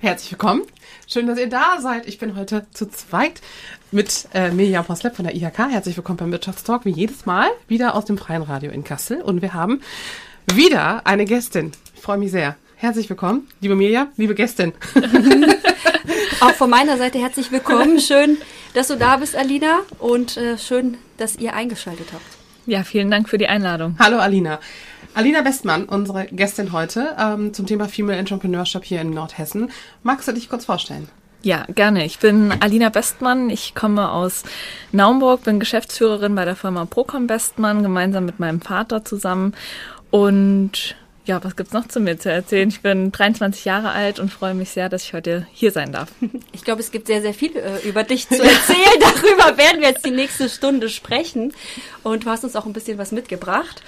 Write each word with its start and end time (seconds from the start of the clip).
Herzlich 0.00 0.32
willkommen. 0.32 0.62
Schön, 1.06 1.26
dass 1.26 1.38
ihr 1.38 1.48
da 1.48 1.80
seid. 1.80 2.06
Ich 2.06 2.18
bin 2.18 2.36
heute 2.36 2.66
zu 2.72 2.88
zweit 2.90 3.40
mit 3.90 4.28
äh, 4.34 4.50
Mirjam 4.50 4.84
Poslep 4.84 5.16
von 5.16 5.24
der 5.24 5.34
IHK. 5.34 5.70
Herzlich 5.70 5.96
willkommen 5.96 6.18
beim 6.18 6.32
Wirtschaftstalk, 6.32 6.84
wie 6.84 6.90
jedes 6.90 7.26
Mal, 7.26 7.48
wieder 7.68 7.94
aus 7.94 8.04
dem 8.04 8.18
Freien 8.18 8.42
Radio 8.42 8.70
in 8.70 8.84
Kassel. 8.84 9.22
Und 9.22 9.40
wir 9.40 9.54
haben 9.54 9.80
wieder 10.52 11.06
eine 11.06 11.24
Gästin. 11.24 11.72
Ich 11.94 12.02
freue 12.02 12.18
mich 12.18 12.32
sehr. 12.32 12.56
Herzlich 12.76 13.08
willkommen, 13.08 13.48
liebe 13.60 13.76
Mirjam, 13.76 14.08
liebe 14.16 14.34
Gästin. 14.34 14.72
Auch 16.40 16.52
von 16.52 16.68
meiner 16.68 16.98
Seite 16.98 17.18
herzlich 17.18 17.50
willkommen. 17.50 17.98
Schön, 17.98 18.36
dass 18.74 18.88
du 18.88 18.96
da 18.96 19.16
bist, 19.16 19.36
Alina. 19.36 19.80
Und 19.98 20.36
äh, 20.36 20.58
schön, 20.58 20.98
dass 21.16 21.36
ihr 21.36 21.54
eingeschaltet 21.54 22.08
habt. 22.12 22.24
Ja, 22.66 22.82
vielen 22.82 23.10
Dank 23.10 23.28
für 23.28 23.38
die 23.38 23.46
Einladung. 23.46 23.96
Hallo 23.98 24.18
Alina. 24.18 24.58
Alina 25.14 25.44
Westmann, 25.44 25.84
unsere 25.84 26.26
Gästin 26.26 26.72
heute 26.72 27.14
ähm, 27.16 27.54
zum 27.54 27.66
Thema 27.66 27.88
Female 27.88 28.18
Entrepreneurship 28.18 28.82
hier 28.82 29.00
in 29.00 29.10
Nordhessen. 29.10 29.70
Magst 30.02 30.26
du 30.26 30.32
dich 30.32 30.48
kurz 30.48 30.64
vorstellen? 30.64 31.08
Ja, 31.42 31.66
gerne. 31.72 32.04
Ich 32.04 32.18
bin 32.18 32.52
Alina 32.60 32.92
Westmann. 32.92 33.48
Ich 33.48 33.76
komme 33.76 34.10
aus 34.10 34.42
Naumburg, 34.90 35.44
bin 35.44 35.60
Geschäftsführerin 35.60 36.34
bei 36.34 36.44
der 36.44 36.56
Firma 36.56 36.84
Procom 36.84 37.28
Westmann, 37.28 37.84
gemeinsam 37.84 38.24
mit 38.24 38.40
meinem 38.40 38.60
Vater 38.60 39.04
zusammen. 39.04 39.54
Und 40.10 40.96
ja, 41.26 41.42
was 41.44 41.54
gibt's 41.54 41.72
noch 41.72 41.86
zu 41.86 42.00
mir 42.00 42.18
zu 42.18 42.30
erzählen? 42.30 42.68
Ich 42.68 42.80
bin 42.80 43.12
23 43.12 43.64
Jahre 43.64 43.90
alt 43.90 44.18
und 44.18 44.32
freue 44.32 44.54
mich 44.54 44.70
sehr, 44.70 44.88
dass 44.88 45.04
ich 45.04 45.14
heute 45.14 45.46
hier 45.52 45.70
sein 45.70 45.92
darf. 45.92 46.08
Ich 46.52 46.64
glaube, 46.64 46.80
es 46.80 46.90
gibt 46.90 47.06
sehr, 47.06 47.22
sehr 47.22 47.34
viel 47.34 47.56
äh, 47.56 47.86
über 47.88 48.02
dich 48.02 48.28
zu 48.28 48.42
erzählen. 48.42 49.00
Darüber 49.00 49.56
werden 49.58 49.80
wir 49.80 49.90
jetzt 49.90 50.04
die 50.04 50.10
nächste 50.10 50.48
Stunde 50.48 50.88
sprechen. 50.88 51.52
Und 52.02 52.24
du 52.24 52.30
hast 52.30 52.42
uns 52.42 52.56
auch 52.56 52.66
ein 52.66 52.72
bisschen 52.72 52.98
was 52.98 53.12
mitgebracht. 53.12 53.82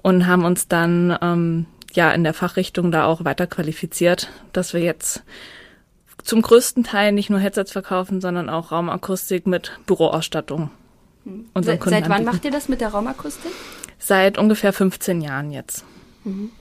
und 0.01 0.25
haben 0.25 0.45
uns 0.45 0.69
dann 0.69 1.17
ähm, 1.22 1.66
ja 1.94 2.11
in 2.11 2.23
der 2.23 2.34
Fachrichtung 2.34 2.91
da 2.91 3.06
auch 3.06 3.25
weiter 3.25 3.47
qualifiziert, 3.47 4.29
dass 4.53 4.73
wir 4.73 4.79
jetzt 4.79 5.23
zum 6.23 6.41
größten 6.41 6.85
Teil 6.85 7.11
nicht 7.11 7.29
nur 7.29 7.40
Headsets 7.40 7.73
verkaufen, 7.73 8.22
sondern 8.22 8.50
auch 8.50 8.72
Raumakustik 8.72 9.45
mit 9.47 9.78
Büroausstattung. 9.85 10.72
Mhm. 11.25 11.47
Seit, 11.59 11.84
seit 11.84 12.09
wann 12.09 12.23
macht 12.23 12.45
ihr 12.45 12.51
das 12.51 12.69
mit 12.69 12.79
der 12.79 12.90
Raumakustik? 12.90 13.51
Seit 14.00 14.38
ungefähr 14.38 14.72
15 14.72 15.19
Jahren 15.19 15.51
jetzt. 15.51 15.84
Mhm. 16.23 16.51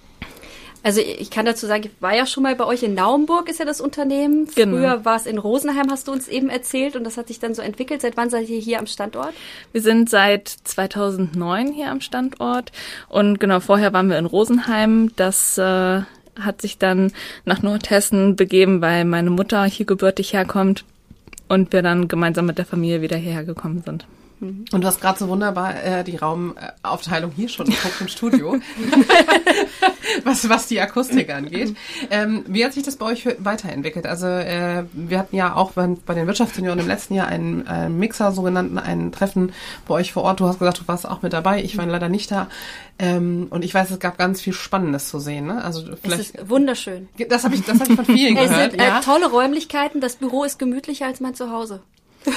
Also 0.82 1.00
ich 1.00 1.30
kann 1.30 1.44
dazu 1.44 1.66
sagen, 1.66 1.84
ich 1.84 1.90
war 2.02 2.14
ja 2.14 2.26
schon 2.26 2.42
mal 2.42 2.56
bei 2.56 2.64
euch 2.64 2.82
in 2.82 2.94
Naumburg, 2.94 3.48
ist 3.48 3.58
ja 3.58 3.64
das 3.64 3.80
Unternehmen. 3.80 4.48
Genau. 4.54 4.76
Früher 4.76 5.04
war 5.04 5.16
es 5.16 5.26
in 5.26 5.38
Rosenheim, 5.38 5.90
hast 5.90 6.08
du 6.08 6.12
uns 6.12 6.26
eben 6.26 6.48
erzählt, 6.48 6.96
und 6.96 7.04
das 7.04 7.16
hat 7.16 7.28
sich 7.28 7.38
dann 7.38 7.54
so 7.54 7.62
entwickelt. 7.62 8.00
Seit 8.00 8.16
wann 8.16 8.30
seid 8.30 8.48
ihr 8.48 8.58
hier 8.58 8.78
am 8.78 8.86
Standort? 8.86 9.34
Wir 9.72 9.82
sind 9.82 10.08
seit 10.08 10.48
2009 10.48 11.72
hier 11.72 11.90
am 11.90 12.00
Standort 12.00 12.72
und 13.08 13.40
genau 13.40 13.60
vorher 13.60 13.92
waren 13.92 14.08
wir 14.08 14.18
in 14.18 14.26
Rosenheim. 14.26 15.12
Das 15.16 15.58
äh, 15.58 16.02
hat 16.38 16.62
sich 16.62 16.78
dann 16.78 17.12
nach 17.44 17.62
Nordhessen 17.62 18.36
begeben, 18.36 18.80
weil 18.80 19.04
meine 19.04 19.30
Mutter 19.30 19.64
hier 19.64 19.86
gebürtig 19.86 20.32
herkommt 20.32 20.84
und 21.48 21.72
wir 21.72 21.82
dann 21.82 22.08
gemeinsam 22.08 22.46
mit 22.46 22.58
der 22.58 22.64
Familie 22.64 23.02
wieder 23.02 23.16
hierher 23.16 23.44
gekommen 23.44 23.82
sind. 23.84 24.06
Mhm. 24.40 24.64
Und 24.72 24.80
du 24.80 24.86
hast 24.86 25.00
gerade 25.00 25.18
so 25.18 25.28
wunderbar 25.28 25.82
äh, 25.82 26.02
die 26.02 26.16
Raumaufteilung 26.16 27.30
hier 27.30 27.48
schon 27.48 27.66
geguckt 27.66 28.00
im 28.00 28.08
Studio, 28.08 28.56
was, 30.24 30.48
was 30.48 30.66
die 30.66 30.80
Akustik 30.80 31.30
angeht. 31.30 31.76
Ähm, 32.10 32.44
wie 32.46 32.64
hat 32.64 32.72
sich 32.72 32.82
das 32.82 32.96
bei 32.96 33.06
euch 33.06 33.28
weiterentwickelt? 33.38 34.06
Also 34.06 34.26
äh, 34.26 34.84
wir 34.92 35.18
hatten 35.18 35.36
ja 35.36 35.54
auch 35.54 35.72
bei, 35.72 35.88
bei 36.06 36.14
den 36.14 36.26
Wirtschaftssenioren 36.26 36.78
im 36.78 36.88
letzten 36.88 37.14
Jahr 37.14 37.28
einen, 37.28 37.66
einen 37.68 37.98
Mixer, 37.98 38.32
sogenannten, 38.32 38.78
ein 38.78 39.12
Treffen 39.12 39.52
bei 39.86 39.94
euch 39.94 40.12
vor 40.12 40.22
Ort. 40.22 40.40
Du 40.40 40.46
hast 40.46 40.58
gesagt, 40.58 40.80
du 40.80 40.88
warst 40.88 41.06
auch 41.06 41.20
mit 41.20 41.32
dabei. 41.34 41.62
Ich 41.62 41.76
war 41.76 41.84
leider 41.84 42.08
nicht 42.08 42.30
da. 42.30 42.48
Ähm, 42.98 43.48
und 43.50 43.64
ich 43.64 43.74
weiß, 43.74 43.90
es 43.90 43.98
gab 43.98 44.16
ganz 44.16 44.40
viel 44.40 44.54
Spannendes 44.54 45.10
zu 45.10 45.18
sehen. 45.18 45.46
Ne? 45.46 45.62
Also 45.62 45.82
vielleicht, 46.02 46.20
es 46.20 46.30
ist 46.30 46.48
wunderschön. 46.48 47.08
Das 47.28 47.44
habe 47.44 47.54
ich, 47.54 47.62
das 47.64 47.80
hab 47.80 47.88
ich 47.88 47.96
von 47.96 48.04
vielen 48.06 48.34
gehört. 48.36 48.50
Es 48.50 48.70
sind 48.72 48.80
äh, 48.80 48.86
ja. 48.86 49.00
tolle 49.00 49.30
Räumlichkeiten. 49.30 50.00
Das 50.00 50.16
Büro 50.16 50.44
ist 50.44 50.58
gemütlicher 50.58 51.06
als 51.06 51.20
mein 51.20 51.34
Zuhause. 51.34 51.82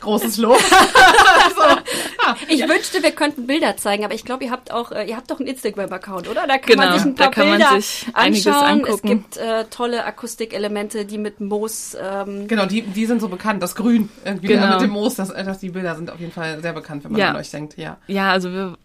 Großes 0.00 0.38
Lob. 0.38 0.56
also, 1.44 1.80
ah, 2.26 2.36
ich 2.48 2.60
ja. 2.60 2.68
wünschte, 2.68 3.02
wir 3.02 3.12
könnten 3.12 3.46
Bilder 3.46 3.76
zeigen, 3.76 4.04
aber 4.04 4.14
ich 4.14 4.24
glaube, 4.24 4.44
ihr 4.44 4.50
habt 4.50 4.72
auch, 4.72 4.92
äh, 4.92 5.08
ihr 5.08 5.16
habt 5.16 5.30
doch 5.30 5.38
einen 5.38 5.48
Instagram-Account, 5.48 6.28
oder? 6.28 6.46
Da 6.46 6.58
kann 6.58 6.76
genau, 6.76 6.82
man 6.84 6.98
sich 6.98 7.06
ein 7.06 7.14
paar 7.14 7.30
Bilder 7.30 7.78
anschauen. 8.12 8.86
Es 8.86 9.02
gibt 9.02 9.36
äh, 9.36 9.64
tolle 9.66 10.04
Akustikelemente, 10.04 11.04
die 11.04 11.18
mit 11.18 11.40
Moos. 11.40 11.96
Ähm 12.00 12.48
genau, 12.48 12.66
die, 12.66 12.82
die 12.82 13.06
sind 13.06 13.20
so 13.20 13.28
bekannt. 13.28 13.62
Das 13.62 13.74
Grün 13.74 14.08
irgendwie 14.24 14.48
genau. 14.48 14.72
mit 14.72 14.82
dem 14.82 14.90
Moos, 14.90 15.14
das, 15.14 15.28
das, 15.28 15.58
die 15.58 15.70
Bilder 15.70 15.94
sind 15.96 16.10
auf 16.10 16.20
jeden 16.20 16.32
Fall 16.32 16.60
sehr 16.60 16.72
bekannt, 16.72 17.04
wenn 17.04 17.12
man 17.12 17.20
ja. 17.20 17.30
an 17.30 17.36
euch 17.36 17.50
denkt. 17.50 17.76
Ja. 17.76 17.98
Ja, 18.06 18.30
also 18.30 18.52
wir 18.52 18.76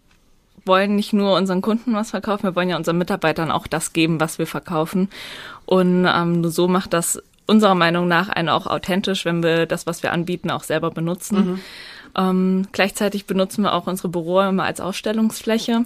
wollen 0.65 0.95
nicht 0.95 1.13
nur 1.13 1.35
unseren 1.35 1.61
Kunden 1.61 1.93
was 1.93 2.11
verkaufen, 2.11 2.43
wir 2.43 2.55
wollen 2.55 2.69
ja 2.69 2.77
unseren 2.77 2.97
Mitarbeitern 2.97 3.51
auch 3.51 3.67
das 3.67 3.93
geben, 3.93 4.19
was 4.19 4.37
wir 4.37 4.47
verkaufen. 4.47 5.09
Und 5.65 6.05
ähm, 6.05 6.41
nur 6.41 6.51
so 6.51 6.67
macht 6.67 6.93
das 6.93 7.21
unserer 7.47 7.75
Meinung 7.75 8.07
nach 8.07 8.29
einen 8.29 8.49
auch 8.49 8.67
authentisch, 8.67 9.25
wenn 9.25 9.41
wir 9.41 9.65
das, 9.65 9.87
was 9.87 10.03
wir 10.03 10.11
anbieten, 10.11 10.51
auch 10.51 10.63
selber 10.63 10.91
benutzen. 10.91 11.37
Mhm. 11.37 11.59
Ähm, 12.15 12.67
gleichzeitig 12.71 13.25
benutzen 13.25 13.63
wir 13.63 13.73
auch 13.73 13.87
unsere 13.87 14.09
Büroräume 14.09 14.63
als 14.63 14.81
Ausstellungsfläche. 14.81 15.85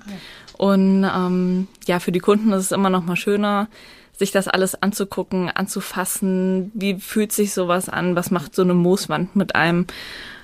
Und 0.57 1.03
ähm, 1.03 1.67
ja, 1.87 1.99
für 1.99 2.11
die 2.11 2.19
Kunden 2.19 2.51
ist 2.51 2.65
es 2.65 2.71
immer 2.71 2.89
noch 2.89 3.03
mal 3.03 3.15
schöner, 3.15 3.67
sich 4.13 4.31
das 4.31 4.47
alles 4.47 4.81
anzugucken, 4.81 5.49
anzufassen. 5.49 6.71
Wie 6.73 6.99
fühlt 6.99 7.31
sich 7.31 7.53
sowas 7.53 7.89
an? 7.89 8.15
Was 8.15 8.31
macht 8.31 8.55
so 8.55 8.61
eine 8.61 8.73
Mooswand 8.73 9.35
mit 9.35 9.55
einem? 9.55 9.87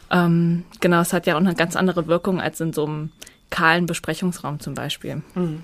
Ähm, 0.09 0.63
genau, 0.79 1.01
es 1.01 1.13
hat 1.13 1.27
ja 1.27 1.35
auch 1.35 1.39
eine 1.39 1.55
ganz 1.55 1.75
andere 1.75 2.07
Wirkung 2.07 2.41
als 2.41 2.59
in 2.59 2.73
so 2.73 2.85
einem 2.85 3.11
kahlen 3.49 3.85
Besprechungsraum 3.85 4.59
zum 4.59 4.73
Beispiel. 4.73 5.21
Mhm. 5.35 5.63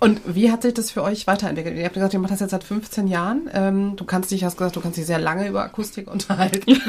Und 0.00 0.20
wie 0.26 0.50
hat 0.50 0.62
sich 0.62 0.74
das 0.74 0.90
für 0.90 1.02
euch 1.02 1.26
weiterentwickelt? 1.26 1.76
Ihr 1.76 1.84
habt 1.84 1.94
gesagt, 1.94 2.12
ihr 2.12 2.18
macht 2.18 2.32
das 2.32 2.40
jetzt 2.40 2.50
seit 2.50 2.64
15 2.64 3.06
Jahren. 3.06 3.48
Ähm, 3.52 3.96
du 3.96 4.04
kannst 4.04 4.30
dich, 4.30 4.44
hast 4.44 4.56
gesagt, 4.56 4.76
du 4.76 4.80
kannst 4.80 4.98
dich 4.98 5.06
sehr 5.06 5.18
lange 5.18 5.48
über 5.48 5.62
Akustik 5.62 6.10
unterhalten. 6.10 6.72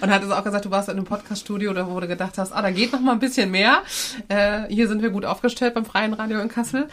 und 0.00 0.10
hattest 0.10 0.32
auch 0.32 0.44
gesagt, 0.44 0.64
du 0.64 0.70
warst 0.70 0.88
in 0.88 0.96
einem 0.96 1.04
Podcaststudio, 1.04 1.74
wo 1.88 2.00
du 2.00 2.08
gedacht 2.08 2.36
hast, 2.36 2.52
ah, 2.52 2.62
da 2.62 2.70
geht 2.70 2.92
noch 2.92 3.00
mal 3.00 3.12
ein 3.12 3.20
bisschen 3.20 3.50
mehr. 3.50 3.82
Äh, 4.28 4.62
hier 4.68 4.88
sind 4.88 5.02
wir 5.02 5.10
gut 5.10 5.24
aufgestellt 5.24 5.74
beim 5.74 5.84
Freien 5.84 6.14
Radio 6.14 6.40
in 6.40 6.48
Kassel. 6.48 6.88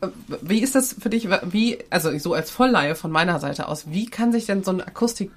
Äh, 0.00 0.08
wie 0.42 0.60
ist 0.60 0.74
das 0.74 0.94
für 1.00 1.10
dich, 1.10 1.28
wie, 1.50 1.78
also 1.90 2.16
so 2.18 2.34
als 2.34 2.50
Vollleihe 2.50 2.94
von 2.94 3.10
meiner 3.10 3.40
Seite 3.40 3.68
aus, 3.68 3.90
wie 3.90 4.06
kann 4.06 4.32
sich 4.32 4.46
denn 4.46 4.62
so 4.64 4.70
ein 4.70 4.80
Akustik 4.80 5.30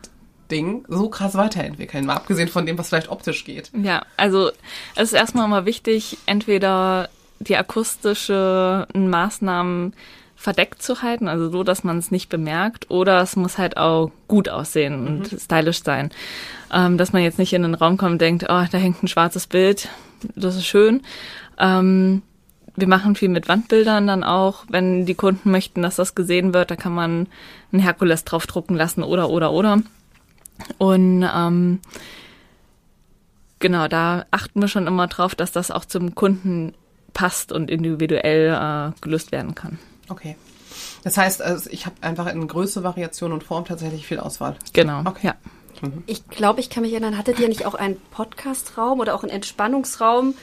Ding 0.51 0.83
so 0.89 1.09
krass 1.09 1.35
weiterentwickeln, 1.35 2.05
mal 2.05 2.15
abgesehen 2.15 2.49
von 2.49 2.65
dem, 2.65 2.77
was 2.77 2.89
vielleicht 2.89 3.09
optisch 3.09 3.45
geht. 3.45 3.71
Ja, 3.73 4.05
also 4.17 4.51
es 4.95 5.03
ist 5.03 5.13
erstmal 5.13 5.47
mal 5.47 5.65
wichtig, 5.65 6.17
entweder 6.25 7.09
die 7.41 7.57
akustischen 7.57 9.09
Maßnahmen 9.09 9.93
verdeckt 10.35 10.81
zu 10.81 11.03
halten, 11.03 11.27
also 11.27 11.49
so, 11.51 11.63
dass 11.63 11.83
man 11.83 11.99
es 11.99 12.09
nicht 12.09 12.29
bemerkt, 12.29 12.89
oder 12.89 13.21
es 13.21 13.35
muss 13.35 13.59
halt 13.59 13.77
auch 13.77 14.11
gut 14.27 14.49
aussehen 14.49 15.07
und 15.07 15.31
mhm. 15.31 15.37
stylisch 15.37 15.83
sein. 15.83 16.09
Ähm, 16.73 16.97
dass 16.97 17.13
man 17.13 17.21
jetzt 17.21 17.37
nicht 17.37 17.53
in 17.53 17.61
den 17.61 17.75
Raum 17.75 17.97
kommt 17.97 18.13
und 18.13 18.21
denkt, 18.21 18.45
oh, 18.49 18.65
da 18.71 18.77
hängt 18.77 19.03
ein 19.03 19.07
schwarzes 19.07 19.45
Bild, 19.45 19.89
das 20.35 20.55
ist 20.55 20.65
schön. 20.65 21.01
Ähm, 21.59 22.23
wir 22.75 22.87
machen 22.87 23.15
viel 23.15 23.29
mit 23.29 23.49
Wandbildern 23.49 24.07
dann 24.07 24.23
auch. 24.23 24.63
Wenn 24.69 25.05
die 25.05 25.13
Kunden 25.13 25.51
möchten, 25.51 25.83
dass 25.83 25.97
das 25.97 26.15
gesehen 26.15 26.53
wird, 26.53 26.71
da 26.71 26.75
kann 26.75 26.93
man 26.93 27.27
ein 27.71 27.79
Herkules 27.79 28.23
draufdrucken 28.23 28.75
lassen 28.75 29.03
oder, 29.03 29.29
oder, 29.29 29.51
oder. 29.51 29.81
Und 30.79 31.23
ähm, 31.23 31.79
genau, 33.59 33.87
da 33.87 34.25
achten 34.31 34.61
wir 34.61 34.67
schon 34.67 34.87
immer 34.87 35.07
drauf, 35.07 35.35
dass 35.35 35.51
das 35.51 35.69
auch 35.69 35.85
zum 35.85 36.15
Kunden 36.15 36.73
passt 37.13 37.51
und 37.51 37.69
individuell 37.69 38.49
äh, 38.49 39.01
gelöst 39.01 39.31
werden 39.31 39.55
kann. 39.55 39.79
Okay. 40.09 40.35
Das 41.03 41.17
heißt, 41.17 41.41
also 41.41 41.69
ich 41.69 41.85
habe 41.85 41.95
einfach 42.01 42.27
in 42.27 42.47
Größe, 42.47 42.83
Variation 42.83 43.31
und 43.31 43.43
Form 43.43 43.65
tatsächlich 43.65 44.05
viel 44.05 44.19
Auswahl. 44.19 44.55
Genau. 44.73 45.01
Okay. 45.05 45.27
Ja. 45.27 45.35
Mhm. 45.81 46.03
Ich 46.05 46.27
glaube, 46.27 46.59
ich 46.59 46.69
kann 46.69 46.83
mich 46.83 46.91
erinnern, 46.91 47.17
hattet 47.17 47.39
ihr 47.39 47.49
nicht 47.49 47.65
auch 47.65 47.73
einen 47.73 47.97
Podcastraum 48.11 48.99
oder 48.99 49.15
auch 49.15 49.23
einen 49.23 49.31
Entspannungsraum 49.31 50.35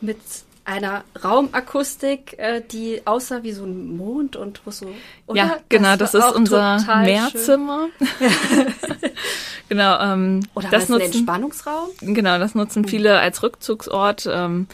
mit 0.00 0.18
einer 0.66 1.04
Raumakustik, 1.22 2.38
äh, 2.38 2.60
die 2.60 3.02
aussah 3.06 3.44
wie 3.44 3.52
so 3.52 3.64
ein 3.64 3.96
Mond 3.96 4.34
und 4.34 4.60
wo 4.64 4.72
so. 4.72 4.92
Oder? 5.26 5.38
Ja, 5.38 5.56
genau, 5.68 5.96
das, 5.96 6.10
das 6.10 6.26
ist 6.26 6.34
unser 6.34 6.78
Mehrzimmer. 7.02 7.86
genau. 9.68 10.00
Ähm, 10.00 10.40
oder 10.54 10.68
das 10.68 10.88
nutzen, 10.88 11.02
ein 11.04 11.12
Entspannungsraum? 11.12 11.90
Genau, 12.00 12.38
das 12.38 12.56
nutzen 12.56 12.82
hm. 12.82 12.88
viele 12.88 13.20
als 13.20 13.44
Rückzugsort. 13.44 14.28
Ähm, 14.30 14.66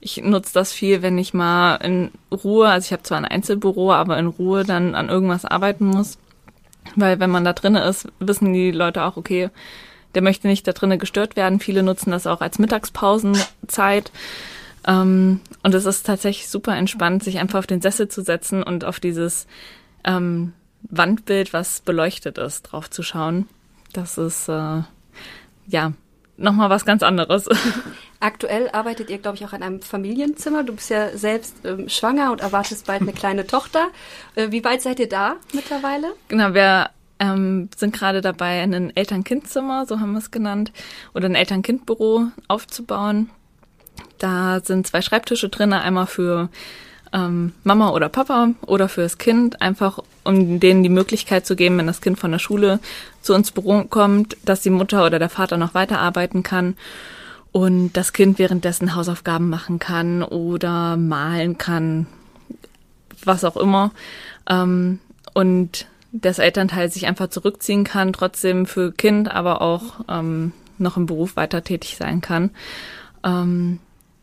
ich 0.00 0.22
nutze 0.22 0.54
das 0.54 0.72
viel, 0.72 1.02
wenn 1.02 1.18
ich 1.18 1.34
mal 1.34 1.76
in 1.76 2.10
Ruhe, 2.32 2.68
also 2.68 2.86
ich 2.86 2.92
habe 2.92 3.02
zwar 3.02 3.18
ein 3.18 3.24
Einzelbüro, 3.24 3.92
aber 3.92 4.18
in 4.18 4.26
Ruhe 4.26 4.64
dann 4.64 4.94
an 4.94 5.08
irgendwas 5.08 5.44
arbeiten 5.44 5.86
muss. 5.86 6.18
Weil 6.96 7.20
wenn 7.20 7.30
man 7.30 7.44
da 7.44 7.52
drinnen 7.52 7.82
ist, 7.82 8.08
wissen 8.18 8.52
die 8.52 8.70
Leute 8.70 9.04
auch, 9.04 9.16
okay, 9.16 9.50
der 10.14 10.22
möchte 10.22 10.48
nicht 10.48 10.66
da 10.66 10.72
drinnen 10.72 10.98
gestört 10.98 11.36
werden. 11.36 11.60
Viele 11.60 11.82
nutzen 11.82 12.10
das 12.10 12.26
auch 12.26 12.40
als 12.40 12.58
Mittagspausenzeit. 12.58 14.10
Ähm, 14.86 15.40
und 15.62 15.74
es 15.74 15.84
ist 15.84 16.06
tatsächlich 16.06 16.48
super 16.48 16.76
entspannt, 16.76 17.22
sich 17.22 17.38
einfach 17.38 17.60
auf 17.60 17.66
den 17.66 17.82
Sessel 17.82 18.08
zu 18.08 18.22
setzen 18.22 18.62
und 18.62 18.84
auf 18.84 18.98
dieses 18.98 19.46
ähm, 20.04 20.54
Wandbild, 20.82 21.52
was 21.52 21.80
beleuchtet 21.82 22.38
ist, 22.38 22.62
drauf 22.62 22.90
zu 22.90 23.02
schauen. 23.02 23.46
Das 23.92 24.18
ist 24.18 24.48
äh, 24.48 24.82
ja 25.66 25.92
nochmal 26.36 26.70
was 26.70 26.84
ganz 26.84 27.02
anderes. 27.02 27.48
Aktuell 28.22 28.68
arbeitet 28.68 29.08
ihr, 29.08 29.16
glaube 29.16 29.38
ich, 29.38 29.46
auch 29.46 29.54
in 29.54 29.62
einem 29.62 29.80
Familienzimmer. 29.80 30.62
Du 30.62 30.74
bist 30.74 30.90
ja 30.90 31.16
selbst 31.16 31.56
ähm, 31.64 31.88
schwanger 31.88 32.30
und 32.32 32.42
erwartest 32.42 32.86
bald 32.86 33.00
eine 33.00 33.14
kleine 33.14 33.46
Tochter. 33.46 33.88
Äh, 34.34 34.50
wie 34.50 34.62
weit 34.62 34.82
seid 34.82 35.00
ihr 35.00 35.08
da 35.08 35.36
mittlerweile? 35.54 36.12
Genau, 36.28 36.52
wir 36.52 36.90
ähm, 37.18 37.70
sind 37.74 37.94
gerade 37.94 38.20
dabei, 38.20 38.60
ein 38.60 38.94
Eltern-Kind-Zimmer, 38.94 39.86
so 39.86 40.00
haben 40.00 40.12
wir 40.12 40.18
es 40.18 40.30
genannt, 40.30 40.70
oder 41.14 41.30
ein 41.30 41.34
Eltern-Kind-Büro 41.34 42.26
aufzubauen. 42.46 43.30
Da 44.18 44.60
sind 44.62 44.86
zwei 44.86 45.00
Schreibtische 45.00 45.48
drin, 45.48 45.72
einmal 45.72 46.06
für 46.06 46.50
ähm, 47.14 47.54
Mama 47.64 47.88
oder 47.90 48.10
Papa 48.10 48.50
oder 48.66 48.90
fürs 48.90 49.16
Kind, 49.16 49.62
einfach 49.62 49.98
um 50.24 50.60
denen 50.60 50.82
die 50.82 50.90
Möglichkeit 50.90 51.46
zu 51.46 51.56
geben, 51.56 51.78
wenn 51.78 51.86
das 51.86 52.02
Kind 52.02 52.18
von 52.18 52.32
der 52.32 52.38
Schule 52.38 52.80
zu 53.22 53.34
uns 53.34 53.50
Büro 53.50 53.84
kommt, 53.84 54.36
dass 54.44 54.60
die 54.60 54.68
Mutter 54.68 55.06
oder 55.06 55.18
der 55.18 55.30
Vater 55.30 55.56
noch 55.56 55.72
weiterarbeiten 55.72 56.42
kann 56.42 56.76
und 57.52 57.92
das 57.92 58.12
Kind 58.12 58.38
währenddessen 58.38 58.94
Hausaufgaben 58.94 59.48
machen 59.48 59.78
kann 59.78 60.22
oder 60.22 60.96
malen 60.96 61.58
kann, 61.58 62.06
was 63.24 63.44
auch 63.44 63.56
immer. 63.56 63.90
Ähm, 64.48 65.00
und 65.34 65.86
das 66.12 66.38
Elternteil 66.38 66.90
sich 66.90 67.06
einfach 67.06 67.28
zurückziehen 67.28 67.84
kann, 67.84 68.12
trotzdem 68.12 68.66
für 68.66 68.92
Kind, 68.92 69.30
aber 69.30 69.62
auch 69.62 70.00
ähm, 70.08 70.52
noch 70.78 70.96
im 70.96 71.06
Beruf 71.06 71.36
weiter 71.36 71.62
tätig 71.62 71.96
sein 71.96 72.20
kann. 72.20 72.50
Ähm, 73.24 73.78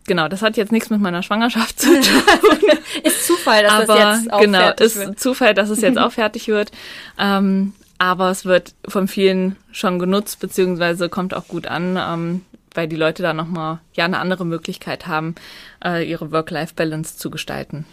genau, 0.06 0.28
das 0.28 0.42
hat 0.42 0.58
jetzt 0.58 0.72
nichts 0.72 0.90
mit 0.90 1.00
meiner 1.00 1.24
Schwangerschaft 1.24 1.80
zu 1.80 1.88
tun. 2.02 2.70
ist 3.04 3.28
Zufall, 3.28 3.64
dass 3.64 3.74
aber, 3.74 3.96
das 3.96 4.20
jetzt 4.20 4.34
auch 4.34 4.42
genau, 4.42 4.60
fertig 4.60 4.86
ist 4.86 4.96
wird. 4.98 5.20
Zufall, 5.20 5.54
dass 5.54 5.70
es 5.70 5.82
jetzt 5.82 5.98
auch 6.00 6.12
fertig 6.12 6.48
wird. 6.48 6.72
Ähm, 7.18 7.74
aber 8.00 8.30
es 8.30 8.46
wird 8.46 8.74
von 8.88 9.08
vielen 9.08 9.56
schon 9.72 9.98
genutzt, 9.98 10.40
beziehungsweise 10.40 11.10
kommt 11.10 11.34
auch 11.34 11.48
gut 11.48 11.68
an, 11.68 11.98
ähm, 12.00 12.42
weil 12.78 12.88
die 12.88 12.96
Leute 12.96 13.24
da 13.24 13.34
nochmal 13.34 13.80
ja 13.94 14.06
eine 14.06 14.20
andere 14.20 14.46
Möglichkeit 14.46 15.08
haben, 15.08 15.36
äh, 15.84 16.08
ihre 16.08 16.32
Work-Life-Balance 16.32 17.18
zu 17.18 17.32
gestalten. 17.32 17.86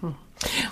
Hm. 0.00 0.16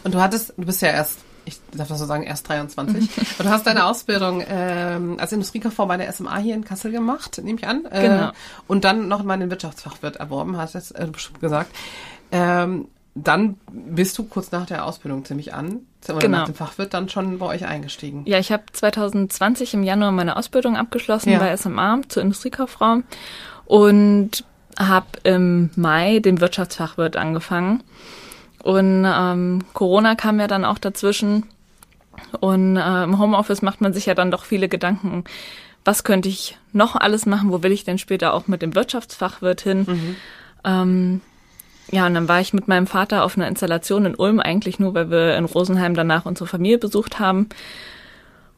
Und 0.03 0.15
du 0.15 0.21
hattest, 0.21 0.53
du 0.56 0.67
bist 0.67 0.83
ja 0.83 0.89
erst 0.89 1.21
ich 1.47 1.61
darf 1.73 1.89
das 1.89 1.99
so 1.99 2.06
sagen, 2.06 2.23
erst 2.23 2.49
23. 2.49 3.19
Und 3.39 3.45
du 3.45 3.51
hast 3.51 3.67
deine 3.67 3.85
Ausbildung 3.85 4.43
ähm, 4.49 5.19
als 5.21 5.31
Industriekauffrau 5.33 5.85
bei 5.85 5.99
der 5.99 6.11
SMA 6.11 6.39
hier 6.39 6.55
in 6.55 6.65
Kassel 6.65 6.91
gemacht, 6.91 7.39
nehme 7.45 7.59
ich 7.59 7.67
an. 7.67 7.85
Äh, 7.91 8.01
genau. 8.01 8.31
Und 8.67 8.85
dann 8.85 9.09
noch 9.09 9.23
mal 9.23 9.39
den 9.39 9.51
Wirtschaftsfachwirt 9.51 10.17
erworben, 10.17 10.56
hast 10.56 10.75
du 10.75 10.95
äh, 10.95 11.06
bestimmt 11.06 11.41
gesagt. 11.41 11.71
Ähm, 12.33 12.89
dann 13.15 13.59
bist 13.71 14.19
du 14.19 14.25
kurz 14.25 14.51
nach 14.51 14.67
der 14.67 14.85
Ausbildung 14.87 15.25
ziemlich 15.25 15.55
an, 15.55 15.81
oder 16.11 16.21
genau. 16.21 16.39
nach 16.39 16.47
dem 16.47 16.55
Fachwirt 16.55 16.95
dann 16.95 17.09
schon 17.09 17.39
bei 17.39 17.47
euch 17.47 17.67
eingestiegen. 17.67 18.23
Ja, 18.27 18.39
ich 18.39 18.53
habe 18.53 18.65
2020 18.73 19.75
im 19.75 19.83
Januar 19.83 20.12
meine 20.12 20.37
Ausbildung 20.37 20.77
abgeschlossen 20.77 21.31
ja. 21.31 21.39
bei 21.39 21.56
SMA 21.56 22.01
zur 22.09 22.23
Industriekauffrau 22.23 23.03
und 23.67 24.44
habe 24.79 25.06
im 25.23 25.70
Mai 25.77 26.19
den 26.19 26.41
Wirtschaftsfachwirt 26.41 27.17
angefangen. 27.17 27.82
Und 28.63 29.05
ähm, 29.06 29.63
Corona 29.73 30.15
kam 30.15 30.41
ja 30.41 30.46
dann 30.46 30.65
auch 30.65 30.79
dazwischen. 30.79 31.44
Und 32.41 32.77
äh, 32.77 33.05
im 33.05 33.19
Homeoffice 33.19 33.63
macht 33.63 33.81
man 33.81 33.93
sich 33.93 34.06
ja 34.06 34.15
dann 34.15 34.31
doch 34.31 34.44
viele 34.44 34.69
Gedanken, 34.69 35.25
was 35.84 36.05
könnte 36.05 36.29
ich 36.29 36.58
noch 36.73 36.96
alles 36.96 37.27
machen, 37.27 37.53
wo 37.53 37.63
will 37.63 37.73
ich 37.73 37.84
denn 37.84 37.99
später 37.99 38.32
auch 38.32 38.46
mit 38.46 38.63
dem 38.63 38.75
Wirtschaftsfachwirt 38.75 39.61
hin. 39.61 39.84
Mhm. 39.87 40.17
Ähm, 40.65 41.20
ja, 41.91 42.06
und 42.06 42.14
dann 42.14 42.29
war 42.29 42.41
ich 42.41 42.53
mit 42.53 42.69
meinem 42.69 42.86
Vater 42.86 43.24
auf 43.24 43.36
einer 43.36 43.48
Installation 43.48 44.06
in 44.06 44.14
Ulm, 44.14 44.41
eigentlich 44.41 44.79
nur, 44.79 44.94
weil 44.94 45.10
wir 45.10 45.36
in 45.36 45.44
Rosenheim 45.44 45.94
danach 45.94 46.26
unsere 46.26 46.46
Familie 46.46 46.79
besucht 46.79 47.19
haben. 47.19 47.48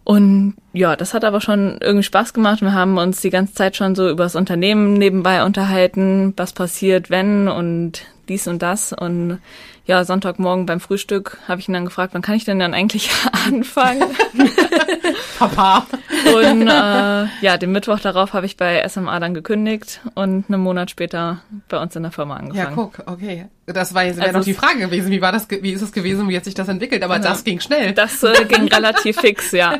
Und 0.04 0.54
ja, 0.72 0.94
das 0.94 1.14
hat 1.14 1.24
aber 1.24 1.40
schon 1.40 1.78
irgendwie 1.80 2.04
Spaß 2.04 2.32
gemacht. 2.32 2.62
Wir 2.62 2.72
haben 2.72 2.96
uns 2.96 3.20
die 3.22 3.30
ganze 3.30 3.54
Zeit 3.54 3.74
schon 3.74 3.96
so 3.96 4.08
über 4.08 4.22
das 4.22 4.36
Unternehmen 4.36 4.92
nebenbei 4.92 5.44
unterhalten, 5.44 6.32
was 6.36 6.52
passiert, 6.52 7.10
wenn 7.10 7.48
und 7.48 8.02
dies 8.28 8.46
und 8.46 8.62
das. 8.62 8.92
Und 8.92 9.40
ja, 9.86 10.04
Sonntagmorgen 10.04 10.66
beim 10.66 10.80
Frühstück 10.80 11.38
habe 11.46 11.60
ich 11.60 11.68
ihn 11.68 11.72
dann 11.72 11.84
gefragt, 11.84 12.12
wann 12.12 12.22
kann 12.22 12.34
ich 12.34 12.44
denn 12.44 12.58
dann 12.58 12.74
eigentlich 12.74 13.10
anfangen? 13.46 14.02
Papa. 15.38 15.86
Und 16.34 16.62
äh, 16.62 17.26
ja, 17.40 17.56
den 17.56 17.70
Mittwoch 17.70 18.00
darauf 18.00 18.32
habe 18.32 18.46
ich 18.46 18.56
bei 18.56 18.86
SMA 18.88 19.18
dann 19.20 19.32
gekündigt 19.32 20.00
und 20.14 20.46
einen 20.48 20.60
Monat 20.60 20.90
später 20.90 21.40
bei 21.68 21.78
uns 21.78 21.94
in 21.94 22.02
der 22.02 22.10
Firma 22.10 22.36
angefangen. 22.36 22.56
Ja, 22.56 22.70
guck, 22.74 22.98
okay. 23.06 23.46
Das 23.66 23.94
war 23.94 24.04
jetzt 24.04 24.20
also 24.20 24.38
noch 24.38 24.44
die 24.44 24.54
Frage 24.54 24.80
gewesen, 24.80 25.10
wie 25.10 25.20
war 25.20 25.32
das, 25.32 25.48
wie 25.48 25.72
ist 25.72 25.82
es 25.82 25.92
gewesen, 25.92 26.28
wie 26.28 26.36
hat 26.36 26.44
sich 26.44 26.54
das 26.54 26.68
entwickelt? 26.68 27.02
Aber 27.04 27.16
genau. 27.18 27.28
das 27.28 27.44
ging 27.44 27.60
schnell. 27.60 27.92
Das 27.92 28.22
äh, 28.24 28.44
ging 28.44 28.68
relativ 28.68 29.20
fix, 29.20 29.52
ja. 29.52 29.78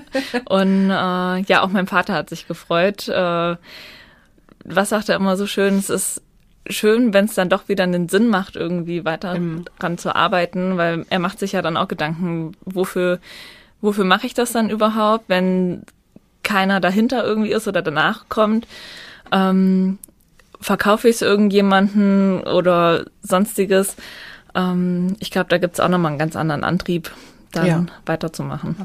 Und 0.49 0.91
äh, 0.91 1.41
ja, 1.43 1.63
auch 1.63 1.69
mein 1.69 1.87
Vater 1.87 2.15
hat 2.15 2.29
sich 2.31 2.47
gefreut. 2.47 3.09
Äh, 3.09 3.57
was 4.69 4.89
sagt 4.89 5.09
er 5.09 5.17
immer 5.17 5.37
so 5.37 5.47
schön? 5.47 5.79
Es 5.79 5.91
ist 5.91 6.23
schön, 6.69 7.15
wenn 7.15 7.27
es 7.27 7.35
dann 7.35 7.49
doch 7.49 7.69
wieder 7.69 7.85
einen 7.85 8.09
Sinn 8.09 8.29
macht, 8.29 8.57
irgendwie 8.57 9.05
weiter 9.05 9.39
mhm. 9.39 9.65
dran 9.79 9.99
zu 9.99 10.15
arbeiten, 10.15 10.77
weil 10.77 11.07
er 11.11 11.19
macht 11.19 11.39
sich 11.39 11.53
ja 11.53 11.63
dann 11.63 11.77
auch 11.77 11.89
Gedanken, 11.89 12.53
wofür, 12.65 13.19
wofür 13.81 14.05
mache 14.05 14.27
ich 14.27 14.35
das 14.35 14.53
dann 14.53 14.71
überhaupt, 14.71 15.25
wenn 15.29 15.83
keiner 16.43 16.81
dahinter 16.81 17.25
irgendwie 17.25 17.53
ist 17.53 17.67
oder 17.67 17.83
danach 17.83 18.29
kommt. 18.29 18.67
Ähm, 19.33 19.99
verkaufe 20.61 21.09
ich 21.09 21.17
es 21.17 21.23
irgendjemanden 21.23 22.41
oder 22.43 23.05
sonstiges. 23.23 23.97
ähm, 24.55 25.17
ich 25.19 25.31
glaube, 25.31 25.49
da 25.49 25.59
gibt's 25.59 25.81
auch 25.81 25.89
nochmal 25.89 26.13
einen 26.13 26.19
ganz 26.19 26.37
anderen 26.37 26.65
Antrieb, 26.65 27.11
dann 27.53 27.67
Ja. 27.67 27.87
weiterzumachen. 28.07 28.77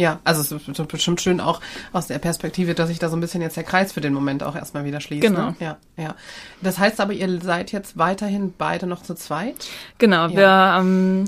Ja, 0.00 0.18
also 0.24 0.40
es 0.40 0.50
ist 0.50 0.88
bestimmt 0.88 1.20
schön 1.20 1.40
auch 1.40 1.60
aus 1.92 2.06
der 2.06 2.18
Perspektive, 2.18 2.74
dass 2.74 2.88
sich 2.88 2.98
da 2.98 3.10
so 3.10 3.16
ein 3.18 3.20
bisschen 3.20 3.42
jetzt 3.42 3.58
der 3.58 3.64
Kreis 3.64 3.92
für 3.92 4.00
den 4.00 4.14
Moment 4.14 4.42
auch 4.42 4.56
erstmal 4.56 4.86
wieder 4.86 4.98
schließt. 4.98 5.20
Genau. 5.20 5.50
Ne? 5.50 5.56
Ja, 5.60 5.76
ja. 5.98 6.14
Das 6.62 6.78
heißt 6.78 7.00
aber, 7.00 7.12
ihr 7.12 7.38
seid 7.42 7.70
jetzt 7.70 7.98
weiterhin 7.98 8.54
beide 8.56 8.86
noch 8.86 9.02
zu 9.02 9.14
zweit? 9.14 9.68
Genau, 9.98 10.30
wir 10.30 10.78
ähm, 10.78 11.26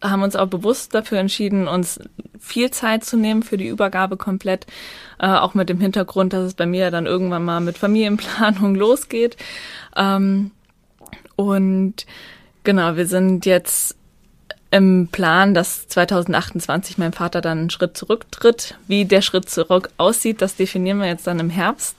haben 0.00 0.22
uns 0.22 0.36
auch 0.36 0.46
bewusst 0.46 0.94
dafür 0.94 1.18
entschieden, 1.18 1.66
uns 1.66 1.98
viel 2.38 2.70
Zeit 2.70 3.02
zu 3.04 3.16
nehmen 3.16 3.42
für 3.42 3.56
die 3.56 3.66
Übergabe 3.66 4.16
komplett, 4.16 4.68
äh, 5.18 5.26
auch 5.26 5.54
mit 5.54 5.68
dem 5.68 5.80
Hintergrund, 5.80 6.32
dass 6.32 6.44
es 6.44 6.54
bei 6.54 6.66
mir 6.66 6.92
dann 6.92 7.06
irgendwann 7.06 7.44
mal 7.44 7.58
mit 7.58 7.78
Familienplanung 7.78 8.74
losgeht. 8.76 9.36
Ähm, 9.96 10.52
und 11.34 12.06
genau, 12.62 12.94
wir 12.94 13.08
sind 13.08 13.44
jetzt 13.44 13.97
im 14.70 15.08
Plan, 15.10 15.54
dass 15.54 15.88
2028 15.88 16.98
mein 16.98 17.12
Vater 17.12 17.40
dann 17.40 17.58
einen 17.58 17.70
Schritt 17.70 17.96
zurücktritt. 17.96 18.74
Wie 18.86 19.04
der 19.04 19.22
Schritt 19.22 19.48
zurück 19.48 19.90
aussieht, 19.96 20.42
das 20.42 20.56
definieren 20.56 20.98
wir 20.98 21.06
jetzt 21.06 21.26
dann 21.26 21.40
im 21.40 21.50
Herbst. 21.50 21.96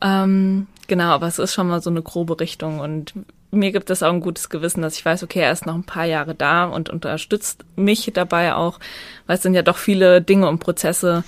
Ähm, 0.00 0.66
genau, 0.86 1.10
aber 1.10 1.26
es 1.26 1.38
ist 1.38 1.54
schon 1.54 1.68
mal 1.68 1.82
so 1.82 1.90
eine 1.90 2.02
grobe 2.02 2.40
Richtung 2.40 2.80
und 2.80 3.12
mir 3.50 3.72
gibt 3.72 3.90
es 3.90 4.02
auch 4.02 4.12
ein 4.12 4.20
gutes 4.20 4.50
Gewissen, 4.50 4.82
dass 4.82 4.96
ich 4.96 5.04
weiß, 5.04 5.22
okay, 5.22 5.40
er 5.40 5.52
ist 5.52 5.66
noch 5.66 5.74
ein 5.74 5.84
paar 5.84 6.04
Jahre 6.04 6.34
da 6.34 6.64
und 6.64 6.90
unterstützt 6.90 7.64
mich 7.76 8.10
dabei 8.12 8.54
auch, 8.54 8.78
weil 9.26 9.36
es 9.36 9.42
sind 9.42 9.54
ja 9.54 9.62
doch 9.62 9.78
viele 9.78 10.20
Dinge 10.20 10.48
und 10.48 10.58
Prozesse, 10.58 11.24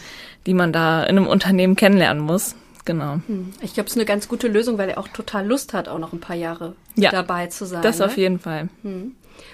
die 0.47 0.55
man 0.55 0.73
da 0.73 1.03
in 1.03 1.17
einem 1.17 1.27
Unternehmen 1.27 1.77
kennenlernen 1.77 2.23
muss. 2.23 2.55
Genau. 2.85 3.21
Ich 3.61 3.75
glaube, 3.75 3.87
es 3.87 3.93
ist 3.93 3.99
eine 3.99 4.07
ganz 4.07 4.27
gute 4.27 4.49
Lösung, 4.49 4.79
weil 4.79 4.89
er 4.89 4.99
auch 4.99 5.09
total 5.09 5.47
Lust 5.47 5.75
hat, 5.75 5.89
auch 5.89 5.99
noch 5.99 6.13
ein 6.13 6.21
paar 6.21 6.37
Jahre 6.37 6.75
Ja, 6.97 7.11
dabei 7.11 7.47
zu 7.47 7.67
sein. 7.67 7.83
Das 7.83 7.99
ne? 7.99 8.07
auf 8.07 8.17
jeden 8.17 8.39
Fall. 8.39 8.69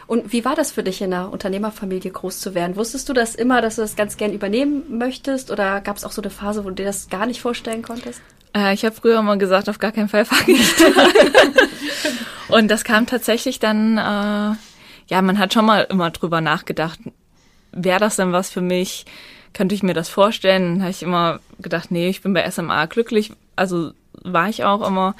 Und 0.07 0.33
wie 0.33 0.45
war 0.45 0.55
das 0.55 0.73
für 0.73 0.83
dich, 0.83 1.01
in 1.03 1.13
einer 1.13 1.33
Unternehmerfamilie 1.33 2.11
groß 2.11 2.41
zu 2.41 2.55
werden? 2.55 2.77
Wusstest 2.77 3.09
du 3.09 3.13
das 3.13 3.35
immer, 3.35 3.61
dass 3.61 3.77
du 3.77 3.83
das 3.83 3.97
ganz 3.97 4.17
gern 4.17 4.33
übernehmen 4.33 4.99
möchtest? 4.99 5.51
Oder 5.51 5.81
gab 5.81 5.97
es 5.97 6.05
auch 6.05 6.13
so 6.13 6.23
eine 6.23 6.31
Phase, 6.31 6.65
wo 6.65 6.69
du 6.69 6.77
dir 6.77 6.87
das 6.87 7.09
gar 7.09 7.27
nicht 7.27 7.41
vorstellen 7.41 7.83
konntest? 7.83 8.21
Äh, 8.57 8.75
ich 8.75 8.85
habe 8.85 8.95
früher 8.95 9.19
immer 9.19 9.37
gesagt, 9.37 9.69
auf 9.69 9.79
gar 9.79 9.93
keinen 9.93 10.09
Fall 10.09 10.25
fange 10.25 10.53
ich 10.53 10.77
da. 10.77 10.87
Und 12.57 12.69
das 12.69 12.85
kam 12.85 13.07
tatsächlich 13.07 13.59
dann, 13.59 13.99
äh, 13.99 14.57
ja, 15.09 15.23
man 15.23 15.39
hat 15.39 15.53
schon 15.53 15.67
mal 15.67 15.87
immer 15.91 16.11
drüber 16.11 16.41
nachgedacht, 16.41 17.01
wäre 17.73 18.01
das 18.01 18.17
denn 18.17 18.33
was 18.33 18.51
für 18.51 18.61
mich? 18.61 19.05
Könnte 19.53 19.75
ich 19.75 19.83
mir 19.83 19.95
das 19.95 20.09
vorstellen? 20.09 20.75
Dann 20.75 20.83
habe 20.83 20.91
ich 20.91 21.03
immer 21.03 21.41
gedacht, 21.59 21.91
nee, 21.91 22.09
ich 22.09 22.23
bin 22.23 22.35
bei 22.35 22.49
SMA 22.51 22.87
glücklich. 22.87 23.33
Also 23.57 23.93
war 24.23 24.49
ich 24.49 24.65
auch 24.65 24.87
immer. 24.87 25.15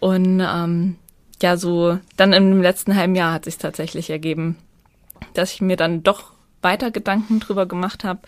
Und 0.00 0.40
ähm, 0.40 0.96
ja, 1.42 1.56
so 1.56 1.98
dann 2.16 2.32
im 2.32 2.62
letzten 2.62 2.96
halben 2.96 3.14
Jahr 3.14 3.32
hat 3.32 3.44
sich 3.44 3.58
tatsächlich 3.58 4.10
ergeben, 4.10 4.56
dass 5.34 5.52
ich 5.52 5.60
mir 5.60 5.76
dann 5.76 6.02
doch 6.02 6.32
weiter 6.62 6.90
Gedanken 6.90 7.40
drüber 7.40 7.66
gemacht 7.66 8.04
habe 8.04 8.20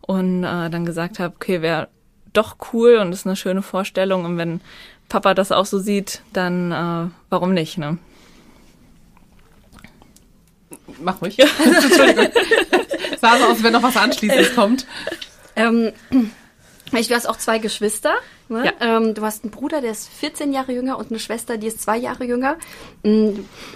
und 0.00 0.44
äh, 0.44 0.70
dann 0.70 0.84
gesagt 0.84 1.18
habe, 1.18 1.34
okay, 1.36 1.62
wäre 1.62 1.88
doch 2.32 2.56
cool 2.72 2.96
und 2.96 3.12
ist 3.12 3.26
eine 3.26 3.36
schöne 3.36 3.62
Vorstellung 3.62 4.24
und 4.24 4.38
wenn 4.38 4.60
Papa 5.08 5.34
das 5.34 5.52
auch 5.52 5.66
so 5.66 5.78
sieht, 5.78 6.22
dann 6.32 6.72
äh, 6.72 7.10
warum 7.30 7.54
nicht, 7.54 7.78
ne? 7.78 7.98
Mach 11.00 11.22
ruhig. 11.22 11.38
Entschuldigung. 11.64 12.28
Es 13.12 13.20
sah 13.20 13.38
so 13.38 13.44
aus, 13.44 13.62
wenn 13.62 13.72
noch 13.72 13.82
was 13.82 13.96
Anschließendes 13.96 14.54
kommt. 14.54 14.86
Ähm, 15.56 15.92
du 16.90 17.14
hast 17.14 17.28
auch 17.28 17.36
zwei 17.36 17.58
Geschwister. 17.58 18.14
Ne? 18.48 18.64
Ja. 18.80 18.96
Ähm, 18.96 19.14
du 19.14 19.22
hast 19.22 19.44
einen 19.44 19.50
Bruder, 19.50 19.80
der 19.80 19.90
ist 19.90 20.08
14 20.08 20.52
Jahre 20.52 20.72
jünger 20.72 20.98
und 20.98 21.10
eine 21.10 21.18
Schwester, 21.18 21.58
die 21.58 21.66
ist 21.66 21.82
zwei 21.82 21.98
Jahre 21.98 22.24
jünger. 22.24 22.56
Mm, 23.02 23.30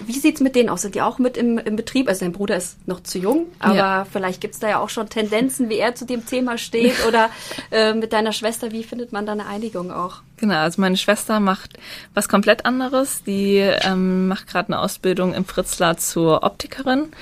Wie 0.06 0.12
sieht's 0.18 0.40
mit 0.40 0.54
denen 0.56 0.70
aus? 0.70 0.82
Sind 0.82 0.94
die 0.94 1.02
auch 1.02 1.18
mit 1.18 1.36
im, 1.36 1.58
im 1.58 1.76
Betrieb? 1.76 2.08
Also 2.08 2.24
dein 2.24 2.32
Bruder 2.32 2.56
ist 2.56 2.76
noch 2.88 3.02
zu 3.02 3.18
jung, 3.18 3.46
aber 3.58 3.74
Ja. 3.74 4.06
vielleicht 4.10 4.40
gibt's 4.40 4.60
da 4.60 4.68
ja 4.70 4.78
auch 4.78 4.88
schon 4.88 5.08
Tendenzen, 5.08 5.68
wie 5.68 5.76
er 5.76 5.94
zu 5.94 6.06
dem 6.06 6.24
Thema 6.24 6.56
steht. 6.58 6.94
Oder 7.08 7.28
äh, 7.70 7.92
mit 7.92 8.12
deiner 8.12 8.32
Schwester, 8.32 8.72
wie 8.72 8.82
findet 8.82 9.12
man 9.12 9.26
da 9.26 9.32
eine 9.32 9.46
Einigung 9.46 9.90
auch? 9.92 10.22
Genau, 10.38 10.56
also 10.56 10.80
meine 10.80 10.96
Schwester 10.96 11.38
macht 11.38 11.78
was 12.14 12.28
komplett 12.28 12.64
anderes. 12.64 13.22
Die 13.24 13.56
ähm, 13.58 14.28
macht 14.28 14.48
gerade 14.48 14.68
eine 14.72 14.80
Ausbildung 14.80 15.34
im 15.34 15.44
Fritzlar 15.44 15.98
zur 15.98 16.42
Optikerin 16.42 17.12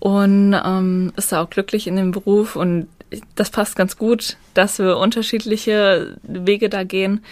und 0.00 0.54
ähm, 0.64 1.12
ist 1.16 1.30
da 1.30 1.42
auch 1.42 1.50
glücklich 1.50 1.86
in 1.86 1.96
dem 1.96 2.10
Beruf 2.10 2.56
und 2.56 2.88
das 3.34 3.50
passt 3.50 3.76
ganz 3.76 3.96
gut, 3.96 4.36
dass 4.54 4.78
wir 4.78 4.96
unterschiedliche 4.96 6.16
Wege 6.22 6.68
da 6.68 6.84
gehen. 6.84 7.24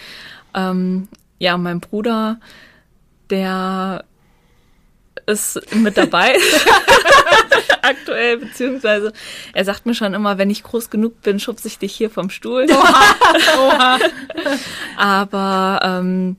Ähm, 0.53 1.07
ja, 1.37 1.57
mein 1.57 1.79
Bruder, 1.79 2.39
der 3.29 4.03
ist 5.25 5.61
mit 5.73 5.97
dabei 5.97 6.35
aktuell, 7.81 8.37
beziehungsweise 8.37 9.13
er 9.53 9.65
sagt 9.65 9.85
mir 9.85 9.93
schon 9.93 10.13
immer, 10.13 10.37
wenn 10.37 10.49
ich 10.49 10.63
groß 10.63 10.89
genug 10.89 11.21
bin, 11.21 11.39
schubse 11.39 11.67
ich 11.67 11.77
dich 11.77 11.93
hier 11.93 12.09
vom 12.09 12.29
Stuhl. 12.29 12.65
Aber 14.97 15.79
ähm, 15.83 16.37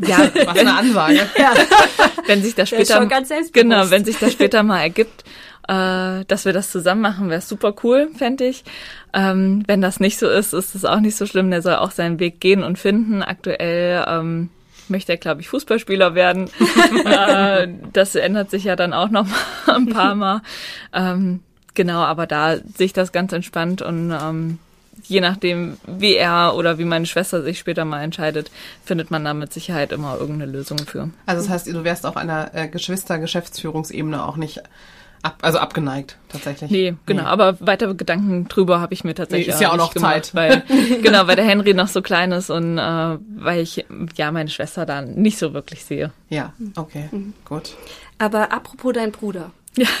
ja, 0.00 0.30
Was 0.46 0.56
eine 0.56 0.74
Ansage. 0.74 1.28
wenn 2.26 2.42
sich 2.42 2.54
das 2.54 2.68
später 2.68 3.04
genau, 3.52 3.90
wenn 3.90 4.04
sich 4.04 4.18
das 4.18 4.32
später 4.32 4.62
mal 4.62 4.80
ergibt, 4.80 5.24
äh, 5.68 6.24
dass 6.26 6.44
wir 6.44 6.52
das 6.52 6.72
zusammen 6.72 7.02
machen, 7.02 7.30
wäre 7.30 7.42
super 7.42 7.74
cool, 7.82 8.08
fände 8.16 8.44
ich. 8.44 8.64
Ähm, 9.12 9.62
wenn 9.66 9.80
das 9.80 10.00
nicht 10.00 10.18
so 10.18 10.28
ist, 10.28 10.54
ist 10.54 10.74
es 10.74 10.84
auch 10.84 11.00
nicht 11.00 11.16
so 11.16 11.26
schlimm. 11.26 11.50
Der 11.50 11.62
soll 11.62 11.76
auch 11.76 11.90
seinen 11.90 12.18
Weg 12.18 12.40
gehen 12.40 12.64
und 12.64 12.78
finden. 12.78 13.22
Aktuell 13.22 14.04
ähm, 14.08 14.48
möchte 14.88 15.12
er, 15.12 15.18
glaube 15.18 15.42
ich, 15.42 15.48
Fußballspieler 15.48 16.14
werden. 16.14 16.50
äh, 17.04 17.68
das 17.92 18.14
ändert 18.14 18.50
sich 18.50 18.64
ja 18.64 18.76
dann 18.76 18.94
auch 18.94 19.10
noch 19.10 19.26
mal 19.26 19.36
ein 19.76 19.88
paar 19.88 20.14
Mal. 20.14 20.42
Ähm, 20.94 21.40
genau, 21.74 22.00
aber 22.00 22.26
da 22.26 22.56
sehe 22.56 22.86
ich 22.86 22.92
das 22.94 23.12
ganz 23.12 23.32
entspannt 23.32 23.82
und 23.82 24.10
ähm, 24.10 24.58
je 25.04 25.20
nachdem, 25.20 25.76
wie 25.86 26.16
er 26.16 26.54
oder 26.56 26.78
wie 26.78 26.84
meine 26.84 27.06
Schwester 27.06 27.42
sich 27.42 27.58
später 27.58 27.84
mal 27.84 28.02
entscheidet, 28.02 28.50
findet 28.84 29.10
man 29.10 29.24
da 29.24 29.34
mit 29.34 29.52
Sicherheit 29.52 29.92
immer 29.92 30.18
irgendeine 30.18 30.50
Lösung 30.50 30.78
für. 30.78 31.10
Also 31.26 31.42
das 31.42 31.50
heißt, 31.50 31.66
du 31.68 31.84
wärst 31.84 32.06
auf 32.06 32.16
einer 32.16 32.54
äh, 32.54 32.68
Geschwister-Geschäftsführungsebene 32.68 34.24
auch 34.24 34.36
nicht 34.36 34.62
ab, 35.22 35.38
also 35.42 35.58
abgeneigt, 35.58 36.16
tatsächlich. 36.28 36.70
Nee, 36.70 36.94
genau, 37.06 37.24
aber 37.24 37.56
weitere 37.60 37.94
Gedanken 37.94 38.48
drüber 38.48 38.80
habe 38.80 38.94
ich 38.94 39.04
mir 39.04 39.14
tatsächlich 39.14 39.48
Nee, 39.48 39.54
ist 39.54 39.60
ja 39.60 39.70
auch 39.72 39.76
noch 39.76 39.92
gemacht, 39.94 40.26
Zeit. 40.26 40.34
weil 40.34 40.62
genau, 41.02 41.26
weil 41.26 41.36
der 41.36 41.44
Henry 41.44 41.74
noch 41.74 41.88
so 41.88 42.02
klein 42.02 42.32
ist 42.32 42.50
und 42.50 42.78
äh, 42.78 43.18
weil 43.36 43.60
ich 43.60 43.84
ja 44.16 44.30
meine 44.32 44.48
Schwester 44.50 44.86
da 44.86 45.02
nicht 45.02 45.38
so 45.38 45.54
wirklich 45.54 45.84
sehe. 45.84 46.12
Ja, 46.28 46.52
okay, 46.76 47.08
Mhm. 47.10 47.34
gut. 47.44 47.74
Aber 48.18 48.52
apropos 48.52 48.92
dein 48.94 49.12
Bruder. 49.12 49.50
Ja. 49.76 49.86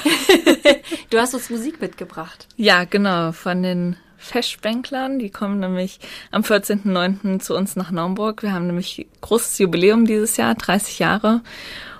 Du 1.10 1.18
hast 1.18 1.32
uns 1.34 1.48
Musik 1.50 1.80
mitgebracht. 1.80 2.46
Ja, 2.56 2.84
genau, 2.84 3.32
von 3.32 3.62
den 3.62 3.96
Feschbänklern, 4.18 5.18
die 5.18 5.30
kommen 5.30 5.58
nämlich 5.60 6.00
am 6.30 6.42
14.09. 6.42 7.40
zu 7.40 7.56
uns 7.56 7.76
nach 7.76 7.90
Naumburg. 7.90 8.42
Wir 8.42 8.52
haben 8.52 8.66
nämlich 8.66 9.06
großes 9.22 9.58
Jubiläum 9.58 10.06
dieses 10.06 10.36
Jahr, 10.36 10.54
30 10.54 10.98
Jahre. 10.98 11.40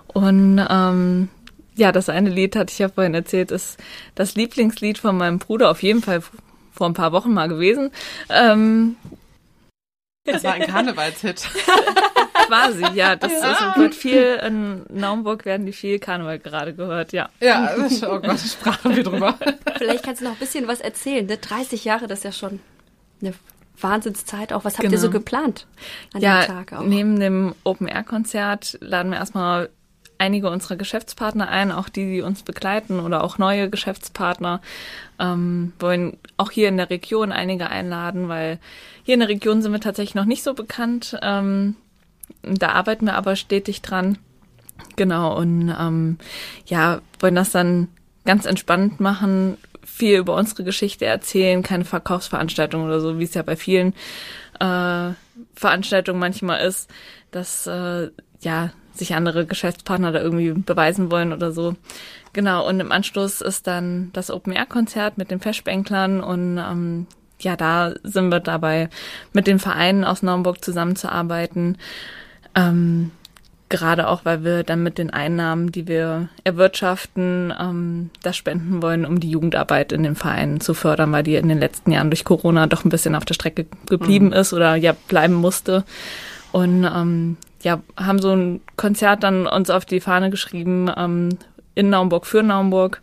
Und 0.09 0.61
ähm, 0.69 1.29
ja, 1.79 1.93
das 1.93 2.09
eine 2.09 2.29
Lied, 2.31 2.57
hatte 2.57 2.73
ich 2.73 2.79
ja 2.79 2.89
vorhin 2.89 3.15
erzählt, 3.15 3.51
ist 3.51 3.79
das 4.15 4.35
Lieblingslied 4.35 4.99
von 4.99 5.17
meinem 5.17 5.39
Bruder, 5.39 5.71
auf 5.71 5.83
jeden 5.83 6.03
Fall 6.03 6.23
vor 6.73 6.87
ein 6.87 6.95
paar 6.95 7.13
Wochen 7.13 7.33
mal 7.33 7.49
gewesen. 7.49 7.91
Ähm, 8.29 8.97
Das 10.25 10.45
war 10.45 10.53
ein 10.55 10.67
Karnevalshit. 10.67 11.49
Quasi, 12.47 12.85
ja. 12.95 13.17
Das 13.17 13.33
ist, 13.33 13.43
wird 13.77 13.95
viel 13.95 14.41
in 14.47 14.83
Naumburg 14.89 15.45
werden 15.45 15.67
die 15.67 15.73
viel 15.73 15.99
Karneval 15.99 16.39
gerade 16.39 16.75
gehört, 16.75 17.13
ja. 17.13 17.29
Ja, 17.41 17.75
das- 17.77 18.03
oh 18.03 18.21
Gott, 18.21 18.39
sprachen 18.41 18.95
wir 18.97 19.03
drüber. 19.05 19.39
Vielleicht 19.77 20.05
kannst 20.05 20.21
du 20.21 20.25
noch 20.27 20.33
ein 20.33 20.39
bisschen 20.39 20.69
was 20.69 20.81
erzählen. 20.81 21.27
Ne? 21.27 21.39
30 21.39 21.85
Jahre, 21.85 22.07
das 22.07 22.21
ist 22.21 22.25
ja 22.25 22.33
schon 22.33 22.61
eine 23.21 23.35
Wahnsinnszeit 23.81 24.53
auch. 24.53 24.65
Was 24.65 24.75
habt 24.75 24.85
ihr 24.85 24.91
Genau. 24.91 25.03
so 25.03 25.11
geplant 25.11 25.67
an 26.15 26.21
ja, 26.21 26.43
dem 26.43 26.47
Tag 26.47 26.73
auch? 26.73 26.83
neben 26.85 27.19
dem 27.21 27.55
Open-Air-Konzert 27.65 28.79
laden 28.81 29.11
wir 29.13 29.19
erstmal 29.19 29.69
einige 30.19 30.51
unserer 30.51 30.77
Geschäftspartner 30.77 31.49
ein, 31.49 31.73
auch 31.73 31.89
die, 31.89 32.07
die 32.07 32.23
uns 32.23 32.43
begleiten 32.43 33.01
oder 33.01 33.25
auch 33.25 33.39
neue 33.39 33.71
Geschäftspartner. 33.71 34.61
Ähm, 35.19 35.73
wollen 35.79 36.17
auch 36.37 36.51
hier 36.51 36.69
in 36.69 36.77
der 36.77 36.91
Region 36.91 37.33
einige 37.33 37.71
einladen, 37.71 38.29
weil 38.29 38.59
hier 39.05 39.15
in 39.15 39.21
der 39.21 39.29
Region 39.29 39.63
sind 39.63 39.73
wir 39.73 39.81
tatsächlich 39.81 40.15
noch 40.15 40.25
nicht 40.25 40.43
so 40.43 40.55
bekannt. 40.55 41.17
Ähm, 41.23 41.77
da 42.43 42.71
arbeiten 42.71 43.07
wir 43.07 43.15
aber 43.15 43.37
stetig 43.37 43.83
dran. 43.83 44.19
Genau, 44.97 45.37
und 45.37 45.75
ähm, 45.79 46.19
ja, 46.67 47.01
wollen 47.21 47.35
das 47.35 47.51
dann 47.51 47.89
ganz 48.25 48.45
entspannt 48.45 49.01
machen, 49.01 49.57
viel 49.85 50.19
über 50.19 50.35
unsere 50.35 50.65
Geschichte 50.65 51.07
erzählen, 51.07 51.63
keine 51.63 51.85
Verkaufsveranstaltung 51.85 52.85
oder 52.85 53.01
so, 53.01 53.19
wie 53.19 53.25
es 53.25 53.35
ja 53.35 53.43
bei 53.43 53.57
vielen 53.57 53.95
äh, 54.61 55.11
Veranstaltungen 55.55 56.21
manchmal 56.21 56.67
ist, 56.67 56.91
dass 57.31 57.67
äh, 57.67 58.11
ja 58.41 58.71
sich 58.99 59.15
andere 59.15 59.47
Geschäftspartner 59.47 60.13
da 60.13 60.21
irgendwie 60.21 60.53
beweisen 60.53 61.11
wollen 61.11 61.33
oder 61.33 61.53
so. 61.53 61.75
Genau, 62.33 62.67
und 62.69 62.81
im 62.81 62.93
Anschluss 62.93 63.41
ist 63.41 63.67
dann 63.67 64.11
das 64.13 64.31
Open-Air-Konzert 64.31 65.19
mit 65.19 65.31
den 65.31 65.41
Feschbänklern 65.41 66.21
und 66.21 66.59
ähm, 66.59 67.07
ja, 67.41 67.57
da 67.57 67.95
sind 68.03 68.31
wir 68.31 68.41
dabei, 68.41 68.89
mit 69.33 69.47
den 69.47 69.59
Vereinen 69.59 70.05
aus 70.05 70.23
Naumburg 70.23 70.65
zusammenzuarbeiten. 70.65 71.79
Ähm, 72.55 73.13
gerade 73.69 74.09
auch, 74.09 74.25
weil 74.25 74.45
wir 74.45 74.63
dann 74.63 74.83
mit 74.83 74.99
den 74.99 75.11
Einnahmen, 75.11 75.71
die 75.71 75.87
wir 75.87 76.29
erwirtschaften, 76.45 77.53
ähm, 77.59 78.11
das 78.23 78.37
spenden 78.37 78.83
wollen, 78.83 79.05
um 79.05 79.21
die 79.21 79.31
Jugendarbeit 79.31 79.93
in 79.93 80.03
den 80.03 80.17
Vereinen 80.17 80.61
zu 80.61 80.75
fördern, 80.75 81.13
weil 81.13 81.23
die 81.23 81.37
in 81.37 81.49
den 81.49 81.59
letzten 81.59 81.93
Jahren 81.93 82.11
durch 82.11 82.25
Corona 82.25 82.67
doch 82.67 82.85
ein 82.85 82.91
bisschen 82.91 83.15
auf 83.15 83.25
der 83.25 83.35
Strecke 83.35 83.67
geblieben 83.87 84.29
mhm. 84.29 84.33
ist 84.33 84.53
oder 84.53 84.75
ja 84.75 84.93
bleiben 85.09 85.35
musste. 85.35 85.85
Und 86.51 86.85
ähm, 86.85 87.37
ja, 87.63 87.83
haben 87.97 88.21
so 88.21 88.33
ein 88.33 88.61
Konzert 88.77 89.23
dann 89.23 89.47
uns 89.47 89.71
auf 89.71 89.85
die 89.85 90.01
Fahne 90.01 90.31
geschrieben, 90.31 90.91
ähm, 90.97 91.31
in 91.75 91.91
Naumburg 91.91 92.27
für 92.27 92.43
Naumburg. 92.43 93.03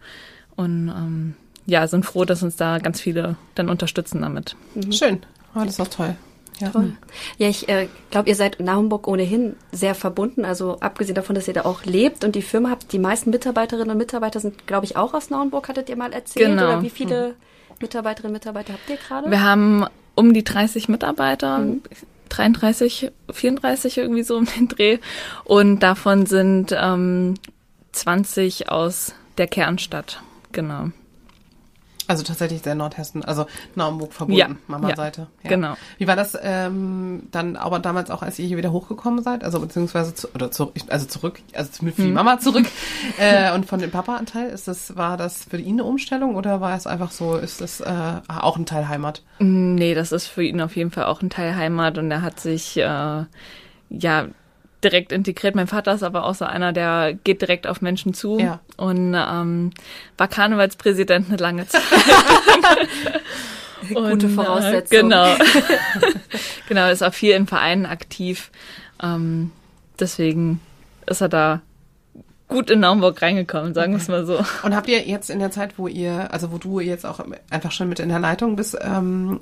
Und 0.56 0.90
ähm, 0.90 1.36
ja, 1.66 1.88
sind 1.88 2.06
froh, 2.06 2.26
dass 2.26 2.44
uns 2.44 2.56
da 2.56 2.80
ganz 2.80 3.02
viele 3.02 3.36
dann 3.56 3.70
unterstützen 3.70 4.22
damit. 4.22 4.56
Mhm. 4.76 4.92
Schön. 4.92 5.20
Oh, 5.56 5.60
das 5.60 5.80
ist 5.80 5.82
auch 5.82 5.88
toll. 5.88 6.16
Ja, 6.60 6.70
Toll. 6.70 6.94
ja 7.38 7.50
ich 7.50 7.68
äh, 7.68 7.90
glaube, 8.12 8.30
ihr 8.30 8.36
seid 8.36 8.56
in 8.56 8.66
Naumburg 8.66 9.08
ohnehin 9.08 9.56
sehr 9.72 9.94
verbunden. 9.94 10.46
Also 10.46 10.80
abgesehen 10.80 11.16
davon, 11.16 11.36
dass 11.36 11.48
ihr 11.48 11.54
da 11.54 11.66
auch 11.66 11.84
lebt 11.84 12.24
und 12.24 12.36
die 12.36 12.42
Firma 12.42 12.70
habt, 12.70 12.94
die 12.94 13.00
meisten 13.00 13.30
Mitarbeiterinnen 13.30 13.92
und 13.92 13.98
Mitarbeiter 13.98 14.40
sind, 14.40 14.66
glaube 14.66 14.86
ich, 14.86 14.96
auch 14.96 15.14
aus 15.14 15.30
Naumburg, 15.30 15.68
hattet 15.68 15.90
ihr 15.90 15.98
mal 15.98 16.14
erzählt. 16.14 16.52
Genau. 16.52 16.64
Oder 16.64 16.82
wie 16.82 16.90
viele 16.90 17.30
mhm. 17.30 17.34
Mitarbeiterinnen 17.82 18.34
und 18.34 18.40
Mitarbeiter 18.40 18.74
habt 18.74 18.90
ihr 18.90 18.98
gerade? 18.98 19.30
Wir 19.30 19.44
haben 19.44 19.86
um 20.16 20.34
die 20.34 20.44
30 20.44 20.88
Mitarbeiter. 20.88 21.60
Mhm. 21.60 21.82
33, 22.30 23.12
34 23.32 23.98
irgendwie 23.98 24.24
so 24.24 24.38
um 24.38 24.46
den 24.46 24.68
Dreh. 24.68 25.00
Und 25.44 25.80
davon 25.80 26.26
sind 26.26 26.76
ähm, 26.78 27.36
20 27.92 28.70
aus 28.70 29.14
der 29.38 29.48
Kernstadt. 29.48 30.22
Genau. 30.52 30.92
Also 32.08 32.24
tatsächlich 32.24 32.62
der 32.62 32.76
Nordhessen, 32.76 33.26
also 33.26 33.48
Naumburg 33.76 34.14
verbunden, 34.14 34.40
ja, 34.40 34.50
Mama-Seite. 34.68 35.28
Ja, 35.44 35.50
Genau. 35.50 35.76
Wie 35.98 36.08
war 36.08 36.16
das 36.16 36.38
ähm, 36.42 37.24
dann 37.32 37.56
aber 37.56 37.80
damals 37.80 38.12
auch, 38.12 38.22
als 38.22 38.38
ihr 38.40 38.46
hier 38.46 38.58
wieder 38.58 38.72
hochgekommen 38.72 39.24
seid? 39.24 39.44
Also 39.44 39.60
beziehungsweise 39.60 40.14
zu, 40.14 40.34
oder 40.34 40.52
zu, 40.52 40.72
also 40.88 41.06
zurück, 41.06 41.42
also 41.54 41.72
für 41.72 41.92
die 41.92 42.04
hm. 42.04 42.14
Mama 42.14 42.40
zurück 42.40 42.66
äh, 43.20 43.54
und 43.54 43.66
von 43.66 43.80
dem 43.80 43.92
Papa-Anteil, 43.92 44.50
ist 44.50 44.68
das, 44.68 44.96
war 44.96 45.18
das 45.18 45.46
für 45.46 45.58
ihn 45.58 45.76
eine 45.76 45.84
Umstellung 45.84 46.36
oder 46.36 46.62
war 46.62 46.76
es 46.76 46.88
einfach 46.88 47.12
so, 47.12 47.38
ist 47.38 47.62
das 47.62 47.82
äh, 47.82 48.22
auch 48.28 48.58
ein 48.58 48.66
Teil 48.66 48.88
Heimat? 48.88 49.24
Nee, 49.40 49.96
das 49.96 50.12
ist 50.12 50.28
für 50.28 50.44
ihn 50.44 50.62
auf 50.62 50.76
jeden 50.76 50.92
Fall 50.92 51.06
auch 51.06 51.22
ein 51.22 51.30
Teil 51.30 51.56
Heimat 51.56 51.98
und 51.98 52.12
er 52.12 52.22
hat 52.22 52.40
sich 52.40 52.78
äh, 52.78 53.24
ja 53.90 54.28
direkt 54.86 55.12
integriert. 55.12 55.56
Mein 55.56 55.68
Vater 55.68 55.94
ist 55.94 56.04
aber 56.04 56.26
auch 56.26 56.36
so 56.36 56.46
einer, 56.46 56.72
der 56.72 57.14
geht 57.24 57.42
direkt 57.42 57.68
auf 57.68 57.82
Menschen 57.82 58.14
zu 58.14 58.40
ja. 58.40 58.62
und 58.78 59.14
ähm, 59.14 59.72
war 60.18 60.28
Karnevalspräsident 60.28 61.28
eine 61.28 61.38
lange 61.38 61.68
Zeit. 61.68 61.82
Gute 63.94 64.28
äh, 64.28 64.30
Voraussetzung. 64.30 65.02
genau. 65.02 65.36
genau, 66.70 66.90
ist 66.90 67.04
auch 67.04 67.14
viel 67.14 67.34
in 67.34 67.48
Vereinen 67.48 67.86
aktiv. 67.86 68.52
Ähm, 69.04 69.52
deswegen 70.00 70.62
ist 71.08 71.22
er 71.22 71.30
da 71.30 71.62
gut 72.48 72.70
in 72.70 72.80
Naumburg 72.80 73.22
reingekommen, 73.22 73.74
sagen 73.74 73.94
wir 73.94 73.98
es 73.98 74.08
mal 74.08 74.26
so. 74.26 74.40
Und 74.64 74.76
habt 74.76 74.88
ihr 74.88 75.02
jetzt 75.02 75.30
in 75.30 75.40
der 75.40 75.52
Zeit, 75.52 75.78
wo 75.78 75.88
ihr, 75.88 76.32
also 76.32 76.52
wo 76.52 76.58
du 76.58 76.80
jetzt 76.80 77.06
auch 77.06 77.20
einfach 77.50 77.72
schon 77.72 77.90
mit 77.90 78.00
in 78.00 78.10
der 78.10 78.20
Leitung 78.20 78.56
bist, 78.56 78.78
ähm, 78.82 79.40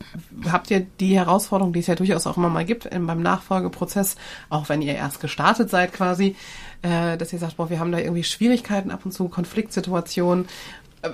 habt 0.49 0.71
ihr 0.71 0.85
die 0.99 1.15
Herausforderung, 1.17 1.73
die 1.73 1.79
es 1.79 1.87
ja 1.87 1.95
durchaus 1.95 2.25
auch 2.27 2.37
immer 2.37 2.49
mal 2.49 2.65
gibt 2.65 2.85
in, 2.85 3.05
beim 3.05 3.21
Nachfolgeprozess, 3.21 4.15
auch 4.49 4.69
wenn 4.69 4.81
ihr 4.81 4.95
erst 4.95 5.19
gestartet 5.19 5.69
seid 5.69 5.93
quasi, 5.93 6.35
äh, 6.81 7.17
dass 7.17 7.33
ihr 7.33 7.39
sagt, 7.39 7.57
boah, 7.57 7.69
wir 7.69 7.79
haben 7.79 7.91
da 7.91 7.99
irgendwie 7.99 8.23
Schwierigkeiten 8.23 8.89
ab 8.89 9.01
und 9.05 9.11
zu, 9.11 9.27
Konfliktsituationen. 9.27 10.47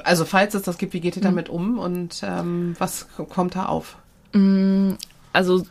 Also 0.04 0.26
falls 0.26 0.54
es 0.54 0.62
das 0.62 0.78
gibt, 0.78 0.94
wie 0.94 1.00
geht 1.00 1.16
ihr 1.16 1.22
mhm. 1.22 1.26
damit 1.26 1.50
um 1.50 1.80
und 1.80 2.22
ähm, 2.24 2.76
was 2.78 3.08
kommt 3.30 3.56
da 3.56 3.66
auf? 3.66 3.98
Mm, 4.34 4.92
also 5.34 5.66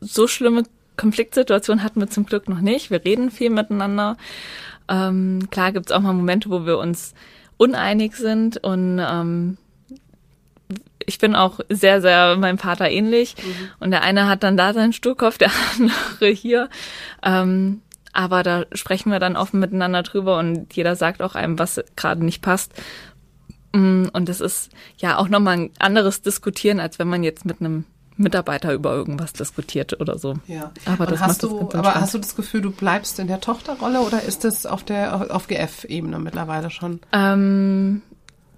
so 0.00 0.28
schlimme 0.28 0.64
Konfliktsituationen 0.98 1.82
hatten 1.82 2.00
wir 2.00 2.08
zum 2.08 2.26
Glück 2.26 2.48
noch 2.48 2.60
nicht. 2.60 2.90
Wir 2.90 3.04
reden 3.04 3.30
viel 3.30 3.50
miteinander. 3.50 4.16
Ähm, 4.88 5.48
klar 5.50 5.72
gibt 5.72 5.86
es 5.86 5.92
auch 5.92 6.00
mal 6.00 6.12
Momente, 6.12 6.50
wo 6.50 6.66
wir 6.66 6.78
uns 6.78 7.14
uneinig 7.56 8.16
sind 8.16 8.58
und 8.58 8.98
ähm, 8.98 9.56
ich 11.06 11.18
bin 11.18 11.34
auch 11.34 11.60
sehr, 11.68 12.00
sehr 12.00 12.36
meinem 12.36 12.58
Vater 12.58 12.90
ähnlich. 12.90 13.36
Mhm. 13.36 13.68
Und 13.78 13.90
der 13.92 14.02
eine 14.02 14.26
hat 14.26 14.42
dann 14.42 14.56
da 14.56 14.74
seinen 14.74 14.92
Sturkopf, 14.92 15.38
der 15.38 15.50
andere 15.78 16.28
hier. 16.28 16.68
Ähm, 17.22 17.80
aber 18.12 18.42
da 18.42 18.64
sprechen 18.72 19.12
wir 19.12 19.20
dann 19.20 19.36
offen 19.36 19.60
miteinander 19.60 20.02
drüber 20.02 20.38
und 20.38 20.74
jeder 20.74 20.96
sagt 20.96 21.20
auch 21.20 21.34
einem, 21.34 21.58
was 21.58 21.82
gerade 21.96 22.24
nicht 22.24 22.42
passt. 22.42 22.72
Mm, 23.72 24.06
und 24.12 24.28
das 24.28 24.40
ist 24.40 24.70
ja 24.96 25.18
auch 25.18 25.28
nochmal 25.28 25.58
ein 25.58 25.70
anderes 25.78 26.22
Diskutieren, 26.22 26.80
als 26.80 26.98
wenn 26.98 27.08
man 27.08 27.22
jetzt 27.22 27.44
mit 27.44 27.60
einem 27.60 27.84
Mitarbeiter 28.16 28.72
über 28.72 28.92
irgendwas 28.92 29.32
diskutiert 29.32 30.00
oder 30.00 30.18
so. 30.18 30.34
Ja. 30.46 30.72
Aber, 30.84 31.06
das 31.06 31.20
hast 31.20 31.42
du, 31.42 31.70
aber 31.72 31.94
hast 31.94 32.14
du 32.14 32.18
das 32.18 32.34
Gefühl, 32.34 32.62
du 32.62 32.70
bleibst 32.70 33.18
in 33.18 33.26
der 33.26 33.40
Tochterrolle 33.40 34.00
oder 34.00 34.22
ist 34.22 34.44
das 34.44 34.66
auf 34.66 34.84
der 34.84 35.34
auf 35.34 35.46
GF-Ebene 35.48 36.18
mittlerweile 36.18 36.70
schon? 36.70 37.00
Ähm, 37.12 38.02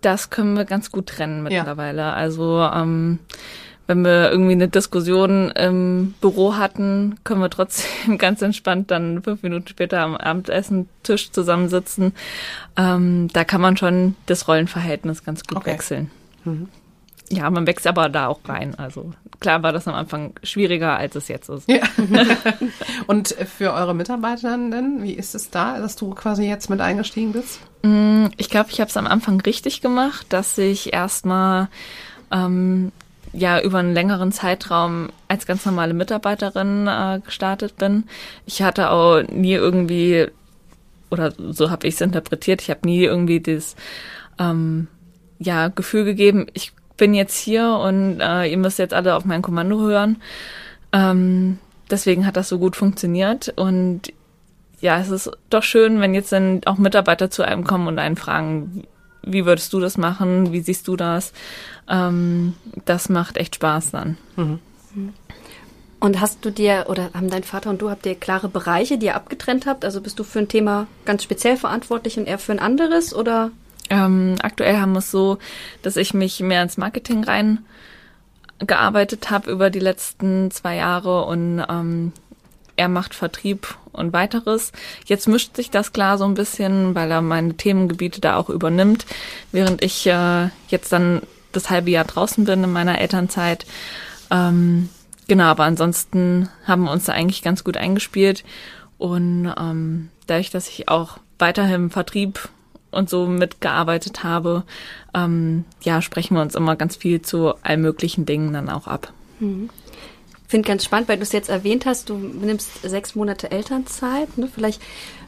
das 0.00 0.30
können 0.30 0.56
wir 0.56 0.64
ganz 0.64 0.92
gut 0.92 1.06
trennen 1.06 1.42
mittlerweile. 1.42 2.02
Ja. 2.02 2.12
Also 2.12 2.60
ähm, 2.72 3.18
wenn 3.88 4.04
wir 4.04 4.30
irgendwie 4.30 4.52
eine 4.52 4.68
Diskussion 4.68 5.50
im 5.50 6.14
Büro 6.20 6.56
hatten, 6.56 7.16
können 7.24 7.40
wir 7.40 7.50
trotzdem 7.50 8.18
ganz 8.18 8.42
entspannt 8.42 8.90
dann 8.90 9.22
fünf 9.22 9.42
Minuten 9.42 9.66
später 9.66 10.00
am 10.00 10.14
Abendessen-Tisch 10.14 11.32
zusammensitzen. 11.32 12.12
Ähm, 12.76 13.28
da 13.32 13.44
kann 13.44 13.60
man 13.60 13.76
schon 13.76 14.14
das 14.26 14.46
Rollenverhältnis 14.46 15.24
ganz 15.24 15.42
gut 15.44 15.56
okay. 15.56 15.72
wechseln. 15.72 16.10
Mhm. 16.44 16.68
Ja, 17.30 17.50
man 17.50 17.66
wächst 17.66 17.86
aber 17.86 18.08
da 18.08 18.28
auch 18.28 18.40
rein. 18.46 18.74
Also 18.76 19.12
klar 19.40 19.62
war 19.62 19.72
das 19.72 19.86
am 19.86 19.94
Anfang 19.94 20.34
schwieriger, 20.42 20.96
als 20.96 21.14
es 21.14 21.28
jetzt 21.28 21.48
ist. 21.48 21.68
Ja. 21.68 21.82
Und 23.06 23.28
für 23.28 23.72
eure 23.72 23.94
Mitarbeiterinnen, 23.94 25.02
wie 25.02 25.12
ist 25.12 25.34
es 25.34 25.50
da, 25.50 25.78
dass 25.78 25.96
du 25.96 26.10
quasi 26.14 26.44
jetzt 26.44 26.70
mit 26.70 26.80
eingestiegen 26.80 27.32
bist? 27.32 27.60
Mm, 27.82 28.26
ich 28.36 28.48
glaube, 28.48 28.70
ich 28.70 28.80
habe 28.80 28.88
es 28.88 28.96
am 28.96 29.06
Anfang 29.06 29.40
richtig 29.40 29.80
gemacht, 29.82 30.26
dass 30.30 30.56
ich 30.56 30.92
erstmal 30.92 31.68
ähm, 32.30 32.92
ja 33.32 33.60
über 33.60 33.78
einen 33.78 33.94
längeren 33.94 34.32
Zeitraum 34.32 35.10
als 35.28 35.46
ganz 35.46 35.66
normale 35.66 35.94
Mitarbeiterin 35.94 36.86
äh, 36.86 37.20
gestartet 37.24 37.76
bin. 37.76 38.04
Ich 38.46 38.62
hatte 38.62 38.90
auch 38.90 39.22
nie 39.22 39.52
irgendwie, 39.52 40.28
oder 41.10 41.32
so 41.36 41.70
habe 41.70 41.86
ich 41.86 41.94
es 41.94 42.00
interpretiert, 42.00 42.62
ich 42.62 42.70
habe 42.70 42.80
nie 42.84 43.04
irgendwie 43.04 43.40
das 43.40 43.76
ähm, 44.38 44.88
ja, 45.38 45.68
Gefühl 45.68 46.04
gegeben, 46.04 46.46
ich 46.54 46.72
bin 46.98 47.14
jetzt 47.14 47.36
hier 47.36 47.70
und 47.70 48.20
äh, 48.20 48.46
ihr 48.46 48.58
müsst 48.58 48.78
jetzt 48.78 48.92
alle 48.92 49.16
auf 49.16 49.24
mein 49.24 49.40
Kommando 49.40 49.80
hören. 49.80 50.20
Ähm, 50.92 51.58
deswegen 51.90 52.26
hat 52.26 52.36
das 52.36 52.48
so 52.50 52.58
gut 52.58 52.76
funktioniert 52.76 53.52
und 53.56 54.12
ja, 54.80 55.00
es 55.00 55.08
ist 55.08 55.30
doch 55.50 55.62
schön, 55.62 56.00
wenn 56.00 56.14
jetzt 56.14 56.30
dann 56.30 56.60
auch 56.66 56.78
Mitarbeiter 56.78 57.30
zu 57.30 57.42
einem 57.42 57.64
kommen 57.64 57.88
und 57.88 57.98
einen 57.98 58.16
fragen, 58.16 58.84
wie 59.22 59.44
würdest 59.44 59.72
du 59.72 59.80
das 59.80 59.98
machen? 59.98 60.52
Wie 60.52 60.60
siehst 60.60 60.86
du 60.88 60.96
das? 60.96 61.32
Ähm, 61.88 62.54
das 62.84 63.08
macht 63.08 63.36
echt 63.36 63.56
Spaß 63.56 63.90
dann. 63.90 64.16
Mhm. 64.36 64.60
Und 66.00 66.20
hast 66.20 66.44
du 66.44 66.50
dir 66.50 66.86
oder 66.88 67.10
haben 67.12 67.28
dein 67.28 67.42
Vater 67.42 67.70
und 67.70 67.82
du 67.82 67.90
habt 67.90 68.06
ihr 68.06 68.14
klare 68.14 68.48
Bereiche, 68.48 68.98
die 68.98 69.06
ihr 69.06 69.16
abgetrennt 69.16 69.66
habt? 69.66 69.84
Also 69.84 70.00
bist 70.00 70.18
du 70.18 70.24
für 70.24 70.38
ein 70.38 70.48
Thema 70.48 70.86
ganz 71.04 71.24
speziell 71.24 71.56
verantwortlich 71.56 72.18
und 72.18 72.28
er 72.28 72.38
für 72.38 72.52
ein 72.52 72.60
anderes 72.60 73.14
oder 73.14 73.50
ähm, 73.90 74.36
aktuell 74.42 74.78
haben 74.78 74.92
wir 74.92 75.00
es 75.00 75.10
so, 75.10 75.38
dass 75.82 75.96
ich 75.96 76.14
mich 76.14 76.40
mehr 76.40 76.62
ins 76.62 76.76
Marketing 76.76 77.24
rein 77.24 77.64
gearbeitet 78.58 79.30
habe 79.30 79.50
über 79.50 79.70
die 79.70 79.78
letzten 79.78 80.50
zwei 80.50 80.76
Jahre 80.76 81.24
und 81.24 81.64
ähm, 81.68 82.12
er 82.76 82.88
macht 82.88 83.14
Vertrieb 83.14 83.76
und 83.92 84.12
weiteres. 84.12 84.72
Jetzt 85.04 85.28
mischt 85.28 85.56
sich 85.56 85.70
das 85.70 85.92
klar 85.92 86.16
so 86.18 86.24
ein 86.24 86.34
bisschen, 86.34 86.94
weil 86.94 87.10
er 87.10 87.22
meine 87.22 87.54
Themengebiete 87.54 88.20
da 88.20 88.36
auch 88.36 88.48
übernimmt, 88.48 89.04
während 89.52 89.82
ich 89.82 90.06
äh, 90.06 90.48
jetzt 90.68 90.92
dann 90.92 91.22
das 91.52 91.70
halbe 91.70 91.90
Jahr 91.90 92.04
draußen 92.04 92.44
bin 92.44 92.64
in 92.64 92.72
meiner 92.72 93.00
Elternzeit. 93.00 93.66
Ähm, 94.30 94.88
genau, 95.26 95.44
aber 95.44 95.64
ansonsten 95.64 96.48
haben 96.66 96.84
wir 96.84 96.92
uns 96.92 97.04
da 97.04 97.12
eigentlich 97.12 97.42
ganz 97.42 97.64
gut 97.64 97.76
eingespielt 97.76 98.44
und 98.96 99.52
ähm, 99.58 100.10
dadurch, 100.26 100.50
dass 100.50 100.68
ich 100.68 100.88
auch 100.88 101.18
weiterhin 101.38 101.90
Vertrieb 101.90 102.48
und 102.90 103.10
so 103.10 103.26
mitgearbeitet 103.26 104.24
habe, 104.24 104.64
ähm, 105.14 105.64
ja, 105.82 106.02
sprechen 106.02 106.34
wir 106.34 106.42
uns 106.42 106.54
immer 106.54 106.76
ganz 106.76 106.96
viel 106.96 107.22
zu 107.22 107.54
allen 107.62 107.82
möglichen 107.82 108.26
Dingen 108.26 108.52
dann 108.52 108.68
auch 108.68 108.86
ab. 108.86 109.12
Mhm. 109.40 109.70
Finde 110.46 110.66
ganz 110.66 110.84
spannend, 110.84 111.08
weil 111.08 111.18
du 111.18 111.24
es 111.24 111.32
jetzt 111.32 111.50
erwähnt 111.50 111.84
hast, 111.84 112.08
du 112.08 112.16
nimmst 112.16 112.80
sechs 112.82 113.14
Monate 113.14 113.50
Elternzeit. 113.50 114.38
Ne? 114.38 114.48
Vielleicht 114.52 114.80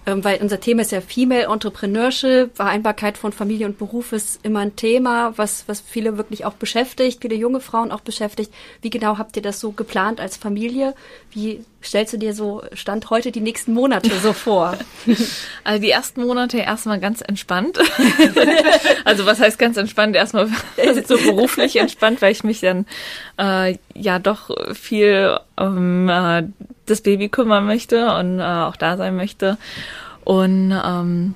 ähm, 0.07 0.25
weil 0.25 0.41
unser 0.41 0.61
Thema 0.61 0.83
ist 0.83 0.93
ja 0.93 1.01
Female 1.01 1.45
Entrepreneurship, 1.45 2.57
Vereinbarkeit 2.57 3.19
von 3.19 3.33
Familie 3.33 3.67
und 3.67 3.79
Beruf 3.79 4.13
ist 4.13 4.41
immer 4.45 4.61
ein 4.61 4.77
Thema, 4.77 5.37
was, 5.37 5.65
was 5.67 5.81
viele 5.81 6.17
wirklich 6.17 6.45
auch 6.45 6.55
beschäftigt, 6.55 7.19
viele 7.21 7.35
junge 7.35 7.61
Frauen 7.61 7.93
auch 7.93 8.01
beschäftigt. 8.01 8.53
Wie 8.81 8.91
genau 8.91 9.19
habt 9.19 9.37
ihr 9.37 9.43
das 9.43 9.61
so 9.61 9.73
geplant 9.73 10.21
als 10.21 10.37
Familie? 10.37 10.95
Wie 11.31 11.65
stellst 11.83 12.13
du 12.13 12.19
dir 12.19 12.35
so 12.35 12.63
Stand 12.73 13.11
heute 13.11 13.33
die 13.33 13.41
nächsten 13.41 13.73
Monate 13.73 14.11
so 14.23 14.33
vor? 14.33 14.77
Also 15.63 15.83
die 15.83 15.91
ersten 15.91 16.23
Monate 16.23 16.59
erstmal 16.59 16.99
ganz 17.01 17.21
entspannt. 17.21 17.79
also 19.05 19.27
was 19.27 19.41
heißt 19.41 19.59
ganz 19.59 19.77
entspannt? 19.77 20.17
Erstmal 20.17 20.49
so 21.07 21.17
beruflich 21.19 21.77
entspannt, 21.77 22.23
weil 22.23 22.33
ich 22.33 22.45
mich 22.45 22.61
dann 22.61 22.87
äh, 23.39 23.77
ja 23.95 24.19
doch 24.19 24.51
viel 24.75 25.39
um 25.57 26.09
äh, 26.09 26.45
das 26.87 27.03
Baby 27.03 27.29
kümmern 27.29 27.67
möchte 27.67 28.15
und 28.15 28.41
äh, 28.41 28.43
auch 28.43 28.77
da 28.77 28.97
sein 28.97 29.17
möchte. 29.17 29.59
Und 30.25 30.73
ähm, 30.73 31.35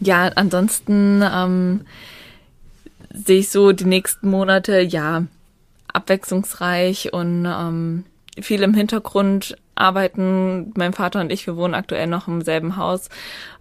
ja, 0.00 0.30
ansonsten 0.34 1.22
ähm, 1.22 1.80
sehe 3.12 3.40
ich 3.40 3.50
so 3.50 3.72
die 3.72 3.84
nächsten 3.84 4.28
Monate 4.28 4.80
ja 4.80 5.24
abwechslungsreich 5.92 7.12
und 7.12 7.46
ähm, 7.46 8.04
viel 8.40 8.62
im 8.62 8.74
Hintergrund 8.74 9.56
arbeiten. 9.74 10.72
Mein 10.76 10.92
Vater 10.92 11.20
und 11.20 11.32
ich, 11.32 11.46
wir 11.46 11.56
wohnen 11.56 11.74
aktuell 11.74 12.06
noch 12.06 12.28
im 12.28 12.42
selben 12.42 12.76
Haus. 12.76 13.08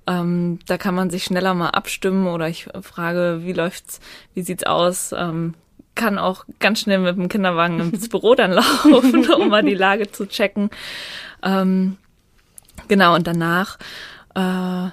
Ähm, 0.08 0.60
da 0.66 0.78
kann 0.78 0.96
man 0.96 1.10
sich 1.10 1.24
schneller 1.24 1.54
mal 1.54 1.70
abstimmen 1.70 2.28
oder 2.28 2.48
ich 2.48 2.68
frage, 2.82 3.42
wie 3.44 3.54
läuft's, 3.54 4.00
wie 4.34 4.42
sieht's 4.42 4.64
aus? 4.64 5.14
Ähm, 5.16 5.54
kann 5.96 6.18
auch 6.18 6.46
ganz 6.60 6.82
schnell 6.82 7.00
mit 7.00 7.18
dem 7.18 7.30
Kinderwagen 7.30 7.80
ins 7.80 8.10
Büro 8.10 8.36
dann 8.36 8.52
laufen, 8.52 9.30
um 9.32 9.50
mal 9.50 9.64
die 9.64 9.76
Lage 9.76 10.12
zu 10.12 10.28
checken. 10.28 10.70
Ähm, 11.44 11.98
genau, 12.88 13.16
und 13.16 13.28
danach 13.28 13.78
äh, 14.36 14.90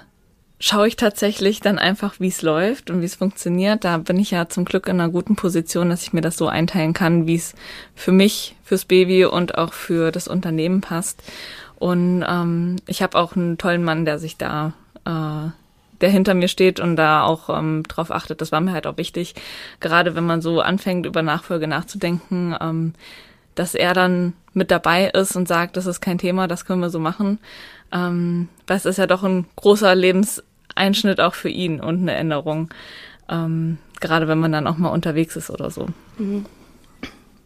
schaue 0.59 0.87
ich 0.87 0.95
tatsächlich 0.95 1.59
dann 1.59 1.77
einfach, 1.77 2.19
wie 2.19 2.27
es 2.27 2.41
läuft 2.41 2.89
und 2.89 3.01
wie 3.01 3.05
es 3.05 3.15
funktioniert. 3.15 3.83
Da 3.83 3.97
bin 3.97 4.17
ich 4.17 4.31
ja 4.31 4.49
zum 4.49 4.65
Glück 4.65 4.87
in 4.87 4.99
einer 4.99 5.11
guten 5.11 5.35
Position, 5.35 5.89
dass 5.89 6.03
ich 6.03 6.13
mir 6.13 6.21
das 6.21 6.37
so 6.37 6.47
einteilen 6.47 6.93
kann, 6.93 7.27
wie 7.27 7.35
es 7.35 7.53
für 7.95 8.11
mich, 8.11 8.55
fürs 8.63 8.85
Baby 8.85 9.25
und 9.25 9.57
auch 9.57 9.73
für 9.73 10.11
das 10.11 10.27
Unternehmen 10.27 10.81
passt. 10.81 11.21
Und 11.75 12.25
ähm, 12.27 12.77
ich 12.87 13.01
habe 13.01 13.17
auch 13.17 13.35
einen 13.35 13.57
tollen 13.57 13.83
Mann, 13.83 14.05
der 14.05 14.17
sich 14.17 14.37
da, 14.37 14.73
äh, 15.05 15.51
der 16.01 16.09
hinter 16.09 16.33
mir 16.33 16.47
steht 16.47 16.79
und 16.79 16.95
da 16.95 17.23
auch 17.23 17.55
ähm, 17.55 17.83
drauf 17.83 18.09
achtet. 18.09 18.41
Das 18.41 18.51
war 18.51 18.59
mir 18.59 18.73
halt 18.73 18.87
auch 18.87 18.97
wichtig, 18.97 19.35
gerade 19.79 20.15
wenn 20.15 20.25
man 20.25 20.41
so 20.41 20.61
anfängt, 20.61 21.05
über 21.05 21.21
Nachfolge 21.21 21.67
nachzudenken, 21.67 22.55
ähm, 22.59 22.93
dass 23.59 23.75
er 23.75 23.93
dann 23.93 24.33
mit 24.53 24.71
dabei 24.71 25.07
ist 25.09 25.35
und 25.35 25.47
sagt, 25.47 25.77
das 25.77 25.85
ist 25.85 25.99
kein 25.99 26.17
Thema, 26.17 26.47
das 26.47 26.65
können 26.65 26.81
wir 26.81 26.89
so 26.89 26.99
machen. 26.99 27.39
Ähm, 27.91 28.49
weil 28.67 28.77
es 28.77 28.85
ist 28.85 28.97
ja 28.97 29.07
doch 29.07 29.23
ein 29.23 29.45
großer 29.55 29.95
Lebenseinschnitt 29.95 31.19
auch 31.19 31.33
für 31.33 31.49
ihn 31.49 31.79
und 31.79 32.01
eine 32.01 32.13
Änderung. 32.13 32.69
Ähm, 33.29 33.77
gerade 33.99 34.27
wenn 34.27 34.39
man 34.39 34.51
dann 34.51 34.67
auch 34.67 34.77
mal 34.77 34.89
unterwegs 34.89 35.35
ist 35.35 35.49
oder 35.49 35.71
so. 35.71 35.87
Mhm. 36.17 36.45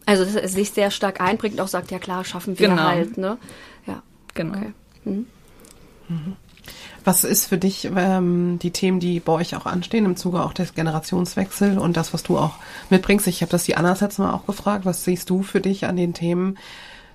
Also 0.06 0.26
dass 0.26 0.36
er 0.36 0.47
sich 0.47 0.71
sehr 0.71 0.91
stark 0.91 1.21
einbringt 1.21 1.56
und 1.56 1.62
auch 1.62 1.67
sagt, 1.67 1.91
ja 1.91 2.00
klar, 2.00 2.26
schaffen 2.26 2.60
wir 2.60 2.69
genau. 2.69 2.84
halt, 2.84 3.17
ne? 3.17 3.38
Ja. 3.86 4.02
Genau. 4.34 4.58
Okay. 4.58 4.74
Mhm. 5.06 5.26
Mhm. 6.10 6.36
Was 7.04 7.24
ist 7.24 7.46
für 7.46 7.58
dich 7.58 7.90
ähm, 7.96 8.60
die 8.60 8.72
Themen, 8.72 9.00
die 9.00 9.20
bei 9.20 9.34
euch 9.34 9.56
auch 9.56 9.66
anstehen 9.66 10.06
im 10.06 10.16
Zuge 10.16 10.44
auch 10.44 10.54
des 10.54 10.76
Generationswechsels 10.76 11.78
und 11.78 11.98
das, 11.98 12.14
was 12.14 12.24
du 12.24 12.38
auch 12.38 12.56
mitbringst? 12.90 13.28
Ich 13.28 13.42
habe 13.42 13.52
das 13.52 13.64
die 13.64 13.76
Anna 13.76 13.90
letztes 13.90 14.20
Mal 14.20 14.34
auch 14.34 14.46
gefragt. 14.46 14.86
Was 14.86 15.04
siehst 15.04 15.30
du 15.30 15.42
für 15.42 15.62
dich 15.62 15.86
an 15.86 15.98
den 15.98 16.14
Themen, 16.14 16.58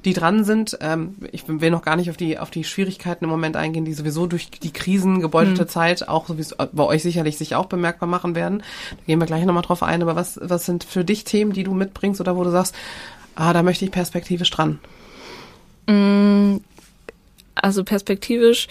die 0.07 0.13
dran 0.13 0.45
sind. 0.45 0.79
Ähm, 0.81 1.17
ich 1.33 1.45
will 1.49 1.71
noch 1.71 1.83
gar 1.83 1.97
nicht 1.97 2.09
auf 2.11 2.17
die, 2.17 2.39
auf 2.39 2.51
die 2.51 2.65
Schwierigkeiten 2.65 3.25
im 3.25 3.31
Moment 3.31 3.57
eingehen, 3.57 3.85
die 3.85 3.93
sowieso 3.93 4.27
durch 4.27 4.51
die 4.51 4.73
Krisen 4.73 5.21
gebeutelte 5.21 5.65
mhm. 5.65 5.69
Zeit 5.69 6.09
auch 6.09 6.29
sowieso 6.29 6.55
bei 6.73 6.85
euch 6.85 7.03
sicherlich 7.03 7.37
sich 7.37 7.57
auch 7.57 7.67
bemerkbar 7.67 8.09
machen 8.09 8.35
werden. 8.35 8.63
Da 8.91 9.03
gehen 9.07 9.21
wir 9.21 9.27
gleich 9.27 9.45
nochmal 9.45 9.65
drauf 9.65 9.83
ein. 9.83 10.03
Aber 10.03 10.15
was, 10.15 10.39
was 10.41 10.65
sind 10.65 10.85
für 10.85 11.05
dich 11.05 11.25
Themen, 11.25 11.53
die 11.53 11.65
du 11.65 11.75
mitbringst 11.75 12.21
oder 12.21 12.37
wo 12.37 12.45
du 12.45 12.51
sagst, 12.51 12.75
ah, 13.35 13.53
da 13.53 13.65
möchte 13.65 13.85
ich 13.85 13.91
perspektivisch 13.91 14.51
dran? 14.51 14.79
Mm, 15.89 16.59
also 17.57 17.85
perspektivisch 17.85 18.69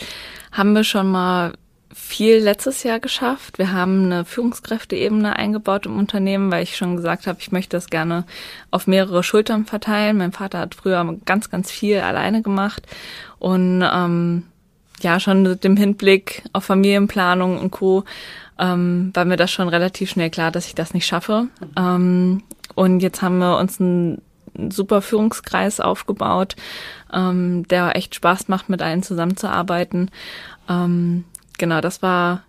haben 0.52 0.74
wir 0.74 0.84
schon 0.84 1.12
mal 1.12 1.54
viel 1.94 2.38
letztes 2.38 2.84
Jahr 2.84 3.00
geschafft. 3.00 3.58
Wir 3.58 3.72
haben 3.72 4.06
eine 4.06 4.26
Führungskräfteebene 4.26 5.38
eingebaut 5.38 5.86
im 5.86 5.98
Unternehmen, 5.98 6.52
weil 6.52 6.64
ich 6.64 6.76
schon 6.76 6.98
gesagt 6.98 7.26
habe, 7.26 7.40
ich 7.40 7.54
möchte 7.54 7.78
das 7.78 7.90
gerne 7.90 8.26
auf 8.70 8.86
mehrere 8.86 9.24
Schultern 9.24 9.66
verteilen. 9.66 10.18
Mein 10.18 10.34
Vater 10.34 10.60
hat 10.60 10.76
früher 10.76 11.18
ganz, 11.26 11.50
ganz 11.50 11.72
viel 11.72 12.00
alleine 12.00 12.42
gemacht 12.42 12.86
und 13.40 13.82
ähm, 13.82 14.44
ja, 15.02 15.20
schon 15.20 15.44
mit 15.44 15.64
dem 15.64 15.78
Hinblick 15.78 16.44
auf 16.52 16.66
Familienplanung 16.66 17.60
und 17.60 17.72
Co. 17.72 18.04
Ähm, 18.60 19.12
war 19.14 19.26
mir 19.26 19.38
das 19.38 19.52
schon 19.52 19.68
relativ 19.68 20.10
schnell 20.10 20.30
klar, 20.30 20.52
dass 20.52 20.68
ich 20.68 20.76
das 20.76 20.94
nicht 20.94 21.06
schaffe. 21.06 21.48
Ähm, 21.78 22.44
und 22.76 23.00
jetzt 23.02 23.22
haben 23.22 23.38
wir 23.38 23.58
uns 23.58 23.80
super 24.70 25.02
Führungskreis 25.02 25.80
aufgebaut, 25.80 26.56
ähm, 27.14 27.68
der 27.68 27.96
echt 27.96 28.16
Spaß 28.16 28.48
macht, 28.48 28.70
mit 28.70 28.82
allen 28.82 29.04
zusammenzuarbeiten. 29.04 30.12
Ähm, 30.70 31.26
genau, 31.58 31.82
das 31.82 32.02
war 32.02 32.44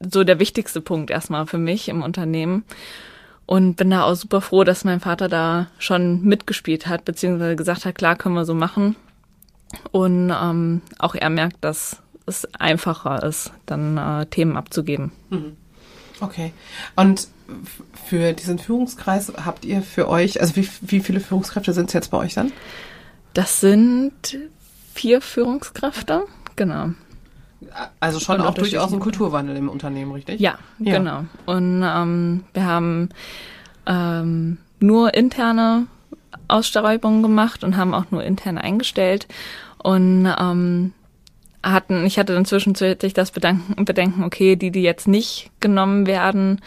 so 0.00 0.24
der 0.24 0.38
wichtigste 0.38 0.80
Punkt 0.80 1.10
erstmal 1.10 1.46
für 1.46 1.58
mich 1.58 1.88
im 1.88 2.02
Unternehmen. 2.02 2.64
Und 3.46 3.76
bin 3.76 3.88
da 3.88 4.02
auch 4.02 4.14
super 4.14 4.42
froh, 4.42 4.62
dass 4.62 4.84
mein 4.84 5.00
Vater 5.00 5.28
da 5.28 5.68
schon 5.78 6.22
mitgespielt 6.22 6.86
hat, 6.86 7.06
beziehungsweise 7.06 7.56
gesagt 7.56 7.86
hat, 7.86 7.94
klar, 7.94 8.14
können 8.14 8.34
wir 8.34 8.44
so 8.44 8.52
machen. 8.52 8.94
Und 9.90 10.30
ähm, 10.30 10.82
auch 10.98 11.14
er 11.14 11.30
merkt, 11.30 11.56
dass 11.62 12.02
es 12.26 12.46
einfacher 12.54 13.22
ist, 13.22 13.52
dann 13.64 13.96
äh, 13.96 14.26
Themen 14.26 14.56
abzugeben. 14.56 15.12
Mhm. 15.30 15.56
Okay. 16.20 16.52
Und 16.94 17.28
für 18.06 18.32
diesen 18.32 18.58
Führungskreis 18.58 19.32
habt 19.44 19.64
ihr 19.64 19.82
für 19.82 20.08
euch, 20.08 20.40
also 20.40 20.56
wie, 20.56 20.68
wie 20.82 21.00
viele 21.00 21.20
Führungskräfte 21.20 21.72
sind 21.72 21.86
es 21.86 21.92
jetzt 21.92 22.10
bei 22.10 22.18
euch 22.18 22.34
dann? 22.34 22.52
Das 23.34 23.60
sind 23.60 24.38
vier 24.94 25.20
Führungskräfte, 25.20 26.24
genau. 26.56 26.90
Also 28.00 28.20
schon 28.20 28.40
auch 28.40 28.54
durchaus 28.54 28.92
ein 28.92 29.00
Kulturwandel 29.00 29.56
im 29.56 29.68
Unternehmen, 29.68 30.12
richtig? 30.12 30.40
Ja, 30.40 30.58
ja. 30.78 30.98
genau. 30.98 31.24
Und 31.46 31.82
ähm, 31.84 32.44
wir 32.52 32.64
haben 32.64 33.08
ähm, 33.86 34.58
nur 34.80 35.14
interne 35.14 35.86
Ausschreibungen 36.46 37.22
gemacht 37.22 37.64
und 37.64 37.76
haben 37.76 37.94
auch 37.94 38.10
nur 38.10 38.22
intern 38.22 38.58
eingestellt 38.58 39.26
und 39.78 40.32
ähm, 40.38 40.92
hatten, 41.62 42.06
ich 42.06 42.18
hatte 42.18 42.34
dann 42.34 42.44
zwischenzeitlich 42.44 43.14
das 43.14 43.30
Bedenken, 43.30 43.84
Bedenken, 43.84 44.24
okay, 44.24 44.56
die, 44.56 44.70
die 44.70 44.82
jetzt 44.82 45.08
nicht 45.08 45.50
genommen 45.60 46.06
werden, 46.06 46.60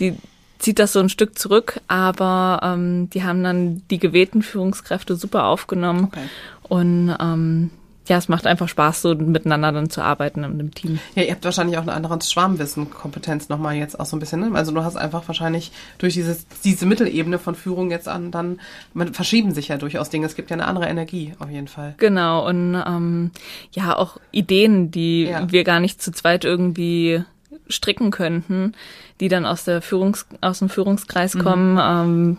die 0.00 0.16
zieht 0.58 0.78
das 0.78 0.92
so 0.92 1.00
ein 1.00 1.08
Stück 1.08 1.38
zurück, 1.38 1.80
aber 1.88 2.60
ähm, 2.62 3.10
die 3.10 3.24
haben 3.24 3.42
dann 3.42 3.82
die 3.90 3.98
gewählten 3.98 4.42
Führungskräfte 4.42 5.16
super 5.16 5.44
aufgenommen 5.44 6.04
okay. 6.04 6.22
und 6.62 7.14
ähm, 7.20 7.70
ja, 8.08 8.18
es 8.18 8.28
macht 8.28 8.46
einfach 8.46 8.68
Spaß, 8.68 9.02
so 9.02 9.14
miteinander 9.14 9.72
dann 9.72 9.90
zu 9.90 10.00
arbeiten 10.00 10.44
in 10.44 10.52
einem 10.52 10.74
Team. 10.74 10.98
Ja, 11.14 11.22
ihr 11.24 11.32
habt 11.32 11.44
wahrscheinlich 11.44 11.76
auch 11.76 11.82
eine 11.82 11.92
andere 11.92 12.18
Schwarmwissen-Kompetenz 12.20 13.48
nochmal 13.48 13.74
jetzt 13.74 13.98
auch 13.98 14.06
so 14.06 14.16
ein 14.16 14.20
bisschen. 14.20 14.40
Ne? 14.40 14.50
Also 14.54 14.72
du 14.72 14.84
hast 14.84 14.96
einfach 14.96 15.26
wahrscheinlich 15.26 15.72
durch 15.98 16.14
dieses, 16.14 16.46
diese 16.62 16.86
Mittelebene 16.86 17.38
von 17.38 17.54
Führung 17.54 17.90
jetzt 17.90 18.08
an, 18.08 18.30
dann 18.30 18.60
man, 18.94 19.12
verschieben 19.12 19.52
sich 19.52 19.68
ja 19.68 19.76
durchaus 19.76 20.10
Dinge. 20.10 20.26
Es 20.26 20.36
gibt 20.36 20.50
ja 20.50 20.54
eine 20.54 20.66
andere 20.66 20.86
Energie 20.86 21.34
auf 21.38 21.50
jeden 21.50 21.68
Fall. 21.68 21.94
Genau, 21.98 22.46
und 22.46 22.74
ähm, 22.74 23.30
ja, 23.72 23.96
auch 23.96 24.18
Ideen, 24.30 24.90
die 24.90 25.24
ja. 25.24 25.50
wir 25.50 25.64
gar 25.64 25.80
nicht 25.80 26.00
zu 26.00 26.12
zweit 26.12 26.44
irgendwie 26.44 27.24
stricken 27.68 28.10
könnten, 28.10 28.72
die 29.20 29.28
dann 29.28 29.46
aus 29.46 29.64
der 29.64 29.82
Führungs 29.82 30.26
aus 30.40 30.58
dem 30.60 30.68
Führungskreis 30.68 31.34
mhm. 31.34 31.38
kommen, 31.40 31.78
ähm, 31.80 32.36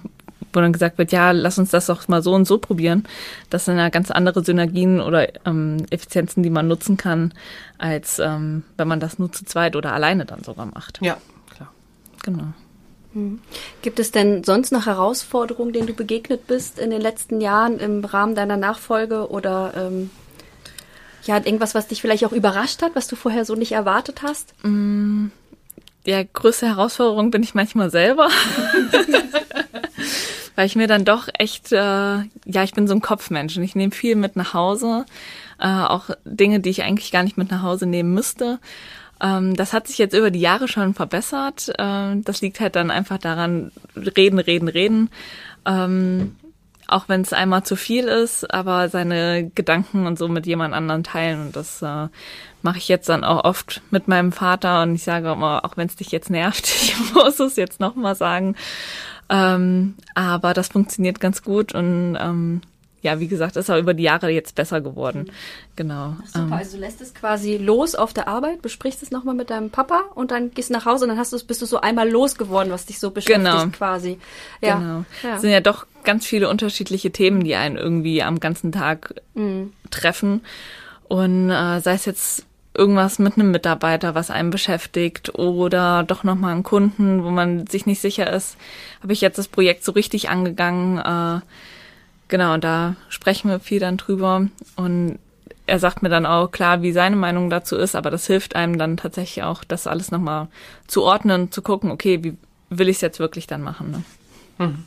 wo 0.54 0.62
dann 0.62 0.74
gesagt 0.74 0.98
wird, 0.98 1.12
ja, 1.12 1.32
lass 1.32 1.58
uns 1.58 1.72
das 1.72 1.88
doch 1.88 2.08
mal 2.08 2.22
so 2.22 2.34
und 2.34 2.46
so 2.46 2.58
probieren. 2.58 3.04
Das 3.50 3.66
sind 3.66 3.78
ja 3.78 3.90
ganz 3.90 4.12
andere 4.12 4.44
Synergien 4.44 5.02
oder 5.02 5.28
ähm, 5.46 5.86
Effizienzen, 5.90 6.44
die 6.44 6.50
man 6.50 6.68
nutzen 6.68 6.98
kann, 6.98 7.34
als 7.78 8.20
ähm, 8.20 8.64
wenn 8.78 8.88
man 8.88 9.00
das 9.00 9.20
nur 9.20 9.32
zu 9.32 9.46
zweit 9.46 9.76
oder 9.76 9.94
alleine 9.94 10.26
dann 10.26 10.44
sogar 10.44 10.66
macht. 10.66 11.00
Ja, 11.02 11.18
klar. 11.54 11.72
Genau. 12.24 12.54
Hm. 13.14 13.40
Gibt 13.82 14.00
es 14.00 14.12
denn 14.12 14.44
sonst 14.44 14.72
noch 14.72 14.86
Herausforderungen, 14.86 15.74
denen 15.74 15.88
du 15.88 15.94
begegnet 15.94 16.48
bist 16.48 16.80
in 16.80 16.90
den 16.90 17.02
letzten 17.02 17.42
Jahren 17.42 17.80
im 17.80 18.04
Rahmen 18.04 18.36
deiner 18.36 18.58
Nachfolge 18.58 19.30
oder 19.30 19.74
ähm, 19.76 20.10
ja, 21.28 21.38
irgendwas, 21.38 21.76
was 21.76 21.88
dich 21.88 22.02
vielleicht 22.02 22.26
auch 22.26 22.32
überrascht 22.32 22.82
hat, 22.82 22.96
was 22.96 23.08
du 23.08 23.16
vorher 23.16 23.46
so 23.46 23.56
nicht 23.56 23.74
erwartet 23.74 24.22
hast? 24.24 24.54
Mm, 24.64 25.28
ja, 26.06 26.24
größte 26.24 26.68
Herausforderung 26.68 27.32
bin 27.32 27.44
ich 27.44 27.54
manchmal 27.54 27.90
selber. 27.90 28.30
weil 30.56 30.66
ich 30.66 30.76
mir 30.76 30.88
dann 30.88 31.06
doch 31.06 31.28
echt, 31.38 31.72
äh, 31.72 31.76
ja, 31.78 32.64
ich 32.64 32.74
bin 32.74 32.88
so 32.88 32.96
ein 32.96 33.02
Kopfmensch 33.02 33.56
und 33.58 33.64
ich 33.64 33.76
nehme 33.76 33.92
viel 33.92 34.16
mit 34.16 34.36
nach 34.36 34.56
Hause, 34.56 35.06
äh, 35.60 35.68
auch 35.68 36.10
Dinge, 36.26 36.62
die 36.62 36.72
ich 36.72 36.82
eigentlich 36.82 37.12
gar 37.12 37.22
nicht 37.22 37.38
mit 37.38 37.52
nach 37.52 37.62
Hause 37.62 37.86
nehmen 37.86 38.14
müsste. 38.14 38.60
Ähm, 39.22 39.56
das 39.56 39.74
hat 39.74 39.88
sich 39.88 40.00
jetzt 40.00 40.16
über 40.16 40.32
die 40.32 40.40
Jahre 40.40 40.68
schon 40.68 40.96
verbessert. 40.96 41.70
Äh, 41.78 42.16
das 42.24 42.42
liegt 42.42 42.60
halt 42.60 42.76
dann 42.76 42.90
einfach 42.90 43.20
daran, 43.20 43.72
reden, 43.96 44.40
reden, 44.40 44.68
reden. 44.68 45.10
Auch 46.88 47.10
wenn 47.10 47.22
es 47.22 47.34
einmal 47.34 47.64
zu 47.64 47.76
viel 47.76 48.06
ist, 48.06 48.52
aber 48.54 48.88
seine 48.90 49.52
Gedanken 49.54 50.08
und 50.08 50.18
so 50.18 50.28
mit 50.28 50.46
jemand 50.46 50.74
anderen 50.74 51.04
teilen. 51.04 51.48
Und 51.48 51.56
das 51.56 51.82
äh, 51.82 52.08
mache 52.62 52.78
ich 52.78 52.88
jetzt 52.88 53.10
dann 53.10 53.24
auch 53.24 53.44
oft 53.44 53.82
mit 53.92 54.08
meinem 54.08 54.32
Vater. 54.32 54.84
Und 54.84 54.96
ich 54.96 55.04
sage 55.04 55.32
immer, 55.32 55.66
auch 55.66 55.76
wenn 55.76 55.88
es 55.88 55.96
dich 55.96 56.12
jetzt 56.12 56.30
nervt, 56.30 56.66
ich 56.82 56.96
muss 57.14 57.40
es 57.40 57.56
jetzt 57.58 57.80
nochmal 57.80 58.16
sagen. 58.16 58.56
Ähm, 59.30 59.96
aber 60.16 60.54
das 60.54 60.70
funktioniert 60.70 61.20
ganz 61.20 61.44
gut 61.44 61.76
und 61.76 62.18
ähm, 62.20 62.62
ja, 63.08 63.20
wie 63.20 63.28
gesagt, 63.28 63.56
ist 63.56 63.70
auch 63.70 63.78
über 63.78 63.94
die 63.94 64.04
Jahre 64.04 64.30
jetzt 64.30 64.54
besser 64.56 64.82
geworden. 64.82 65.28
Mhm. 65.28 65.32
Genau. 65.76 66.16
Super, 66.26 66.40
ähm. 66.40 66.54
also 66.54 66.78
du 66.78 66.82
lässt 66.82 67.02
es 67.02 67.14
quasi 67.14 67.58
los 67.58 67.96
auf 67.96 68.14
der 68.14 68.28
Arbeit, 68.28 68.62
besprichst 68.62 69.02
es 69.02 69.12
nochmal 69.12 69.34
mit 69.34 69.50
deinem 69.50 69.70
Papa 69.70 70.04
und 70.14 70.32
dann 70.32 70.52
gehst 70.52 70.70
du 70.70 70.74
nach 70.74 70.86
Hause 70.86 71.06
und 71.06 71.10
dann 71.10 71.18
hast 71.18 71.32
du, 71.32 71.40
bist 71.46 71.62
du 71.62 71.66
so 71.66 71.80
einmal 71.80 72.10
losgeworden, 72.10 72.72
was 72.72 72.86
dich 72.86 73.00
so 73.00 73.12
beschäftigt 73.12 73.46
genau. 73.46 73.68
quasi. 73.68 74.20
Ja. 74.62 74.78
Genau. 74.78 75.06
Ja. 75.24 75.36
Es 75.36 75.42
sind 75.42 75.52
ja 75.52 75.62
doch 75.62 75.88
ganz 76.04 76.26
viele 76.26 76.50
unterschiedliche 76.50 77.12
Themen, 77.12 77.44
die 77.44 77.56
einen 77.56 77.78
irgendwie 77.78 78.22
am 78.22 78.40
ganzen 78.40 78.72
Tag 78.72 79.16
mhm. 79.34 79.74
treffen. 79.90 80.42
Und 81.08 81.50
äh, 81.50 81.80
sei 81.80 81.94
es 81.94 82.06
jetzt 82.06 82.46
irgendwas 82.74 83.18
mit 83.18 83.38
einem 83.38 83.52
Mitarbeiter, 83.52 84.16
was 84.16 84.30
einen 84.30 84.52
beschäftigt 84.52 85.34
oder 85.36 86.04
doch 86.04 86.24
nochmal 86.24 86.52
einen 86.52 86.64
Kunden, 86.64 87.24
wo 87.24 87.30
man 87.30 87.66
sich 87.68 87.86
nicht 87.86 88.02
sicher 88.02 88.32
ist, 88.32 88.58
habe 89.02 89.14
ich 89.14 89.22
jetzt 89.22 89.38
das 89.38 89.48
Projekt 89.48 89.84
so 89.84 89.94
richtig 89.94 90.30
angegangen. 90.30 90.98
Äh, 90.98 91.42
genau, 92.28 92.54
und 92.54 92.64
da 92.64 92.96
sprechen 93.10 93.50
wir 93.50 93.60
viel 93.60 93.80
dann 93.80 93.98
drüber 93.98 94.48
und 94.76 95.20
er 95.68 95.80
sagt 95.80 96.02
mir 96.02 96.10
dann 96.10 96.26
auch 96.26 96.50
klar, 96.52 96.82
wie 96.82 96.94
seine 96.94 97.18
Meinung 97.18 97.50
dazu 97.50 97.76
ist, 97.76 97.96
aber 97.96 98.10
das 98.10 98.26
hilft 98.26 98.56
einem 98.56 98.78
dann 98.78 98.98
tatsächlich 98.98 99.44
auch, 99.44 99.64
das 99.64 99.86
alles 99.86 100.12
nochmal 100.12 100.48
zu 100.88 101.04
ordnen, 101.04 101.52
zu 101.52 101.62
gucken, 101.62 101.92
okay, 101.92 102.24
wie 102.24 102.38
will 102.70 102.90
ich 102.90 102.98
es 102.98 103.02
jetzt 103.02 103.20
wirklich 103.20 103.48
dann 103.48 103.62
machen. 103.62 103.92
Ne? 103.92 104.04
Mhm. 104.66 104.84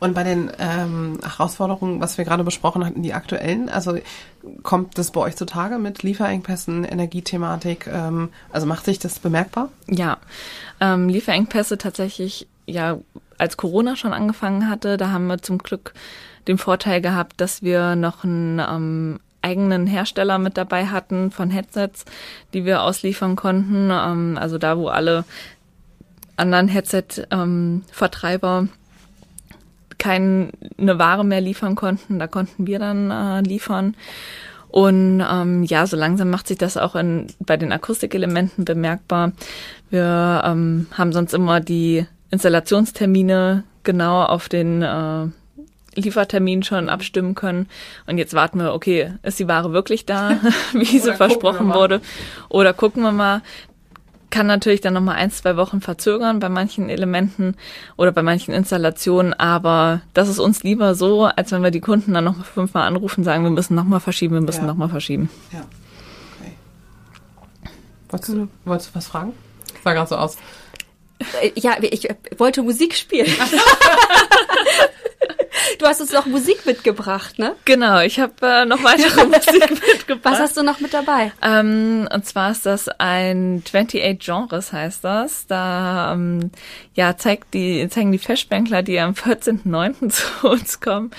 Und 0.00 0.14
bei 0.14 0.22
den 0.22 0.50
ähm, 0.58 1.18
Herausforderungen, 1.22 2.00
was 2.00 2.18
wir 2.18 2.24
gerade 2.24 2.44
besprochen 2.44 2.84
hatten, 2.84 3.02
die 3.02 3.12
aktuellen, 3.12 3.68
also 3.68 3.98
kommt 4.62 4.98
das 4.98 5.10
bei 5.10 5.20
euch 5.20 5.36
zutage 5.36 5.78
mit 5.78 6.02
Lieferengpässen, 6.02 6.84
Energiethematik? 6.84 7.88
Ähm, 7.88 8.28
also 8.52 8.66
macht 8.66 8.84
sich 8.84 8.98
das 8.98 9.18
bemerkbar? 9.18 9.70
Ja, 9.88 10.18
ähm, 10.80 11.08
Lieferengpässe 11.08 11.78
tatsächlich, 11.78 12.46
ja, 12.66 12.98
als 13.36 13.56
Corona 13.56 13.96
schon 13.96 14.12
angefangen 14.12 14.68
hatte, 14.68 14.96
da 14.96 15.10
haben 15.10 15.26
wir 15.26 15.42
zum 15.42 15.58
Glück 15.58 15.92
den 16.46 16.58
Vorteil 16.58 17.00
gehabt, 17.00 17.40
dass 17.40 17.62
wir 17.62 17.96
noch 17.96 18.24
einen 18.24 18.58
ähm, 18.58 19.20
eigenen 19.42 19.86
Hersteller 19.86 20.38
mit 20.38 20.56
dabei 20.56 20.86
hatten 20.86 21.30
von 21.30 21.50
Headsets, 21.50 22.04
die 22.52 22.64
wir 22.64 22.82
ausliefern 22.82 23.36
konnten. 23.36 23.90
Ähm, 23.90 24.38
also 24.40 24.58
da, 24.58 24.78
wo 24.78 24.88
alle 24.88 25.24
anderen 26.36 26.68
Headset-Vertreiber 26.68 28.58
ähm, 28.60 28.68
keine 29.98 30.50
Ware 30.76 31.24
mehr 31.24 31.40
liefern 31.40 31.76
konnten. 31.76 32.18
Da 32.18 32.26
konnten 32.26 32.66
wir 32.66 32.78
dann 32.78 33.10
äh, 33.10 33.40
liefern. 33.40 33.94
Und 34.68 35.22
ähm, 35.30 35.62
ja, 35.62 35.86
so 35.86 35.96
langsam 35.96 36.30
macht 36.30 36.48
sich 36.48 36.58
das 36.58 36.76
auch 36.76 36.96
in, 36.96 37.28
bei 37.38 37.56
den 37.56 37.70
Akustikelementen 37.70 38.64
bemerkbar. 38.64 39.32
Wir 39.88 40.42
ähm, 40.44 40.88
haben 40.92 41.12
sonst 41.12 41.32
immer 41.32 41.60
die 41.60 42.06
Installationstermine 42.30 43.62
genau 43.84 44.24
auf 44.24 44.48
den 44.48 44.82
äh, 44.82 45.28
Liefertermin 45.96 46.62
schon 46.62 46.88
abstimmen 46.88 47.34
können. 47.34 47.68
Und 48.06 48.18
jetzt 48.18 48.34
warten 48.34 48.58
wir, 48.58 48.74
okay, 48.74 49.14
ist 49.22 49.38
die 49.38 49.48
Ware 49.48 49.72
wirklich 49.72 50.06
da, 50.06 50.38
wie 50.72 50.98
sie 50.98 51.12
versprochen 51.14 51.72
wurde? 51.72 52.00
Oder 52.48 52.72
gucken 52.72 53.02
wir 53.02 53.12
mal 53.12 53.42
kann 54.34 54.48
natürlich 54.48 54.80
dann 54.80 54.94
nochmal 54.94 55.14
ein, 55.14 55.30
zwei 55.30 55.56
Wochen 55.56 55.80
verzögern 55.80 56.40
bei 56.40 56.48
manchen 56.48 56.88
Elementen 56.90 57.54
oder 57.96 58.10
bei 58.10 58.22
manchen 58.24 58.52
Installationen, 58.52 59.32
aber 59.32 60.00
das 60.12 60.28
ist 60.28 60.40
uns 60.40 60.64
lieber 60.64 60.96
so, 60.96 61.26
als 61.26 61.52
wenn 61.52 61.62
wir 61.62 61.70
die 61.70 61.80
Kunden 61.80 62.14
dann 62.14 62.24
noch 62.24 62.44
fünfmal 62.44 62.82
anrufen 62.88 63.20
und 63.20 63.24
sagen, 63.24 63.44
wir 63.44 63.52
müssen 63.52 63.76
nochmal 63.76 64.00
verschieben, 64.00 64.34
wir 64.34 64.40
müssen 64.40 64.62
ja. 64.62 64.66
nochmal 64.66 64.88
verschieben. 64.88 65.30
Ja. 65.52 65.60
Okay. 66.40 66.52
Wolltest 68.08 68.32
du, 68.32 68.48
wolltest 68.64 68.90
du 68.90 68.94
was 68.96 69.06
fragen? 69.06 69.34
Sah 69.84 69.92
gerade 69.92 70.08
so 70.08 70.16
aus. 70.16 70.36
Äh, 71.40 71.52
ja, 71.56 71.76
ich 71.80 72.08
wollte 72.36 72.62
Musik 72.62 72.94
spielen. 72.94 73.32
Du 75.78 75.86
hast 75.86 76.00
uns 76.00 76.12
noch 76.12 76.26
Musik 76.26 76.66
mitgebracht, 76.66 77.38
ne? 77.38 77.54
Genau, 77.64 78.00
ich 78.00 78.18
habe 78.20 78.34
äh, 78.42 78.64
noch 78.64 78.82
weitere 78.82 79.24
Musik 79.26 79.70
mitgebracht. 79.70 80.34
Was 80.34 80.40
hast 80.40 80.56
du 80.56 80.62
noch 80.62 80.80
mit 80.80 80.92
dabei? 80.94 81.32
Ähm, 81.42 82.08
und 82.12 82.26
zwar 82.26 82.50
ist 82.50 82.66
das 82.66 82.88
ein 82.88 83.62
28 83.64 84.18
Genres, 84.18 84.72
heißt 84.72 85.04
das. 85.04 85.46
Da 85.46 86.12
ähm, 86.12 86.50
ja 86.94 87.16
zeigt 87.16 87.54
die 87.54 87.88
zeigen 87.88 88.12
die 88.12 88.18
Festbänkler, 88.18 88.82
die 88.82 88.98
am 88.98 89.12
14.09. 89.12 90.08
zu 90.10 90.48
uns 90.48 90.80
kommen, 90.80 91.10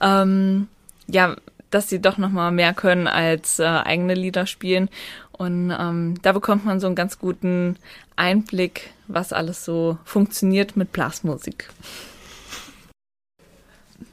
ähm, 0.00 0.68
ja, 1.06 1.36
dass 1.70 1.88
sie 1.88 2.00
doch 2.00 2.18
noch 2.18 2.30
mal 2.30 2.50
mehr 2.50 2.74
können 2.74 3.06
als 3.06 3.58
äh, 3.58 3.64
eigene 3.64 4.14
Lieder 4.14 4.46
spielen. 4.46 4.88
Und 5.32 5.74
ähm, 5.76 6.14
da 6.22 6.32
bekommt 6.32 6.64
man 6.64 6.78
so 6.78 6.86
einen 6.86 6.94
ganz 6.94 7.18
guten 7.18 7.76
Einblick, 8.16 8.90
was 9.08 9.32
alles 9.32 9.64
so 9.64 9.98
funktioniert 10.04 10.76
mit 10.76 10.92
Blasmusik. 10.92 11.68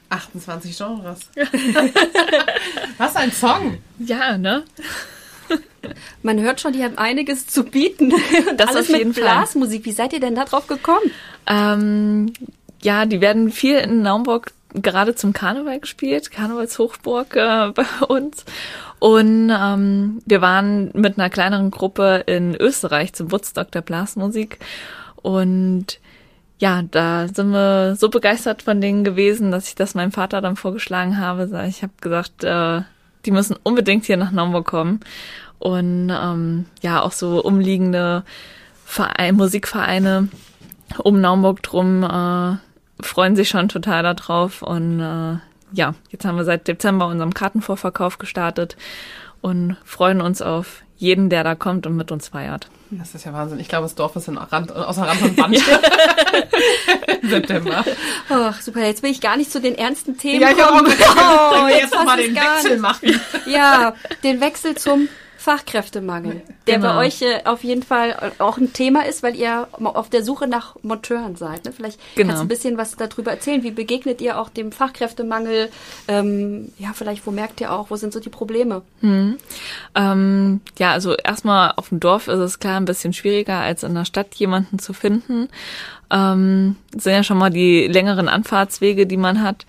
28 0.10 0.78
Genres. 0.78 1.20
Was 2.98 3.16
ein 3.16 3.32
Song. 3.32 3.78
Ja, 3.98 4.38
ne? 4.38 4.66
Man 6.22 6.40
hört 6.42 6.60
schon, 6.60 6.74
die 6.74 6.84
haben 6.84 6.98
einiges 6.98 7.48
zu 7.48 7.64
bieten. 7.64 8.14
das 8.58 8.70
alles 8.76 8.90
auf 8.90 8.98
jeden 8.98 9.10
mit 9.10 9.18
Blasmusik. 9.18 9.86
Wie 9.86 9.94
seid 9.94 10.12
ihr 10.12 10.20
denn 10.20 10.36
da 10.36 10.44
drauf 10.44 10.68
gekommen? 10.68 11.12
Ähm, 11.48 12.34
ja, 12.82 13.06
die 13.06 13.22
werden 13.22 13.52
viel 13.52 13.78
in 13.78 14.02
Naumburg 14.02 14.52
gerade 14.74 15.16
zum 15.16 15.34
Karneval 15.34 15.80
gespielt, 15.80 16.32
Karnevalshochburg 16.32 17.36
äh, 17.36 17.72
bei 17.72 17.86
uns. 18.08 18.46
Und 19.02 19.50
ähm, 19.50 20.22
wir 20.28 20.42
waren 20.42 20.92
mit 20.94 21.18
einer 21.18 21.32
kleineren 21.32 21.72
Gruppe 21.72 22.24
in 22.28 22.56
Österreich 22.56 23.14
zum 23.14 23.32
Woodstock 23.32 23.72
der 23.72 23.82
Blasmusik. 23.82 24.60
Und 25.16 26.00
ja, 26.60 26.84
da 26.84 27.28
sind 27.28 27.50
wir 27.50 27.96
so 27.96 28.10
begeistert 28.10 28.62
von 28.62 28.80
denen 28.80 29.04
gewesen, 29.04 29.50
dass 29.50 29.70
ich 29.70 29.74
das 29.74 29.96
meinem 29.96 30.12
Vater 30.12 30.40
dann 30.40 30.56
vorgeschlagen 30.56 31.18
habe. 31.18 31.50
Ich 31.68 31.82
habe 31.82 31.94
gesagt, 32.00 32.44
äh, 32.44 32.82
die 33.26 33.32
müssen 33.32 33.56
unbedingt 33.64 34.06
hier 34.06 34.18
nach 34.18 34.30
Naumburg 34.30 34.68
kommen. 34.68 35.00
Und 35.58 36.12
ähm, 36.12 36.66
ja, 36.84 37.02
auch 37.02 37.12
so 37.12 37.44
umliegende 37.44 38.24
Verein, 38.86 39.34
Musikvereine 39.34 40.28
um 41.00 41.20
Naumburg 41.20 41.64
drum 41.64 42.04
äh, 42.04 42.58
freuen 43.04 43.36
sich 43.36 43.50
schon 43.50 43.68
total 43.68 44.04
darauf. 44.04 44.62
Und 44.62 45.00
äh, 45.00 45.40
ja, 45.72 45.94
jetzt 46.10 46.26
haben 46.26 46.38
wir 46.38 46.46
seit 46.46 46.68
Dezember 46.68 47.08
unseren 47.08 47.34
Kartenvorverkauf 47.34 48.18
gestartet 48.18 48.78
und 49.42 49.78
freuen 49.84 50.22
uns 50.22 50.42
auf 50.42 50.84
jeden, 50.98 51.30
der 51.30 51.44
da 51.44 51.56
kommt 51.56 51.88
und 51.88 51.96
mit 51.96 52.12
uns 52.12 52.28
feiert. 52.28 52.68
Das 52.92 53.16
ist 53.16 53.26
ja 53.26 53.34
Wahnsinn. 53.34 53.60
Ich 53.60 53.70
glaube, 53.70 53.86
das 53.86 53.96
Dorf 53.96 54.16
ist 54.16 54.28
in 54.28 54.38
Rand, 54.38 54.72
außer 54.72 55.02
Rand 55.02 55.22
und 55.22 55.36
Band. 55.36 55.58
September. 57.24 57.84
Ach, 58.30 58.62
super. 58.62 58.82
Jetzt 58.82 59.02
will 59.02 59.10
ich 59.10 59.22
gar 59.22 59.38
nicht 59.38 59.52
zu 59.52 59.60
den 59.62 59.76
ernsten 59.76 60.18
Themen 60.18 60.42
ja, 60.42 60.54
kommen. 60.54 60.86
Oh, 60.86 61.68
jetzt, 61.70 61.82
jetzt 61.82 62.06
mal 62.06 62.18
den 62.18 62.36
Wechsel 62.36 62.78
machen. 62.80 63.20
Ja, 63.48 63.96
den 64.24 64.42
Wechsel 64.42 64.76
zum 64.76 65.08
Fachkräftemangel, 65.42 66.44
der 66.68 66.76
genau. 66.76 66.94
bei 66.94 67.08
euch 67.08 67.24
äh, 67.24 67.42
auf 67.46 67.64
jeden 67.64 67.82
Fall 67.82 68.32
auch 68.38 68.60
ein 68.60 68.74
Thema 68.74 69.08
ist, 69.08 69.24
weil 69.24 69.36
ihr 69.36 69.68
auf 69.72 70.08
der 70.08 70.24
Suche 70.24 70.48
nach 70.48 70.76
Monteuren 70.84 71.36
seid. 71.36 71.66
Ne? 71.66 71.72
Vielleicht 71.72 72.00
genau. 72.14 72.28
kannst 72.28 72.42
du 72.42 72.46
ein 72.46 72.48
bisschen 72.48 72.78
was 72.78 72.96
darüber 72.96 73.32
erzählen. 73.32 73.64
Wie 73.64 73.72
begegnet 73.72 74.22
ihr 74.22 74.40
auch 74.40 74.50
dem 74.50 74.72
Fachkräftemangel? 74.72 75.70
Ähm, 76.08 76.72
ja, 76.78 76.92
vielleicht, 76.94 77.26
wo 77.26 77.32
merkt 77.32 77.60
ihr 77.60 77.74
auch, 77.74 77.90
wo 77.90 77.96
sind 77.96 78.14
so 78.14 78.20
die 78.20 78.30
Probleme? 78.30 78.84
Hm. 79.00 79.38
Ähm, 79.96 80.62
ja, 80.78 80.92
also 80.92 81.16
erstmal 81.16 81.74
auf 81.76 81.90
dem 81.90 82.00
Dorf 82.00 82.28
ist 82.28 82.38
es 82.38 82.60
klar 82.60 82.78
ein 82.78 82.86
bisschen 82.86 83.12
schwieriger, 83.12 83.58
als 83.58 83.82
in 83.82 83.96
der 83.96 84.06
Stadt 84.06 84.36
jemanden 84.36 84.78
zu 84.78 84.94
finden. 84.94 85.50
Ähm, 86.12 86.76
sind 86.96 87.14
ja 87.14 87.24
schon 87.24 87.40
mal 87.40 87.50
die 87.50 87.88
längeren 87.88 88.30
Anfahrtswege, 88.30 89.08
die 89.08 89.18
man 89.18 89.42
hat. 89.42 89.66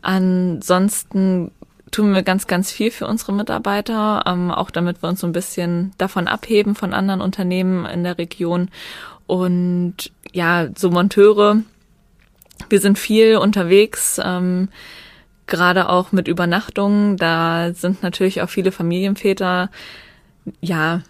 Ansonsten 0.00 1.50
tun 1.90 2.14
wir 2.14 2.22
ganz, 2.22 2.46
ganz 2.46 2.70
viel 2.70 2.90
für 2.90 3.06
unsere 3.06 3.32
Mitarbeiter, 3.32 4.24
ähm, 4.26 4.50
auch 4.50 4.70
damit 4.70 5.02
wir 5.02 5.08
uns 5.08 5.20
so 5.20 5.26
ein 5.26 5.32
bisschen 5.32 5.92
davon 5.98 6.28
abheben 6.28 6.74
von 6.74 6.94
anderen 6.94 7.20
Unternehmen 7.20 7.86
in 7.86 8.04
der 8.04 8.18
Region. 8.18 8.68
Und 9.26 10.12
ja, 10.32 10.68
so 10.76 10.90
Monteure, 10.90 11.62
wir 12.68 12.80
sind 12.80 12.98
viel 12.98 13.36
unterwegs, 13.36 14.20
ähm, 14.22 14.68
gerade 15.46 15.88
auch 15.88 16.12
mit 16.12 16.28
Übernachtungen. 16.28 17.16
Da 17.16 17.72
sind 17.74 18.02
natürlich 18.02 18.42
auch 18.42 18.48
viele 18.48 18.72
Familienväter, 18.72 19.70
ja, 20.60 21.02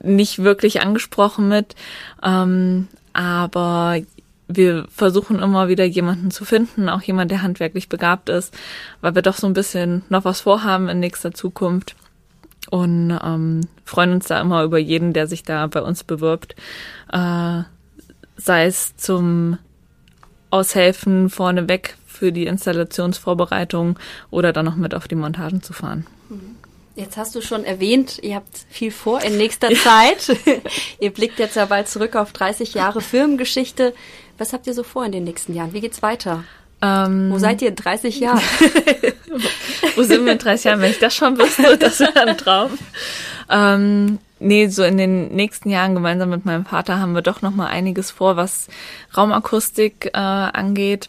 nicht 0.00 0.42
wirklich 0.42 0.80
angesprochen 0.80 1.48
mit. 1.48 1.74
Ähm, 2.22 2.88
aber 3.12 4.00
wir 4.48 4.86
versuchen 4.88 5.38
immer 5.38 5.68
wieder 5.68 5.84
jemanden 5.84 6.30
zu 6.30 6.44
finden, 6.44 6.88
auch 6.88 7.02
jemand, 7.02 7.30
der 7.30 7.42
handwerklich 7.42 7.88
begabt 7.88 8.28
ist, 8.30 8.54
weil 9.00 9.14
wir 9.14 9.22
doch 9.22 9.36
so 9.36 9.46
ein 9.46 9.52
bisschen 9.52 10.02
noch 10.08 10.24
was 10.24 10.40
vorhaben 10.40 10.88
in 10.88 11.00
nächster 11.00 11.32
Zukunft 11.32 11.94
und 12.70 13.18
ähm, 13.22 13.60
freuen 13.84 14.12
uns 14.12 14.26
da 14.26 14.40
immer 14.40 14.62
über 14.64 14.78
jeden, 14.78 15.12
der 15.12 15.26
sich 15.26 15.42
da 15.42 15.66
bei 15.66 15.82
uns 15.82 16.02
bewirbt, 16.02 16.56
äh, 17.12 17.62
sei 18.36 18.66
es 18.66 18.96
zum 18.96 19.58
Aushelfen 20.50 21.28
vorneweg 21.28 21.96
für 22.06 22.32
die 22.32 22.46
Installationsvorbereitung 22.46 23.98
oder 24.30 24.52
dann 24.52 24.64
noch 24.64 24.76
mit 24.76 24.94
auf 24.94 25.08
die 25.08 25.14
Montagen 25.14 25.62
zu 25.62 25.72
fahren. 25.72 26.06
Jetzt 26.94 27.16
hast 27.16 27.34
du 27.36 27.40
schon 27.40 27.64
erwähnt, 27.64 28.18
ihr 28.22 28.34
habt 28.34 28.66
viel 28.68 28.90
vor 28.90 29.22
in 29.22 29.36
nächster 29.36 29.70
Zeit. 29.74 30.36
ihr 31.00 31.12
blickt 31.12 31.38
jetzt 31.38 31.56
ja 31.56 31.66
bald 31.66 31.88
zurück 31.88 32.16
auf 32.16 32.32
30 32.32 32.74
Jahre 32.74 33.00
Firmengeschichte. 33.00 33.94
Was 34.38 34.52
habt 34.52 34.66
ihr 34.66 34.74
so 34.74 34.84
vor 34.84 35.04
in 35.04 35.12
den 35.12 35.24
nächsten 35.24 35.52
Jahren? 35.54 35.72
Wie 35.72 35.80
geht's 35.80 36.00
weiter? 36.00 36.44
Ähm, 36.80 37.30
Wo 37.32 37.38
seid 37.38 37.60
ihr 37.60 37.68
in 37.68 37.74
30 37.74 38.20
Jahren? 38.20 38.40
Wo 39.96 40.02
sind 40.04 40.24
wir 40.24 40.32
in 40.32 40.38
30 40.38 40.64
Jahren? 40.64 40.80
Wenn 40.80 40.92
ich 40.92 41.00
das 41.00 41.14
schon 41.14 41.36
wüsste, 41.36 41.76
das 41.78 41.98
wäre 41.98 42.20
ein 42.20 42.38
Traum. 42.38 42.70
Ähm, 43.50 44.18
nee, 44.38 44.68
so 44.68 44.84
in 44.84 44.96
den 44.96 45.34
nächsten 45.34 45.70
Jahren 45.70 45.94
gemeinsam 45.94 46.30
mit 46.30 46.44
meinem 46.44 46.64
Vater 46.64 47.00
haben 47.00 47.14
wir 47.14 47.22
doch 47.22 47.42
noch 47.42 47.50
mal 47.50 47.66
einiges 47.66 48.12
vor, 48.12 48.36
was 48.36 48.68
Raumakustik 49.16 50.10
äh, 50.14 50.18
angeht 50.18 51.08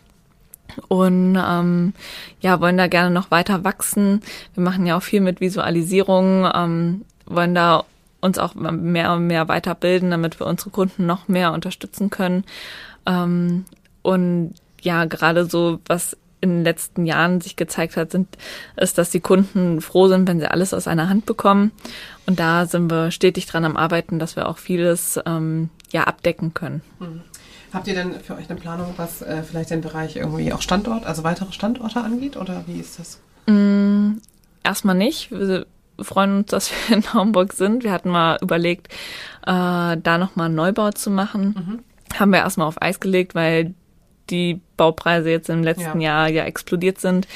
und 0.88 1.36
ähm, 1.36 1.94
ja 2.42 2.62
wollen 2.62 2.78
da 2.78 2.88
gerne 2.88 3.12
noch 3.12 3.30
weiter 3.30 3.64
wachsen. 3.64 4.22
Wir 4.56 4.64
machen 4.64 4.88
ja 4.88 4.98
auch 4.98 5.04
viel 5.04 5.22
mit 5.22 5.40
Visualisierung, 5.40 6.50
ähm, 6.54 7.06
wollen 7.26 7.54
da 7.54 7.84
uns 8.22 8.38
auch 8.38 8.56
mehr 8.56 9.14
und 9.14 9.28
mehr 9.28 9.48
weiterbilden, 9.48 10.12
damit 10.12 10.40
wir 10.40 10.48
unsere 10.48 10.72
Kunden 10.72 11.06
noch 11.06 11.28
mehr 11.28 11.54
unterstützen 11.54 12.10
können. 12.10 12.44
Ähm, 13.06 13.66
und 14.02 14.54
ja, 14.82 15.06
gerade 15.06 15.46
so, 15.46 15.80
was 15.88 16.18
in 16.42 16.50
den 16.50 16.64
letzten 16.64 17.06
Jahren 17.06 17.42
sich 17.42 17.56
gezeigt 17.56 17.98
hat, 17.98 18.12
sind, 18.12 18.28
ist, 18.78 18.98
dass 18.98 19.10
die 19.10 19.20
Kunden 19.20 19.82
froh 19.82 20.08
sind, 20.08 20.28
wenn 20.28 20.40
sie 20.40 20.50
alles 20.50 20.74
aus 20.74 20.88
einer 20.88 21.10
Hand 21.10 21.26
bekommen. 21.26 21.72
Und 22.26 22.40
da 22.40 22.66
sind 22.66 22.90
wir 22.90 23.12
stetig 23.12 23.46
dran 23.46 23.66
am 23.66 23.76
Arbeiten, 23.76 24.20
dass 24.20 24.36
wir 24.36 24.48
auch 24.48 24.58
vieles 24.58 25.20
ähm, 25.26 25.70
ja 25.92 26.06
abdecken 26.06 26.54
können. 26.54 26.82
Mhm. 27.00 27.22
Habt 27.72 27.88
ihr 27.88 27.94
denn 27.94 28.20
für 28.22 28.36
euch 28.36 28.50
eine 28.50 28.60
Planung, 28.60 28.94
was 28.98 29.22
äh, 29.22 29.44
vielleicht 29.44 29.70
den 29.70 29.82
Bereich 29.82 30.16
irgendwie 30.16 30.52
auch 30.54 30.62
Standort, 30.62 31.06
also 31.06 31.24
weitere 31.24 31.52
Standorte 31.52 32.02
angeht? 32.02 32.36
Oder 32.36 32.64
wie 32.66 32.80
ist 32.80 32.98
das? 32.98 33.20
Mm, 33.46 34.14
erstmal 34.64 34.96
nicht. 34.96 35.30
Wir 35.30 35.68
freuen 36.00 36.38
uns, 36.38 36.48
dass 36.52 36.72
wir 36.72 36.98
in 36.98 37.14
Hamburg 37.14 37.54
sind. 37.54 37.84
Wir 37.84 37.92
hatten 37.92 38.10
mal 38.10 38.40
überlegt, 38.42 38.88
äh, 39.46 39.98
da 39.98 40.18
nochmal 40.18 40.48
einen 40.48 40.56
Neubau 40.56 40.92
zu 40.92 41.12
machen. 41.12 41.44
Mhm. 41.44 41.80
Haben 42.18 42.32
wir 42.32 42.40
erstmal 42.40 42.68
auf 42.68 42.82
Eis 42.82 43.00
gelegt, 43.00 43.36
weil 43.36 43.74
die 44.30 44.62
Baupreise 44.78 45.30
jetzt 45.30 45.50
im 45.50 45.64
letzten 45.64 46.02
ja. 46.02 46.28
Jahr 46.28 46.30
ja 46.30 46.44
explodiert 46.44 47.00
sind. 47.00 47.28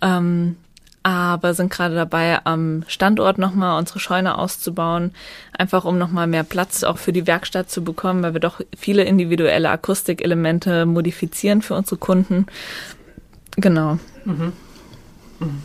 Ähm, 0.00 0.56
aber 1.02 1.54
sind 1.54 1.70
gerade 1.70 1.94
dabei, 1.94 2.44
am 2.44 2.84
Standort 2.86 3.38
nochmal 3.38 3.78
unsere 3.78 4.00
Scheune 4.00 4.36
auszubauen, 4.36 5.12
einfach 5.56 5.86
um 5.86 5.96
nochmal 5.96 6.26
mehr 6.26 6.44
Platz 6.44 6.82
auch 6.82 6.98
für 6.98 7.12
die 7.12 7.26
Werkstatt 7.26 7.70
zu 7.70 7.82
bekommen, 7.82 8.22
weil 8.22 8.34
wir 8.34 8.40
doch 8.40 8.60
viele 8.76 9.04
individuelle 9.04 9.70
Akustikelemente 9.70 10.84
modifizieren 10.84 11.62
für 11.62 11.74
unsere 11.74 11.96
Kunden. 11.96 12.46
Genau. 13.56 13.98
Mhm. 14.26 14.52
Mhm. 15.38 15.62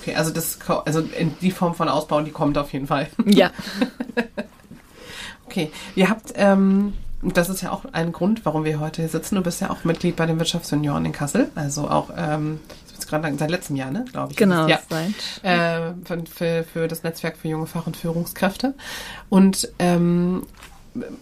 Okay, 0.00 0.14
also 0.14 0.30
das, 0.30 0.58
also 0.84 1.00
in 1.00 1.34
die 1.40 1.50
Form 1.50 1.74
von 1.74 1.88
Ausbau, 1.88 2.20
die 2.20 2.30
kommt 2.30 2.58
auf 2.58 2.72
jeden 2.72 2.86
Fall. 2.86 3.08
Ja. 3.24 3.50
okay, 5.46 5.70
ihr 5.94 6.10
habt 6.10 6.32
ähm, 6.36 6.92
das 7.22 7.48
ist 7.48 7.60
ja 7.60 7.70
auch 7.70 7.84
ein 7.92 8.12
Grund, 8.12 8.44
warum 8.44 8.64
wir 8.64 8.80
heute 8.80 9.02
hier 9.02 9.08
sitzen. 9.08 9.34
Du 9.34 9.42
bist 9.42 9.60
ja 9.60 9.70
auch 9.70 9.84
Mitglied 9.84 10.16
bei 10.16 10.26
den 10.26 10.38
Wirtschaftsjunioren 10.38 11.04
in 11.04 11.12
Kassel, 11.12 11.50
also 11.54 11.88
auch 11.88 12.10
ähm, 12.16 12.60
gerade 13.10 13.36
seit 13.36 13.50
letztem 13.50 13.76
Jahr, 13.76 13.90
ne, 13.90 14.04
glaube 14.10 14.32
ich. 14.32 14.38
Genau, 14.38 14.66
ja. 14.66 14.78
Äh, 15.42 15.92
für, 16.32 16.64
für, 16.64 16.88
das 16.88 17.02
Netzwerk 17.02 17.36
für 17.36 17.48
junge 17.48 17.66
Fach- 17.66 17.86
und 17.86 17.96
Führungskräfte. 17.96 18.74
Und 19.28 19.70
ähm, 19.78 20.46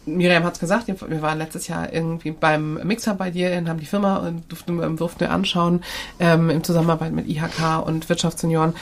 Miriam 0.07 0.45
hat 0.45 0.55
es 0.55 0.61
gesagt, 0.61 0.87
wir 0.87 1.23
waren 1.23 1.39
letztes 1.39 1.69
Jahr 1.69 1.93
irgendwie 1.93 2.31
beim 2.31 2.75
Mixer 2.85 3.15
bei 3.15 3.31
dir 3.31 3.57
und 3.59 3.69
haben 3.69 3.81
die 3.81 3.87
Firma 3.87 4.17
und 4.19 4.51
durften, 4.51 4.97
durften 4.97 5.21
wir 5.21 5.31
anschauen 5.31 5.83
ähm, 6.21 6.51
in 6.51 6.65
Zusammenarbeit 6.65 7.13
mit 7.13 7.29
IHK 7.29 7.85
und 7.85 8.09
Wirtschaftssenioren. 8.09 8.75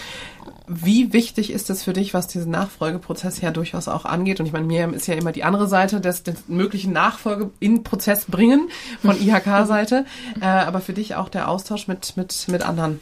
Wie 0.69 1.13
wichtig 1.13 1.53
ist 1.53 1.71
es 1.71 1.85
für 1.85 1.93
dich, 1.93 2.13
was 2.13 2.27
diesen 2.27 2.51
Nachfolgeprozess 2.51 3.41
ja 3.41 3.53
durchaus 3.53 3.87
auch 3.87 4.05
angeht? 4.05 4.41
Und 4.41 4.47
ich 4.47 4.53
meine, 4.53 4.67
Miriam 4.67 4.95
ist 4.95 5.07
ja 5.07 5.15
immer 5.15 5.33
die 5.33 5.45
andere 5.45 5.69
Seite 5.69 6.01
des, 6.01 6.25
des 6.25 6.49
möglichen 6.49 6.93
Nachfolge 6.93 7.51
in 7.61 7.85
Prozess 7.85 8.25
bringen 8.25 8.69
von 9.01 9.21
IHK-Seite, 9.21 10.05
äh, 10.41 10.45
aber 10.45 10.81
für 10.81 10.93
dich 10.93 11.15
auch 11.15 11.29
der 11.29 11.49
Austausch 11.49 11.87
mit, 11.87 12.17
mit, 12.17 12.49
mit 12.49 12.63
anderen. 12.63 12.99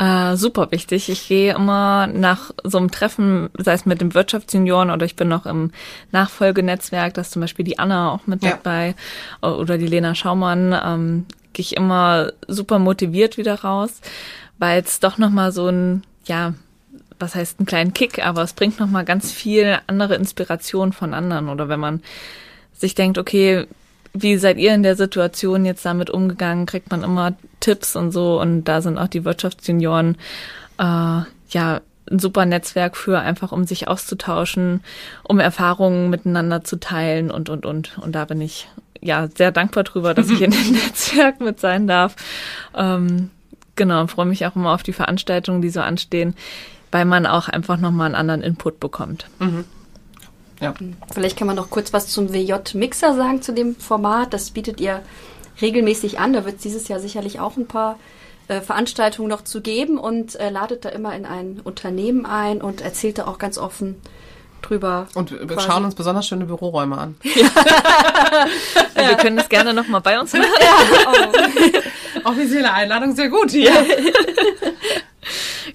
Äh, 0.00 0.36
super 0.36 0.70
wichtig. 0.70 1.10
Ich 1.10 1.28
gehe 1.28 1.54
immer 1.54 2.06
nach 2.06 2.52
so 2.64 2.78
einem 2.78 2.90
Treffen, 2.90 3.50
sei 3.58 3.74
es 3.74 3.84
mit 3.84 4.00
dem 4.00 4.14
Wirtschaftsjunioren 4.14 4.90
oder 4.90 5.04
ich 5.04 5.14
bin 5.14 5.28
noch 5.28 5.44
im 5.44 5.72
Nachfolgenetzwerk, 6.10 7.12
da 7.12 7.20
ist 7.20 7.32
zum 7.32 7.40
Beispiel 7.40 7.66
die 7.66 7.78
Anna 7.78 8.10
auch 8.10 8.26
mit 8.26 8.42
ja. 8.42 8.52
dabei 8.52 8.94
oder 9.42 9.76
die 9.76 9.86
Lena 9.86 10.14
Schaumann, 10.14 10.74
ähm, 10.82 11.26
gehe 11.52 11.64
ich 11.64 11.76
immer 11.76 12.32
super 12.48 12.78
motiviert 12.78 13.36
wieder 13.36 13.60
raus, 13.60 14.00
weil 14.58 14.80
es 14.82 15.00
doch 15.00 15.18
nochmal 15.18 15.52
so 15.52 15.68
ein, 15.68 16.02
ja, 16.24 16.54
was 17.20 17.34
heißt 17.34 17.58
einen 17.58 17.66
kleinen 17.66 17.94
Kick, 17.94 18.24
aber 18.24 18.42
es 18.42 18.52
bringt 18.52 18.80
nochmal 18.80 19.04
ganz 19.04 19.32
viel 19.32 19.78
andere 19.86 20.14
Inspiration 20.14 20.92
von 20.92 21.14
anderen 21.14 21.48
oder 21.48 21.68
wenn 21.68 21.80
man 21.80 22.02
sich 22.72 22.94
denkt, 22.94 23.18
okay, 23.18 23.66
wie 24.12 24.36
seid 24.36 24.58
ihr 24.58 24.74
in 24.74 24.82
der 24.82 24.96
Situation 24.96 25.64
jetzt 25.64 25.84
damit 25.84 26.10
umgegangen? 26.10 26.66
Kriegt 26.66 26.90
man 26.90 27.04
immer 27.04 27.34
Tipps 27.60 27.94
und 27.94 28.10
so 28.10 28.40
und 28.40 28.64
da 28.64 28.80
sind 28.82 28.98
auch 28.98 29.08
die 29.08 29.24
Wirtschaftsjunioren 29.24 30.16
äh, 30.78 31.22
ja 31.50 31.80
ein 32.10 32.18
super 32.18 32.44
Netzwerk 32.44 32.96
für, 32.96 33.20
einfach 33.20 33.52
um 33.52 33.64
sich 33.64 33.86
auszutauschen, 33.86 34.82
um 35.22 35.38
Erfahrungen 35.38 36.10
miteinander 36.10 36.64
zu 36.64 36.80
teilen 36.80 37.30
und 37.30 37.48
und 37.48 37.64
und. 37.64 37.98
Und 37.98 38.14
da 38.14 38.24
bin 38.24 38.40
ich 38.40 38.68
ja 39.00 39.28
sehr 39.28 39.52
dankbar 39.52 39.84
drüber, 39.84 40.12
dass 40.12 40.28
ich 40.28 40.42
in 40.42 40.50
dem 40.50 40.72
Netzwerk 40.72 41.40
mit 41.40 41.60
sein 41.60 41.86
darf. 41.86 42.16
Ähm, 42.74 43.30
genau, 43.76 44.06
freue 44.08 44.26
mich 44.26 44.44
auch 44.44 44.56
immer 44.56 44.74
auf 44.74 44.82
die 44.82 44.92
Veranstaltungen, 44.92 45.62
die 45.62 45.70
so 45.70 45.80
anstehen, 45.80 46.34
weil 46.90 47.04
man 47.04 47.26
auch 47.26 47.48
einfach 47.48 47.76
nochmal 47.76 48.06
einen 48.06 48.14
anderen 48.14 48.42
Input 48.42 48.80
bekommt. 48.80 49.26
Mhm. 49.38 49.64
Ja. 50.60 50.74
Vielleicht 51.12 51.38
kann 51.38 51.46
man 51.46 51.56
noch 51.56 51.70
kurz 51.70 51.92
was 51.92 52.08
zum 52.08 52.32
WJ-Mixer 52.32 53.14
sagen, 53.14 53.40
zu 53.40 53.52
dem 53.52 53.76
Format. 53.76 54.34
Das 54.34 54.50
bietet 54.50 54.80
ihr 54.80 55.02
regelmäßig 55.62 56.18
an. 56.18 56.32
Da 56.32 56.44
wird 56.44 56.56
es 56.56 56.62
dieses 56.62 56.88
Jahr 56.88 57.00
sicherlich 57.00 57.40
auch 57.40 57.56
ein 57.56 57.66
paar 57.66 57.98
äh, 58.48 58.60
Veranstaltungen 58.60 59.28
noch 59.28 59.42
zu 59.42 59.62
geben 59.62 59.98
und 59.98 60.38
äh, 60.38 60.50
ladet 60.50 60.84
da 60.84 60.90
immer 60.90 61.14
in 61.14 61.24
ein 61.24 61.60
Unternehmen 61.64 62.26
ein 62.26 62.60
und 62.60 62.82
erzählt 62.82 63.18
da 63.18 63.26
auch 63.26 63.38
ganz 63.38 63.56
offen 63.56 63.96
drüber. 64.60 65.06
Und 65.14 65.30
wir 65.30 65.46
quasi. 65.46 65.66
schauen 65.66 65.84
uns 65.84 65.94
besonders 65.94 66.26
schöne 66.26 66.44
Büroräume 66.46 66.98
an. 66.98 67.16
Ja. 68.96 69.02
ja. 69.02 69.08
Wir 69.10 69.16
können 69.16 69.36
das 69.36 69.48
gerne 69.48 69.72
nochmal 69.72 70.00
bei 70.00 70.20
uns 70.20 70.32
machen. 70.32 70.46
Ja, 70.60 71.80
oh. 72.24 72.28
Offizielle 72.30 72.72
Einladung, 72.72 73.14
sehr 73.14 73.28
gut. 73.28 73.52
Ja. 73.52 73.72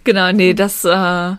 genau, 0.06 0.32
nee, 0.32 0.54
das 0.54 0.86
äh, 0.86 1.34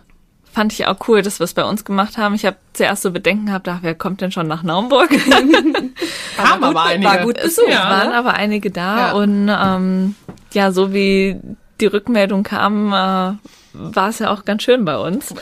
fand 0.57 0.73
ich 0.73 0.85
auch 0.85 1.07
cool, 1.07 1.23
dass 1.23 1.39
wir 1.39 1.45
es 1.45 1.53
bei 1.53 1.63
uns 1.63 1.85
gemacht 1.85 2.17
haben. 2.17 2.35
Ich 2.35 2.45
habe 2.45 2.57
zuerst 2.73 3.01
so 3.01 3.11
Bedenken 3.11 3.47
gehabt, 3.47 3.67
ach, 3.67 3.79
wer 3.81 3.95
kommt 3.95 4.21
denn 4.21 4.31
schon 4.31 4.47
nach 4.47 4.61
Naumburg? 4.61 5.09
Kamen 5.29 5.93
aber, 6.37 6.67
aber 6.67 6.83
einige. 6.83 7.09
War 7.09 7.23
gut 7.23 7.41
besucht, 7.41 7.69
ja, 7.69 7.89
waren 7.89 8.11
aber 8.11 8.33
einige 8.33 8.69
da 8.69 9.07
ja. 9.07 9.13
und 9.13 9.49
ähm, 9.49 10.15
ja, 10.53 10.71
so 10.71 10.93
wie 10.93 11.39
die 11.79 11.85
Rückmeldung 11.85 12.43
kam, 12.43 12.87
äh, 12.87 13.37
war 13.73 14.09
es 14.09 14.19
ja 14.19 14.31
auch 14.31 14.45
ganz 14.45 14.63
schön 14.63 14.85
bei 14.85 14.97
uns. 14.97 15.33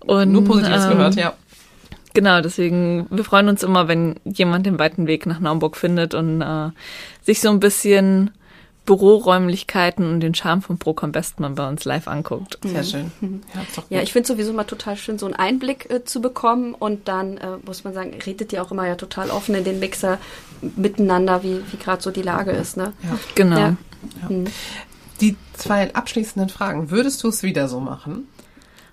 Und, 0.00 0.32
Nur 0.32 0.44
Positives 0.44 0.84
ähm, 0.84 0.90
gehört, 0.90 1.14
ja. 1.16 1.34
Genau, 2.14 2.40
deswegen, 2.40 3.06
wir 3.10 3.24
freuen 3.24 3.48
uns 3.48 3.62
immer, 3.62 3.88
wenn 3.88 4.14
jemand 4.24 4.66
den 4.66 4.78
weiten 4.78 5.06
Weg 5.06 5.26
nach 5.26 5.40
Naumburg 5.40 5.76
findet 5.76 6.14
und 6.14 6.40
äh, 6.40 6.70
sich 7.22 7.40
so 7.40 7.50
ein 7.50 7.60
bisschen 7.60 8.30
Büroräumlichkeiten 8.86 10.06
und 10.06 10.20
den 10.20 10.34
Charme 10.34 10.60
von 10.60 10.78
Procom 10.78 11.12
Bestmann 11.12 11.54
bei 11.54 11.66
uns 11.66 11.84
live 11.84 12.06
anguckt. 12.06 12.58
Sehr 12.62 12.82
mhm. 12.82 12.86
schön. 12.86 13.12
Mhm. 13.20 13.40
Ja, 13.54 13.96
ja 13.96 14.02
ich 14.02 14.12
finde 14.12 14.28
sowieso 14.28 14.52
mal 14.52 14.64
total 14.64 14.96
schön, 14.96 15.18
so 15.18 15.26
einen 15.26 15.34
Einblick 15.34 15.90
äh, 15.90 16.04
zu 16.04 16.20
bekommen 16.20 16.74
und 16.74 17.08
dann 17.08 17.38
äh, 17.38 17.56
muss 17.64 17.84
man 17.84 17.94
sagen, 17.94 18.14
redet 18.26 18.52
ihr 18.52 18.62
auch 18.62 18.70
immer 18.70 18.86
ja 18.86 18.96
total 18.96 19.30
offen 19.30 19.54
in 19.54 19.64
den 19.64 19.78
Mixer 19.78 20.18
miteinander, 20.76 21.42
wie, 21.42 21.60
wie 21.70 21.76
gerade 21.78 22.02
so 22.02 22.10
die 22.10 22.22
Lage 22.22 22.50
ist. 22.50 22.76
Ne? 22.76 22.92
Ja, 23.02 23.18
genau. 23.34 23.58
Ja. 23.58 23.76
Ja. 24.22 24.28
Mhm. 24.28 24.44
Die 25.20 25.36
zwei 25.54 25.94
abschließenden 25.94 26.50
Fragen, 26.50 26.90
würdest 26.90 27.22
du 27.22 27.28
es 27.28 27.42
wieder 27.42 27.68
so 27.68 27.80
machen? 27.80 28.28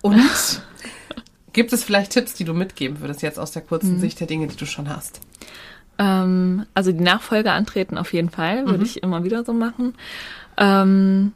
Und 0.00 0.22
gibt 1.52 1.72
es 1.72 1.84
vielleicht 1.84 2.12
Tipps, 2.12 2.34
die 2.34 2.44
du 2.44 2.54
mitgeben 2.54 3.00
würdest, 3.00 3.22
jetzt 3.22 3.38
aus 3.38 3.52
der 3.52 3.62
kurzen 3.62 3.96
mhm. 3.96 4.00
Sicht 4.00 4.20
der 4.20 4.26
Dinge, 4.26 4.46
die 4.46 4.56
du 4.56 4.64
schon 4.66 4.88
hast? 4.88 5.20
Ähm, 5.98 6.66
also 6.74 6.92
die 6.92 7.02
Nachfolge 7.02 7.52
antreten 7.52 7.98
auf 7.98 8.12
jeden 8.12 8.30
Fall, 8.30 8.66
würde 8.66 8.78
mhm. 8.78 8.84
ich 8.84 9.02
immer 9.02 9.24
wieder 9.24 9.44
so 9.44 9.52
machen. 9.52 9.94
Ähm, 10.56 11.32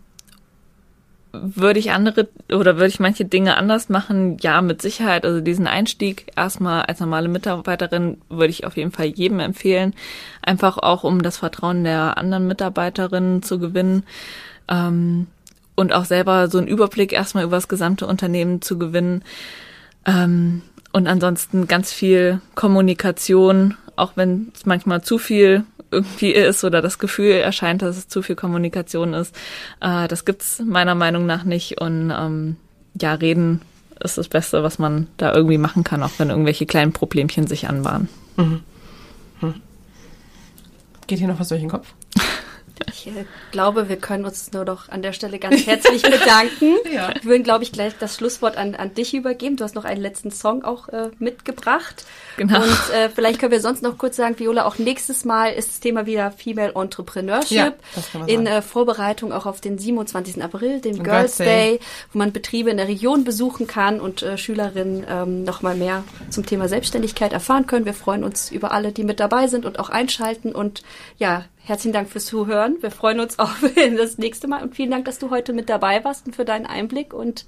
würde 1.33 1.79
ich 1.79 1.90
andere 1.92 2.29
oder 2.51 2.77
würde 2.77 2.88
ich 2.88 3.01
manche 3.01 3.25
Dinge 3.25 3.57
anders 3.57 3.88
machen? 3.88 4.38
Ja, 4.40 4.62
mit 4.62 4.81
Sicherheit. 4.83 5.25
Also 5.25 5.40
diesen 5.40 5.66
Einstieg 5.66 6.33
erstmal 6.37 6.83
als 6.83 7.01
normale 7.01 7.29
Mitarbeiterin 7.29 8.19
würde 8.29 8.51
ich 8.51 8.64
auf 8.64 8.77
jeden 8.77 8.92
Fall 8.92 9.07
jedem 9.07 9.40
empfehlen. 9.40 9.95
Einfach 10.42 10.79
auch, 10.79 11.05
um 11.05 11.23
das 11.23 11.38
Vertrauen 11.38 11.85
der 11.85 12.16
anderen 12.19 12.47
Mitarbeiterinnen 12.47 13.42
zu 13.42 13.59
gewinnen. 13.59 14.05
Ähm, 14.69 15.27
und 15.75 15.92
auch 15.92 16.07
selber 16.07 16.49
so 16.49 16.59
einen 16.59 16.69
Überblick 16.69 17.12
erstmal 17.12 17.45
über 17.45 17.57
das 17.57 17.69
gesamte 17.69 18.07
Unternehmen 18.07 18.62
zu 18.62 18.79
gewinnen. 18.79 19.23
Ähm, 20.07 20.62
und 20.92 21.07
ansonsten 21.07 21.66
ganz 21.66 21.92
viel 21.92 22.40
Kommunikation 22.55 23.75
auch 23.96 24.12
wenn 24.16 24.52
es 24.54 24.66
manchmal 24.66 25.02
zu 25.02 25.18
viel 25.18 25.64
irgendwie 25.90 26.30
ist 26.30 26.64
oder 26.64 26.82
das 26.82 26.99
Gefühl 26.99 27.32
erscheint, 27.32 27.82
dass 27.82 27.97
es 27.97 28.09
zu 28.09 28.22
viel 28.22 28.36
Kommunikation 28.36 29.14
ist. 29.14 29.34
Äh, 29.80 30.09
das 30.09 30.24
gibt's 30.24 30.61
meiner 30.64 30.94
Meinung 30.94 31.26
nach 31.26 31.44
nicht. 31.44 31.80
Und 31.80 32.12
ähm, 32.16 32.57
ja, 33.01 33.14
reden 33.14 33.62
ist 34.01 34.18
das 34.18 34.28
Beste, 34.28 34.62
was 34.62 34.78
man 34.78 35.07
da 35.16 35.34
irgendwie 35.34 35.59
machen 35.59 35.84
kann, 35.84 36.03
auch 36.03 36.12
wenn 36.18 36.30
irgendwelche 36.30 36.66
kleinen 36.66 36.92
Problemchen 36.92 37.47
sich 37.47 37.68
anbahnen. 37.68 38.09
Mhm. 38.36 38.61
Mhm. 39.40 39.55
Geht 41.07 41.18
hier 41.18 41.28
noch 41.28 41.40
was 41.40 41.49
durch 41.49 41.61
den 41.61 41.70
Kopf? 41.70 41.94
Ich 42.89 43.07
äh, 43.07 43.24
glaube, 43.53 43.89
wir 43.89 43.97
können 43.97 44.24
uns 44.24 44.53
nur 44.53 44.64
doch 44.64 44.89
an 44.89 45.03
der 45.03 45.12
Stelle 45.12 45.39
ganz 45.39 45.66
herzlich 45.66 46.03
bedanken. 46.03 46.77
ja. 46.93 47.14
Wir 47.14 47.24
würden, 47.24 47.43
glaube 47.43 47.64
ich, 47.64 47.72
gleich 47.72 47.95
das 47.99 48.16
Schlusswort 48.16 48.57
an, 48.57 48.74
an 48.74 48.95
dich 48.95 49.14
übergeben. 49.14 49.57
Du 49.57 49.64
hast 49.64 49.74
noch 49.74 49.85
einen 49.85 50.01
letzten 50.01 50.31
Song 50.31 50.64
auch 50.64 50.89
äh, 50.89 51.11
mitgebracht. 51.18 52.05
Genau. 52.37 52.62
Und 52.62 52.95
äh, 52.95 53.09
vielleicht 53.09 53.41
können 53.41 53.53
wir 53.53 53.61
sonst 53.61 53.83
noch 53.83 53.97
kurz 53.99 54.16
sagen, 54.16 54.39
Viola, 54.39 54.66
auch 54.66 54.79
nächstes 54.79 55.24
Mal 55.24 55.53
ist 55.53 55.68
das 55.68 55.81
Thema 55.81 56.07
wieder 56.07 56.31
Female 56.31 56.72
Entrepreneurship. 56.74 57.74
Ja, 58.14 58.27
in 58.27 58.47
äh, 58.47 58.62
Vorbereitung 58.62 59.33
auch 59.33 59.47
auf 59.47 59.61
den 59.61 59.79
27. 59.79 60.43
April, 60.43 60.81
den 60.81 61.03
Girls 61.03 61.37
Day. 61.37 61.81
Wo 62.12 62.18
man 62.18 62.33
Betriebe 62.33 62.70
in 62.70 62.77
der 62.77 62.89
Region 62.89 63.24
besuchen 63.24 63.66
kann 63.66 64.01
und 64.01 64.22
äh, 64.22 64.37
Schülerinnen 64.37 65.07
ähm, 65.09 65.45
noch 65.45 65.62
mal 65.62 65.74
mehr 65.74 66.05
zum 66.31 66.45
Thema 66.45 66.68
Selbstständigkeit 66.68 67.33
erfahren 67.33 67.66
können. 67.66 67.87
Wir 67.87 67.95
freuen 67.95 68.24
uns 68.24 68.51
über 68.51 68.72
alle, 68.72 68.93
die 68.93 69.05
mit 69.05 69.20
dabei 69.20 69.47
sind 69.47 69.64
und 69.64 69.79
auch 69.79 69.89
einschalten. 69.89 70.53
Und 70.53 70.83
ja, 71.18 71.45
herzlichen 71.67 71.93
Dank 71.93 72.09
fürs 72.09 72.27
Zuhören. 72.27 72.77
Wir 72.81 72.91
freuen 72.91 73.21
uns 73.21 73.39
auf 73.39 73.57
das 73.97 74.19
nächste 74.19 74.49
Mal 74.49 74.62
und 74.62 74.75
vielen 74.75 74.91
Dank, 74.91 75.05
dass 75.05 75.19
du 75.19 75.31
heute 75.31 75.53
mit 75.53 75.69
dabei 75.69 76.05
warst 76.05 76.27
und 76.27 76.37
für 76.37 76.45
deinen 76.45 76.67
Einblick 76.67 77.12
und 77.12 77.47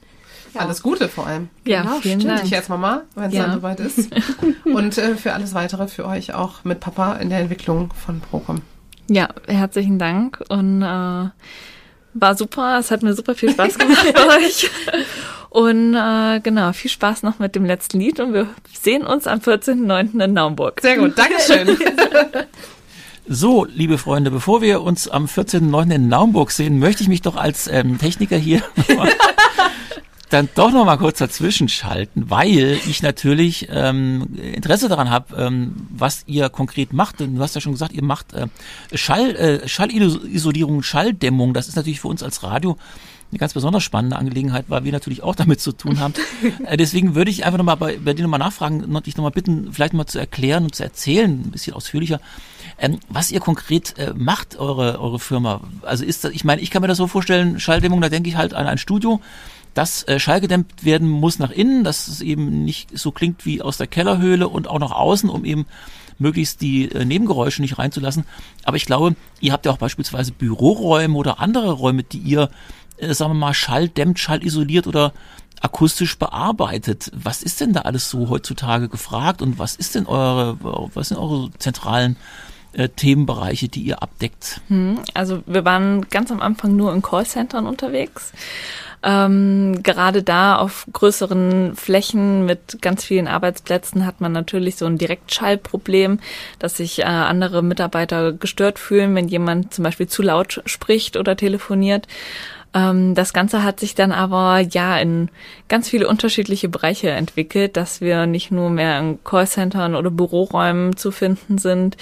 ja. 0.55 0.63
Alles 0.63 0.83
Gute 0.83 1.09
vor 1.09 1.27
allem. 1.27 1.51
Ja, 1.67 1.83
genau, 1.83 1.99
vielen 2.01 2.21
stimmt. 2.21 2.39
Dank. 2.39 2.47
Ich 2.47 2.57
als 2.57 2.71
Mama, 2.71 3.03
wenn 3.15 3.25
es 3.25 3.35
ja. 3.35 3.43
dann 3.43 3.55
soweit 3.55 3.81
ist. 3.81 4.09
Und 4.65 4.97
äh, 4.97 5.15
für 5.17 5.35
alles 5.35 5.53
weitere 5.53 5.89
für 5.89 6.07
euch 6.07 6.33
auch 6.33 6.65
mit 6.65 6.81
Papa 6.81 7.17
in 7.17 7.29
der 7.29 7.41
Entwicklung 7.41 7.93
von 7.93 8.21
Procom. 8.21 8.63
Ja, 9.11 9.29
herzlichen 9.47 9.99
Dank 9.99 10.43
und 10.49 10.83
äh, 10.83 10.85
war 10.85 12.35
super. 12.35 12.79
Es 12.79 12.91
hat 12.91 13.03
mir 13.03 13.15
super 13.15 13.35
viel 13.35 13.51
Spaß 13.51 13.79
gemacht 13.79 14.07
für 14.15 14.29
euch. 14.29 14.71
Und 15.51 15.95
äh, 15.95 16.41
genau, 16.41 16.73
viel 16.73 16.91
Spaß 16.91 17.23
noch 17.25 17.39
mit 17.39 17.55
dem 17.55 17.65
letzten 17.65 18.01
Lied 18.01 18.21
und 18.21 18.33
wir 18.33 18.49
sehen 18.73 19.07
uns 19.07 19.27
am 19.27 19.39
14.09. 19.41 20.23
in 20.23 20.33
Naumburg. 20.33 20.81
Sehr 20.81 20.97
gut, 20.97 21.17
Dankeschön. 21.19 21.77
So, 23.31 23.67
liebe 23.67 23.99
Freunde, 23.99 24.31
bevor 24.31 24.63
wir 24.63 24.81
uns 24.81 25.07
am 25.07 25.27
14.09. 25.27 25.95
in 25.95 26.09
Naumburg 26.09 26.51
sehen, 26.51 26.79
möchte 26.79 27.03
ich 27.03 27.11
mich 27.11 27.21
doch 27.21 27.37
als 27.37 27.67
ähm, 27.67 27.99
Techniker 27.99 28.39
hier 28.39 28.63
dann 30.31 30.49
doch 30.55 30.73
noch 30.73 30.87
mal 30.87 30.97
kurz 30.97 31.19
dazwischen 31.19 31.69
schalten, 31.69 32.31
weil 32.31 32.81
ich 32.89 33.03
natürlich 33.03 33.69
ähm, 33.71 34.35
Interesse 34.55 34.89
daran 34.89 35.11
habe, 35.11 35.37
ähm, 35.37 35.75
was 35.91 36.23
ihr 36.27 36.49
konkret 36.49 36.95
macht. 36.95 37.21
Denn 37.21 37.37
du 37.37 37.43
hast 37.43 37.55
ja 37.55 37.61
schon 37.61 37.73
gesagt, 37.73 37.93
ihr 37.93 38.03
macht 38.03 38.33
äh, 38.33 38.47
Schall, 38.95 39.37
äh, 39.37 39.69
Schallisolierung, 39.69 40.83
Schalldämmung. 40.83 41.53
Das 41.53 41.69
ist 41.69 41.77
natürlich 41.77 42.01
für 42.01 42.09
uns 42.09 42.23
als 42.23 42.43
Radio 42.43 42.79
eine 43.31 43.39
ganz 43.39 43.53
besonders 43.53 43.83
spannende 43.83 44.17
Angelegenheit, 44.17 44.65
weil 44.69 44.85
wir 44.85 44.93
natürlich 44.93 45.23
auch 45.23 45.35
damit 45.35 45.61
zu 45.61 45.73
tun 45.73 46.01
haben. 46.01 46.15
äh, 46.65 46.79
deswegen 46.79 47.15
würde 47.15 47.31
ich 47.31 47.45
einfach 47.45 47.59
nochmal 47.59 47.77
bei, 47.77 47.99
bei 47.99 48.15
dir 48.15 48.23
nochmal 48.23 48.41
nachfragen 48.41 48.85
und 48.85 49.07
dich 49.07 49.19
nochmal 49.19 49.33
bitten, 49.33 49.71
vielleicht 49.75 49.93
mal 49.93 50.07
zu 50.07 50.19
erklären 50.19 50.65
und 50.65 50.75
zu 50.75 50.83
erzählen, 50.83 51.31
ein 51.31 51.51
bisschen 51.51 51.75
ausführlicher, 51.75 52.21
ähm, 52.79 52.99
was 53.09 53.31
ihr 53.31 53.41
konkret 53.41 53.99
äh, 53.99 54.15
macht, 54.17 54.57
eure, 54.57 55.01
eure 55.01 55.19
Firma. 55.19 55.61
Also 55.83 56.05
ist 56.05 56.25
das, 56.25 56.33
ich 56.33 56.45
meine, 56.45 56.61
ich 56.61 56.71
kann 56.71 56.83
mir 56.83 56.89
das 56.89 56.99
so 56.99 57.07
vorstellen, 57.07 57.59
Schalldämmung, 57.59 58.01
da 58.01 58.09
denke 58.09 58.29
ich 58.29 58.37
halt 58.37 58.55
an 58.55 58.67
ein 58.67 58.79
Studio, 58.79 59.21
das 59.75 60.07
äh, 60.09 60.19
schallgedämmt 60.19 60.85
werden 60.85 61.09
muss 61.09 61.39
nach 61.39 61.51
innen, 61.51 61.85
dass 61.85 62.09
es 62.09 62.21
eben 62.21 62.65
nicht 62.65 62.97
so 62.97 63.13
klingt 63.13 63.45
wie 63.45 63.63
aus 63.63 63.77
der 63.77 63.87
Kellerhöhle 63.87 64.49
und 64.49 64.69
auch 64.69 64.79
nach 64.79 64.93
außen, 64.93 65.29
um 65.29 65.45
eben 65.45 65.67
möglichst 66.19 66.61
die 66.61 66.91
äh, 66.91 67.05
Nebengeräusche 67.05 67.63
nicht 67.63 67.79
reinzulassen. 67.79 68.25
Aber 68.65 68.77
ich 68.77 68.87
glaube, 68.87 69.17
ihr 69.41 69.53
habt 69.53 69.67
ja 69.67 69.73
auch 69.73 69.79
beispielsweise 69.79 70.33
Büroräume 70.33 71.17
oder 71.17 71.41
andere 71.41 71.73
Räume, 71.73 72.03
die 72.03 72.19
ihr, 72.19 72.51
äh, 72.97 73.15
sagen 73.15 73.33
wir 73.33 73.39
mal, 73.39 73.55
schalldämmt, 73.55 74.19
schallisoliert 74.19 74.87
oder 74.87 75.13
akustisch 75.61 76.19
bearbeitet. 76.19 77.11
Was 77.15 77.43
ist 77.43 77.61
denn 77.61 77.73
da 77.73 77.81
alles 77.83 78.11
so 78.11 78.29
heutzutage 78.29 78.89
gefragt 78.89 79.43
und 79.43 79.59
was 79.59 79.75
ist 79.75 79.95
denn 79.95 80.07
eure, 80.07 80.57
was 80.95 81.09
sind 81.09 81.19
eure 81.19 81.51
zentralen 81.59 82.17
äh, 82.73 82.89
Themenbereiche, 82.89 83.69
die 83.69 83.83
ihr 83.83 84.03
abdeckt? 84.03 84.61
Hm, 84.69 85.01
also 85.15 85.43
wir 85.47 85.65
waren 85.65 86.09
ganz 86.09 86.31
am 86.31 86.41
Anfang 86.41 86.77
nur 86.77 86.93
in 86.93 87.03
Callcentern 87.03 87.67
unterwegs. 87.67 88.33
Ähm, 89.03 89.81
gerade 89.85 90.25
da 90.25 90.57
auf 90.57 90.87
größeren 90.93 91.77
Flächen 91.77 92.47
mit 92.47 92.83
ganz 92.83 93.05
vielen 93.05 93.29
Arbeitsplätzen 93.29 94.05
hat 94.05 94.21
man 94.21 94.33
natürlich 94.33 94.77
so 94.77 94.87
ein 94.87 94.99
Direktschallproblem, 94.99 96.19
dass 96.59 96.77
sich 96.77 97.01
äh, 97.01 97.05
andere 97.05 97.63
Mitarbeiter 97.63 98.33
gestört 98.33 98.79
fühlen, 98.79 99.15
wenn 99.15 99.29
jemand 99.29 99.73
zum 99.73 99.85
Beispiel 99.85 100.09
zu 100.09 100.23
laut 100.23 100.63
spricht 100.67 101.17
oder 101.17 101.37
telefoniert. 101.37 102.09
Ähm, 102.75 103.15
das 103.15 103.33
Ganze 103.33 103.63
hat 103.63 103.81
sich 103.81 103.95
dann 103.95 104.13
aber 104.13 104.61
ja 104.61 104.99
in 104.99 105.31
ganz 105.69 105.89
viele 105.89 106.09
unterschiedliche 106.09 106.69
Bereiche 106.69 107.11
entwickelt, 107.11 107.77
dass 107.77 108.01
wir 108.01 108.27
nicht 108.27 108.51
nur 108.51 108.71
mehr 108.71 108.99
in 108.99 109.23
Callcentern 109.25 109.95
oder 109.95 110.11
Büroräumen 110.11 110.97
zu 110.97 111.11
finden 111.11 111.59
sind, 111.59 111.97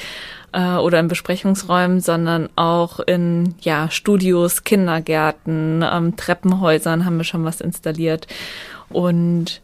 äh, 0.57 0.77
oder 0.77 0.99
in 0.99 1.09
Besprechungsräumen, 1.09 2.01
sondern 2.01 2.49
auch 2.57 2.99
in 3.01 3.55
ja, 3.61 3.91
Studios, 3.91 4.65
Kindergärten, 4.65 5.85
ähm, 5.89 6.17
Treppenhäusern 6.17 7.05
haben 7.05 7.19
wir 7.19 7.25
schon 7.25 7.45
was 7.45 7.61
installiert. 7.61 8.27
Und 8.89 9.61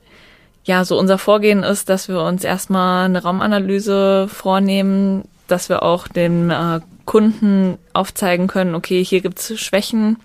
ja, 0.65 0.85
so 0.85 0.99
unser 0.99 1.19
Vorgehen 1.19 1.63
ist, 1.63 1.89
dass 1.89 2.09
wir 2.09 2.21
uns 2.23 2.45
erstmal 2.45 3.07
eine 3.07 3.23
Raumanalyse 3.23 4.29
vornehmen, 4.29 5.25
dass 5.49 5.69
wir 5.69 5.83
auch 5.83 6.09
den 6.09 6.51
äh, 6.51 6.81
Kunden 7.05 7.79
aufzeigen 7.95 8.47
können, 8.47 8.75
okay, 8.75 9.03
hier 9.03 9.23
gibt's 9.23 9.59
Schwächen. 9.59 10.19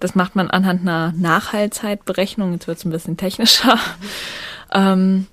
Das 0.00 0.14
macht 0.14 0.34
man 0.34 0.50
anhand 0.50 0.80
einer 0.80 1.12
Nachhaltzeitberechnung. 1.16 2.52
Jetzt 2.52 2.66
wird's 2.66 2.84
ein 2.84 2.90
bisschen 2.90 3.16
technischer. 3.16 3.78
Ähm, 4.72 5.26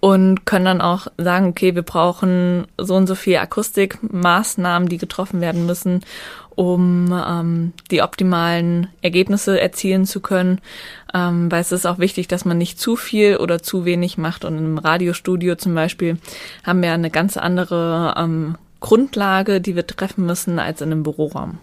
und 0.00 0.44
können 0.44 0.64
dann 0.64 0.80
auch 0.80 1.08
sagen, 1.16 1.46
okay, 1.46 1.74
wir 1.74 1.82
brauchen 1.82 2.66
so 2.76 2.94
und 2.94 3.06
so 3.06 3.14
viel 3.14 3.36
Akustikmaßnahmen, 3.38 4.88
die 4.88 4.98
getroffen 4.98 5.40
werden 5.40 5.66
müssen, 5.66 6.00
um 6.54 7.12
ähm, 7.12 7.72
die 7.90 8.02
optimalen 8.02 8.88
Ergebnisse 9.02 9.60
erzielen 9.60 10.04
zu 10.04 10.20
können. 10.20 10.60
Ähm, 11.14 11.50
weil 11.50 11.60
es 11.60 11.72
ist 11.72 11.86
auch 11.86 11.98
wichtig, 11.98 12.28
dass 12.28 12.44
man 12.44 12.58
nicht 12.58 12.78
zu 12.78 12.96
viel 12.96 13.36
oder 13.36 13.62
zu 13.62 13.84
wenig 13.84 14.18
macht. 14.18 14.44
Und 14.44 14.58
im 14.58 14.78
Radiostudio 14.78 15.54
zum 15.54 15.74
Beispiel 15.74 16.18
haben 16.64 16.82
wir 16.82 16.92
eine 16.92 17.10
ganz 17.10 17.36
andere 17.36 18.14
ähm, 18.16 18.56
Grundlage, 18.80 19.60
die 19.60 19.74
wir 19.74 19.86
treffen 19.86 20.26
müssen, 20.26 20.58
als 20.58 20.80
in 20.80 20.92
einem 20.92 21.02
Büroraum. 21.02 21.58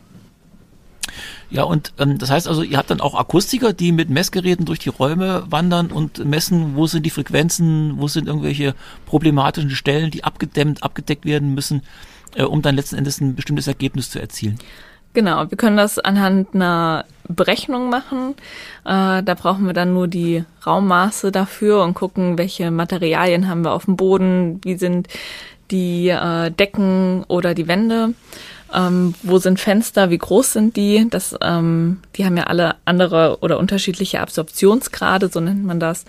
Ja, 1.50 1.64
und 1.64 1.94
ähm, 2.00 2.18
das 2.18 2.30
heißt 2.30 2.48
also, 2.48 2.64
ihr 2.64 2.78
habt 2.78 2.90
dann 2.90 3.02
auch 3.02 3.16
Akustiker, 3.16 3.74
die 3.74 3.92
mit 3.92 4.10
Messgeräten 4.10 4.66
durch 4.66 4.80
die 4.80 4.90
Räume 4.90 5.44
wandern 5.50 5.92
und 5.92 6.24
messen, 6.26 6.76
wo 6.76 6.88
sind 6.88 7.06
die 7.06 7.10
Frequenzen, 7.10 7.94
wo 7.98 8.08
sind 8.08 8.28
irgendwelche 8.28 8.76
problematischen 9.06 9.72
Stellen, 9.72 10.12
die 10.12 10.24
abgedämmt, 10.24 10.84
abgedeckt 10.84 11.26
werden 11.26 11.54
müssen, 11.54 11.82
äh, 12.36 12.44
um 12.44 12.62
dann 12.62 12.76
letzten 12.76 12.96
Endes 12.96 13.22
ein 13.22 13.36
bestimmtes 13.36 13.68
Ergebnis 13.68 14.10
zu 14.10 14.20
erzielen. 14.20 14.58
Genau, 15.16 15.50
wir 15.50 15.58
können 15.58 15.78
das 15.78 15.98
anhand 15.98 16.54
einer 16.54 17.06
Berechnung 17.30 17.90
machen. 17.90 18.36
Äh, 18.84 19.24
da 19.24 19.34
brauchen 19.34 19.66
wir 19.66 19.72
dann 19.72 19.94
nur 19.94 20.10
die 20.10 20.44
Raummaße 20.68 21.32
dafür 21.32 21.84
und 21.84 21.94
gucken, 21.94 22.38
welche 22.38 22.70
Materialien 22.70 23.48
haben 23.48 23.64
wir 23.64 23.72
auf 23.72 23.86
dem 23.86 23.96
Boden, 23.96 24.60
wie 24.66 24.76
sind 24.76 25.08
die 25.72 26.10
äh, 26.10 26.52
Decken 26.52 27.24
oder 27.30 27.54
die 27.54 27.68
Wände 27.70 28.14
ähm, 28.76 29.16
wo 29.24 29.38
sind 29.38 29.60
Fenster, 29.60 30.10
wie 30.10 30.18
groß 30.18 30.54
sind 30.54 30.76
die? 30.76 31.08
Das, 31.10 31.36
ähm, 31.42 32.00
die 32.16 32.26
haben 32.26 32.36
ja 32.36 32.44
alle 32.44 32.76
andere 32.84 33.40
oder 33.42 33.58
unterschiedliche 33.58 34.20
Absorptionsgrade, 34.20 35.30
so 35.30 35.40
nennt 35.40 35.64
man 35.64 35.80
das, 35.80 36.06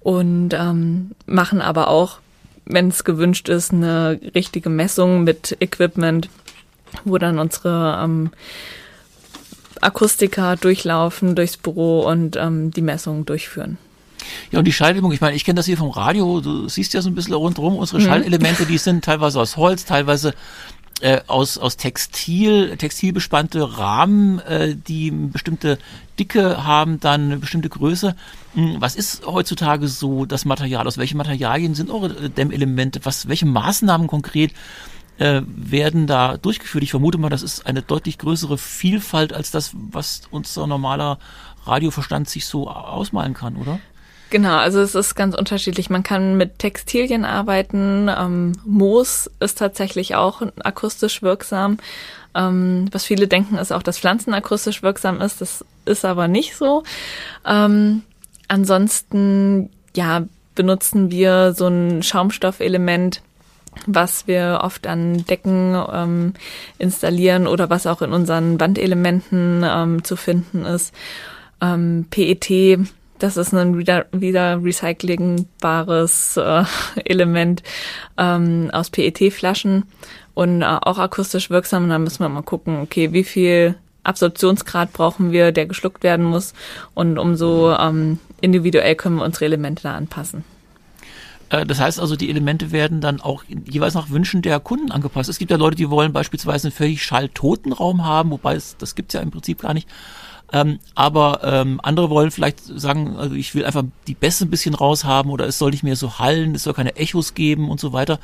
und 0.00 0.50
ähm, 0.54 1.10
machen 1.26 1.60
aber 1.60 1.88
auch, 1.88 2.18
wenn 2.66 2.88
es 2.88 3.04
gewünscht 3.04 3.48
ist, 3.48 3.72
eine 3.72 4.20
richtige 4.34 4.70
Messung 4.70 5.24
mit 5.24 5.56
Equipment, 5.60 6.28
wo 7.04 7.18
dann 7.18 7.38
unsere 7.38 8.00
ähm, 8.02 8.30
Akustiker 9.80 10.56
durchlaufen 10.56 11.34
durchs 11.34 11.56
Büro 11.56 12.02
und 12.02 12.36
ähm, 12.36 12.70
die 12.70 12.80
Messungen 12.80 13.26
durchführen. 13.26 13.76
Ja, 14.50 14.60
und 14.60 14.64
die 14.64 14.72
Schalldämmung, 14.72 15.12
ich 15.12 15.20
meine, 15.20 15.36
ich 15.36 15.44
kenne 15.44 15.56
das 15.56 15.66
hier 15.66 15.76
vom 15.76 15.90
Radio, 15.90 16.40
du 16.40 16.68
siehst 16.68 16.94
ja 16.94 17.02
so 17.02 17.10
ein 17.10 17.14
bisschen 17.14 17.34
rundherum, 17.34 17.76
unsere 17.76 18.00
mhm. 18.00 18.06
Schallelemente, 18.06 18.64
die 18.64 18.78
sind 18.78 19.04
teilweise 19.04 19.40
aus 19.40 19.56
Holz, 19.56 19.84
teilweise 19.84 20.32
äh, 21.00 21.20
aus, 21.26 21.58
aus 21.58 21.76
Textil, 21.76 22.76
textilbespannte 22.76 23.78
Rahmen, 23.78 24.38
äh, 24.40 24.76
die 24.76 25.10
bestimmte 25.10 25.78
Dicke 26.18 26.64
haben, 26.64 27.00
dann 27.00 27.24
eine 27.24 27.36
bestimmte 27.38 27.68
Größe. 27.68 28.14
Hm, 28.54 28.76
was 28.78 28.94
ist 28.94 29.26
heutzutage 29.26 29.88
so 29.88 30.24
das 30.24 30.44
Material? 30.44 30.86
Aus 30.86 30.98
welchen 30.98 31.18
Materialien 31.18 31.74
sind 31.74 31.90
eure 31.90 32.26
äh, 32.26 32.30
Dämmelemente? 32.30 33.00
Was, 33.04 33.28
welche 33.28 33.46
Maßnahmen 33.46 34.06
konkret 34.06 34.52
äh, 35.18 35.42
werden 35.46 36.06
da 36.06 36.36
durchgeführt? 36.36 36.84
Ich 36.84 36.90
vermute 36.90 37.18
mal, 37.18 37.30
das 37.30 37.42
ist 37.42 37.66
eine 37.66 37.82
deutlich 37.82 38.18
größere 38.18 38.56
Vielfalt 38.56 39.32
als 39.32 39.50
das, 39.50 39.72
was 39.74 40.22
unser 40.30 40.66
normaler 40.66 41.18
Radioverstand 41.66 42.28
sich 42.28 42.46
so 42.46 42.70
ausmalen 42.70 43.34
kann, 43.34 43.56
oder? 43.56 43.80
Genau, 44.30 44.56
also 44.56 44.80
es 44.80 44.94
ist 44.94 45.14
ganz 45.14 45.36
unterschiedlich. 45.36 45.90
Man 45.90 46.02
kann 46.02 46.36
mit 46.36 46.58
Textilien 46.58 47.24
arbeiten. 47.24 48.08
Ähm, 48.08 48.52
Moos 48.64 49.30
ist 49.40 49.58
tatsächlich 49.58 50.16
auch 50.16 50.42
akustisch 50.58 51.22
wirksam. 51.22 51.78
Ähm, 52.34 52.88
was 52.90 53.04
viele 53.04 53.28
denken, 53.28 53.56
ist 53.56 53.72
auch, 53.72 53.82
dass 53.82 53.98
Pflanzen 53.98 54.34
akustisch 54.34 54.82
wirksam 54.82 55.20
ist. 55.20 55.40
Das 55.40 55.64
ist 55.84 56.04
aber 56.04 56.26
nicht 56.26 56.56
so. 56.56 56.82
Ähm, 57.46 58.02
ansonsten, 58.48 59.70
ja, 59.94 60.24
benutzen 60.54 61.10
wir 61.10 61.52
so 61.52 61.68
ein 61.68 62.02
Schaumstoffelement, 62.02 63.22
was 63.86 64.26
wir 64.26 64.60
oft 64.62 64.86
an 64.86 65.24
Decken 65.26 65.76
ähm, 65.92 66.34
installieren 66.78 67.46
oder 67.46 67.70
was 67.70 67.86
auch 67.86 68.02
in 68.02 68.12
unseren 68.12 68.60
Wandelementen 68.60 69.64
ähm, 69.64 70.04
zu 70.04 70.16
finden 70.16 70.64
ist. 70.64 70.94
Ähm, 71.60 72.06
PET, 72.10 72.78
das 73.18 73.36
ist 73.36 73.54
ein 73.54 73.78
wieder, 73.78 74.06
wieder 74.12 74.62
recyclingbares 74.62 76.36
äh, 76.36 76.64
Element 77.04 77.62
ähm, 78.18 78.70
aus 78.72 78.90
PET-Flaschen 78.90 79.84
und 80.34 80.62
äh, 80.62 80.64
auch 80.64 80.98
akustisch 80.98 81.50
wirksam. 81.50 81.84
Und 81.84 81.90
da 81.90 81.98
müssen 81.98 82.20
wir 82.20 82.28
mal 82.28 82.42
gucken, 82.42 82.80
okay, 82.80 83.12
wie 83.12 83.24
viel 83.24 83.76
Absorptionsgrad 84.02 84.92
brauchen 84.92 85.32
wir, 85.32 85.52
der 85.52 85.66
geschluckt 85.66 86.02
werden 86.02 86.24
muss. 86.24 86.54
Und 86.94 87.18
umso 87.18 87.72
ähm, 87.74 88.18
individuell 88.40 88.94
können 88.94 89.16
wir 89.16 89.24
unsere 89.24 89.46
Elemente 89.46 89.84
da 89.84 89.94
anpassen. 89.94 90.44
Äh, 91.50 91.66
das 91.66 91.80
heißt 91.80 92.00
also, 92.00 92.16
die 92.16 92.30
Elemente 92.30 92.72
werden 92.72 93.00
dann 93.00 93.20
auch 93.20 93.44
jeweils 93.48 93.94
nach 93.94 94.10
Wünschen 94.10 94.42
der 94.42 94.60
Kunden 94.60 94.90
angepasst. 94.90 95.28
Es 95.28 95.38
gibt 95.38 95.50
ja 95.50 95.56
Leute, 95.56 95.76
die 95.76 95.90
wollen 95.90 96.12
beispielsweise 96.12 96.68
einen 96.68 96.76
völlig 96.76 97.02
schalltoten 97.02 97.72
Raum 97.72 98.04
haben, 98.04 98.30
wobei 98.30 98.54
es, 98.54 98.76
das 98.76 98.94
gibt's 98.94 99.14
ja 99.14 99.20
im 99.20 99.30
Prinzip 99.30 99.62
gar 99.62 99.74
nicht. 99.74 99.88
Ähm, 100.52 100.78
aber 100.94 101.40
ähm, 101.42 101.80
andere 101.82 102.10
wollen 102.10 102.30
vielleicht 102.30 102.60
sagen, 102.62 103.16
also 103.16 103.34
ich 103.34 103.54
will 103.54 103.64
einfach 103.64 103.82
die 104.06 104.14
Bässe 104.14 104.44
ein 104.44 104.50
bisschen 104.50 104.74
raushaben 104.74 105.30
oder 105.30 105.46
es 105.46 105.58
soll 105.58 105.70
nicht 105.70 105.82
mehr 105.82 105.96
so 105.96 106.18
hallen, 106.18 106.54
es 106.54 106.62
soll 106.64 106.74
keine 106.74 106.96
Echos 106.96 107.34
geben 107.34 107.70
und 107.70 107.80
so 107.80 107.92
weiter. 107.92 108.20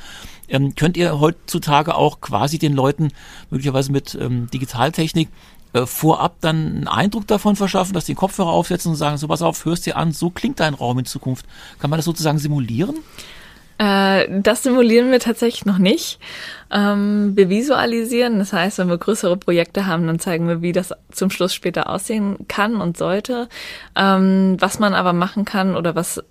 Ähm, 0.47 0.75
könnt 0.75 0.97
ihr 0.97 1.19
heutzutage 1.19 1.95
auch 1.95 2.21
quasi 2.21 2.59
den 2.59 2.73
Leuten 2.73 3.09
möglicherweise 3.49 3.91
mit 3.91 4.15
ähm, 4.15 4.49
Digitaltechnik 4.51 5.29
äh, 5.73 5.85
vorab 5.85 6.35
dann 6.41 6.67
einen 6.67 6.87
Eindruck 6.87 7.27
davon 7.27 7.55
verschaffen, 7.55 7.93
dass 7.93 8.05
die 8.05 8.13
den 8.13 8.17
Kopfhörer 8.17 8.49
aufsetzen 8.49 8.91
und 8.91 8.97
sagen, 8.97 9.17
so 9.17 9.27
pass 9.27 9.41
auf, 9.41 9.65
hörst 9.65 9.85
dir 9.85 9.97
an, 9.97 10.11
so 10.11 10.29
klingt 10.29 10.59
dein 10.59 10.73
Raum 10.73 10.99
in 10.99 11.05
Zukunft. 11.05 11.45
Kann 11.79 11.89
man 11.89 11.97
das 11.97 12.05
sozusagen 12.05 12.39
simulieren? 12.39 12.97
Äh, 13.81 14.41
das 14.41 14.61
simulieren 14.61 15.09
wir 15.09 15.19
tatsächlich 15.19 15.65
noch 15.65 15.79
nicht. 15.79 16.19
Ähm, 16.69 17.35
wir 17.35 17.49
visualisieren, 17.49 18.37
das 18.37 18.53
heißt, 18.53 18.77
wenn 18.77 18.89
wir 18.89 18.99
größere 18.99 19.37
Projekte 19.37 19.87
haben, 19.87 20.05
dann 20.05 20.19
zeigen 20.19 20.47
wir, 20.47 20.61
wie 20.61 20.71
das 20.71 20.93
zum 21.11 21.31
Schluss 21.31 21.55
später 21.55 21.89
aussehen 21.89 22.45
kann 22.47 22.75
und 22.75 22.95
sollte. 22.95 23.49
Ähm, 23.95 24.57
was 24.59 24.77
man 24.77 24.93
aber 24.93 25.13
machen 25.13 25.45
kann 25.45 25.75
oder 25.75 25.95
was 25.95 26.23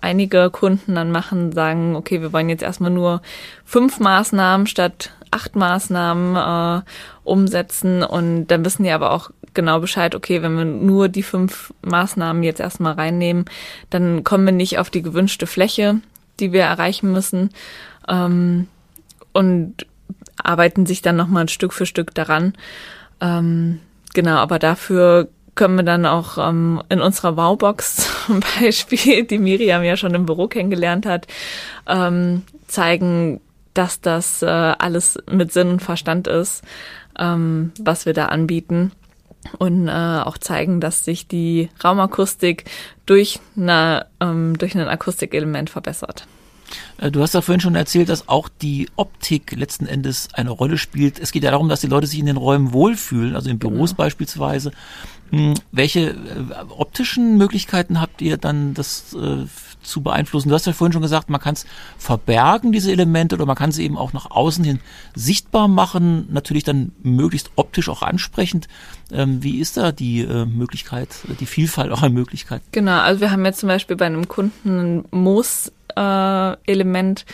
einige 0.00 0.50
Kunden 0.50 0.96
dann 0.96 1.12
machen, 1.12 1.52
sagen, 1.52 1.94
okay, 1.94 2.20
wir 2.20 2.32
wollen 2.32 2.48
jetzt 2.48 2.64
erstmal 2.64 2.90
nur 2.90 3.22
fünf 3.64 4.00
Maßnahmen 4.00 4.66
statt 4.66 5.12
acht 5.30 5.54
Maßnahmen 5.54 6.80
äh, 6.80 6.82
umsetzen 7.22 8.02
und 8.02 8.48
dann 8.48 8.64
wissen 8.64 8.82
die 8.82 8.90
aber 8.90 9.12
auch 9.12 9.30
genau 9.54 9.78
Bescheid, 9.78 10.16
okay, 10.16 10.42
wenn 10.42 10.56
wir 10.56 10.64
nur 10.64 11.08
die 11.08 11.22
fünf 11.22 11.72
Maßnahmen 11.82 12.42
jetzt 12.42 12.60
erstmal 12.60 12.94
reinnehmen, 12.94 13.44
dann 13.90 14.24
kommen 14.24 14.46
wir 14.46 14.52
nicht 14.52 14.78
auf 14.78 14.90
die 14.90 15.02
gewünschte 15.02 15.46
Fläche, 15.46 16.00
die 16.40 16.52
wir 16.52 16.62
erreichen 16.62 17.12
müssen 17.12 17.50
ähm, 18.08 18.68
und 19.32 19.86
arbeiten 20.42 20.86
sich 20.86 21.02
dann 21.02 21.16
nochmal 21.16 21.48
Stück 21.48 21.72
für 21.72 21.86
Stück 21.86 22.14
daran. 22.14 22.54
Ähm, 23.20 23.80
genau, 24.14 24.36
aber 24.36 24.58
dafür 24.58 25.28
können 25.54 25.76
wir 25.76 25.84
dann 25.84 26.06
auch 26.06 26.38
ähm, 26.38 26.82
in 26.88 27.00
unserer 27.00 27.36
Wowbox 27.36 28.08
zum 28.26 28.40
Beispiel, 28.60 29.24
die 29.24 29.38
Miriam 29.38 29.82
ja 29.82 29.96
schon 29.96 30.14
im 30.14 30.26
Büro 30.26 30.46
kennengelernt 30.46 31.04
hat, 31.04 31.26
ähm, 31.86 32.42
zeigen, 32.68 33.40
dass 33.74 34.00
das 34.00 34.42
äh, 34.42 34.46
alles 34.46 35.18
mit 35.30 35.52
Sinn 35.52 35.70
und 35.70 35.82
Verstand 35.82 36.28
ist, 36.28 36.62
ähm, 37.18 37.72
was 37.80 38.06
wir 38.06 38.12
da 38.12 38.26
anbieten. 38.26 38.92
Und 39.56 39.88
äh, 39.88 39.90
auch 39.92 40.38
zeigen, 40.38 40.80
dass 40.80 41.04
sich 41.04 41.26
die 41.26 41.70
Raumakustik 41.82 42.64
durch, 43.06 43.40
eine, 43.56 44.06
ähm, 44.20 44.58
durch 44.58 44.74
ein 44.74 44.86
Akustikelement 44.88 45.70
verbessert. 45.70 46.26
Äh, 46.98 47.10
du 47.10 47.22
hast 47.22 47.34
ja 47.34 47.40
vorhin 47.40 47.60
schon 47.60 47.74
erzählt, 47.74 48.08
dass 48.08 48.28
auch 48.28 48.48
die 48.48 48.88
Optik 48.96 49.52
letzten 49.52 49.86
Endes 49.86 50.28
eine 50.34 50.50
Rolle 50.50 50.78
spielt. 50.78 51.18
Es 51.18 51.32
geht 51.32 51.44
ja 51.44 51.50
darum, 51.50 51.68
dass 51.68 51.80
die 51.80 51.86
Leute 51.86 52.06
sich 52.06 52.18
in 52.18 52.26
den 52.26 52.36
Räumen 52.36 52.72
wohlfühlen, 52.72 53.34
also 53.34 53.50
in 53.50 53.58
Büros 53.58 53.90
genau. 53.90 53.98
beispielsweise. 53.98 54.72
Hm, 55.30 55.54
welche 55.72 56.10
äh, 56.10 56.14
optischen 56.68 57.36
Möglichkeiten 57.36 58.00
habt 58.00 58.22
ihr 58.22 58.36
dann, 58.36 58.74
das 58.74 59.14
äh, 59.14 59.46
zu 59.82 60.02
beeinflussen? 60.02 60.48
Du 60.48 60.54
hast 60.54 60.66
ja 60.66 60.72
vorhin 60.72 60.92
schon 60.92 61.02
gesagt, 61.02 61.30
man 61.30 61.40
kann 61.40 61.54
es 61.54 61.66
verbergen, 61.98 62.72
diese 62.72 62.90
Elemente, 62.90 63.36
oder 63.36 63.46
man 63.46 63.56
kann 63.56 63.72
sie 63.72 63.84
eben 63.84 63.98
auch 63.98 64.12
nach 64.12 64.30
außen 64.30 64.64
hin 64.64 64.80
sichtbar 65.14 65.68
machen, 65.68 66.26
natürlich 66.30 66.64
dann 66.64 66.92
möglichst 67.02 67.50
optisch 67.56 67.88
auch 67.88 68.02
ansprechend. 68.02 68.68
Ähm, 69.12 69.42
wie 69.42 69.58
ist 69.58 69.76
da 69.76 69.92
die 69.92 70.20
äh, 70.20 70.46
Möglichkeit, 70.46 71.08
die 71.40 71.46
Vielfalt 71.46 71.92
auch 71.92 72.02
an 72.02 72.12
Möglichkeiten? 72.12 72.64
Genau, 72.72 73.00
also 73.00 73.20
wir 73.20 73.30
haben 73.30 73.44
jetzt 73.44 73.60
zum 73.60 73.68
Beispiel 73.68 73.96
bei 73.96 74.06
einem 74.06 74.26
Kunden 74.28 74.78
ein 74.78 75.04
Moos-Element 75.10 77.24
äh, 77.28 77.32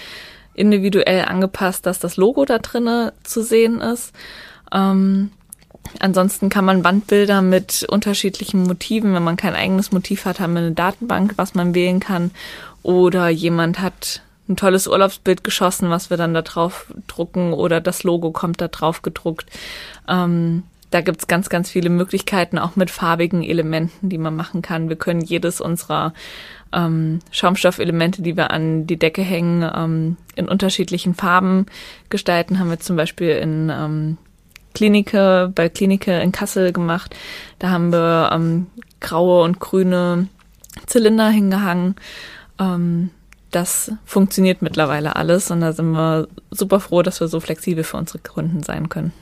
individuell 0.55 1.25
angepasst, 1.25 1.87
dass 1.87 1.99
das 1.99 2.17
Logo 2.17 2.45
da 2.45 2.59
drinnen 2.59 3.11
zu 3.23 3.43
sehen 3.43 3.81
ist. 3.81 4.13
Ähm, 4.73 5.31
Ansonsten 6.01 6.49
kann 6.49 6.65
man 6.65 6.85
Wandbilder 6.85 7.43
mit 7.43 7.87
unterschiedlichen 7.89 8.65
Motiven, 8.65 9.15
wenn 9.15 9.23
man 9.23 9.37
kein 9.37 9.55
eigenes 9.55 9.93
Motiv 9.93 10.25
hat, 10.25 10.41
haben 10.41 10.55
wir 10.55 10.61
eine 10.61 10.73
Datenbank, 10.73 11.35
was 11.37 11.55
man 11.55 11.75
wählen 11.75 12.01
kann. 12.01 12.31
Oder 12.83 13.29
jemand 13.29 13.81
hat 13.81 14.23
ein 14.49 14.57
tolles 14.57 14.87
Urlaubsbild 14.87 15.45
geschossen, 15.45 15.91
was 15.91 16.11
wir 16.11 16.17
dann 16.17 16.35
da 16.35 16.43
drauf 16.43 16.93
drucken 17.07 17.53
oder 17.53 17.81
das 17.81 18.03
Logo 18.03 18.31
kommt 18.31 18.61
da 18.61 18.69
drauf 18.69 19.03
gedruckt. 19.03 19.47
Ähm, 20.09 20.65
da 20.91 21.01
gibt's 21.01 21.27
ganz, 21.27 21.49
ganz 21.49 21.71
viele 21.71 21.91
Möglichkeiten, 21.91 22.59
auch 22.59 22.77
mit 22.77 22.91
farbigen 22.91 23.43
Elementen, 23.43 24.11
die 24.11 24.19
man 24.19 24.37
machen 24.37 24.63
kann. 24.63 24.89
Wir 24.89 24.97
können 24.97 25.23
jedes 25.23 25.61
unserer 25.61 26.13
ähm, 26.73 27.19
Schaumstoffelemente, 27.31 28.23
die 28.23 28.37
wir 28.37 28.51
an 28.51 28.87
die 28.87 28.99
Decke 28.99 29.23
hängen, 29.23 29.69
ähm, 29.75 30.17
in 30.37 30.47
unterschiedlichen 30.47 31.15
Farben 31.15 31.67
gestalten. 32.11 32.59
Haben 32.59 32.71
wir 32.71 32.79
zum 32.79 32.97
Beispiel 32.97 33.31
in 33.31 33.73
ähm, 33.75 34.19
Klinike, 34.75 35.53
bei 35.55 35.69
Klinike 35.69 36.21
in 36.21 36.33
Kassel 36.33 36.73
gemacht. 36.73 37.15
Da 37.59 37.71
haben 37.71 37.93
wir 37.93 38.31
ähm, 38.33 38.67
graue 39.01 39.43
und 39.43 39.61
grüne 39.61 40.29
Zylinder 40.87 41.31
hingehangen. 41.31 41.95
Ähm, 42.59 43.11
das 43.51 43.93
funktioniert 44.05 44.63
mittlerweile 44.63 45.15
alles 45.15 45.51
und 45.51 45.61
da 45.61 45.73
sind 45.73 45.93
wir 45.93 46.27
super 46.51 46.81
froh, 46.81 47.03
dass 47.03 47.21
wir 47.21 47.29
so 47.29 47.39
flexibel 47.39 47.85
für 47.85 47.97
unsere 47.97 48.19
Kunden 48.19 48.65
sein 48.65 48.89
können. 48.89 49.13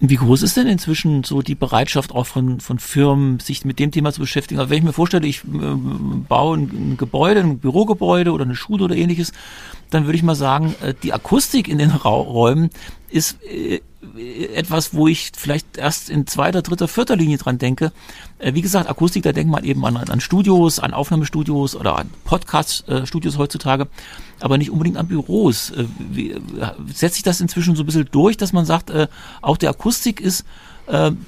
Wie 0.00 0.16
groß 0.16 0.42
ist 0.42 0.56
denn 0.56 0.66
inzwischen 0.66 1.24
so 1.24 1.40
die 1.40 1.54
Bereitschaft 1.54 2.12
auch 2.12 2.26
von, 2.26 2.60
von 2.60 2.78
Firmen, 2.78 3.40
sich 3.40 3.64
mit 3.64 3.78
dem 3.78 3.90
Thema 3.90 4.12
zu 4.12 4.20
beschäftigen? 4.20 4.60
Also 4.60 4.68
wenn 4.68 4.78
ich 4.78 4.84
mir 4.84 4.92
vorstelle, 4.92 5.26
ich 5.26 5.44
äh, 5.44 5.76
baue 6.28 6.58
ein, 6.58 6.62
ein, 6.62 6.96
Gebäude, 6.98 7.40
ein 7.40 7.58
Bürogebäude 7.58 8.32
oder 8.32 8.44
eine 8.44 8.56
Schule 8.56 8.84
oder 8.84 8.96
ähnliches, 8.96 9.32
dann 9.90 10.04
würde 10.04 10.16
ich 10.16 10.22
mal 10.22 10.34
sagen, 10.34 10.74
äh, 10.82 10.94
die 11.02 11.12
Akustik 11.12 11.68
in 11.68 11.78
den 11.78 11.90
Räumen 11.90 12.70
ist 13.08 13.38
äh, 13.44 13.80
etwas, 14.54 14.92
wo 14.92 15.08
ich 15.08 15.32
vielleicht 15.36 15.78
erst 15.78 16.10
in 16.10 16.26
zweiter, 16.26 16.62
dritter, 16.62 16.88
vierter 16.88 17.16
Linie 17.16 17.38
dran 17.38 17.58
denke. 17.58 17.92
Äh, 18.38 18.54
wie 18.54 18.62
gesagt, 18.62 18.88
Akustik, 18.88 19.22
da 19.22 19.32
denkt 19.32 19.50
man 19.50 19.64
eben 19.64 19.84
an, 19.86 19.96
an 19.96 20.20
Studios, 20.20 20.78
an 20.78 20.94
Aufnahmestudios 20.94 21.76
oder 21.76 21.96
an 21.96 22.10
Podcast-Studios 22.24 23.38
heutzutage, 23.38 23.88
aber 24.40 24.58
nicht 24.58 24.70
unbedingt 24.70 24.96
an 24.96 25.08
Büros. 25.08 25.72
Wie, 25.98 26.34
setzt 26.92 27.14
sich 27.14 27.24
das 27.24 27.40
inzwischen 27.40 27.76
so 27.76 27.82
ein 27.82 27.86
bisschen 27.86 28.08
durch, 28.10 28.36
dass 28.36 28.52
man 28.52 28.64
sagt, 28.64 28.92
auch 29.40 29.56
die 29.56 29.68
Akustik 29.68 30.20
ist 30.20 30.44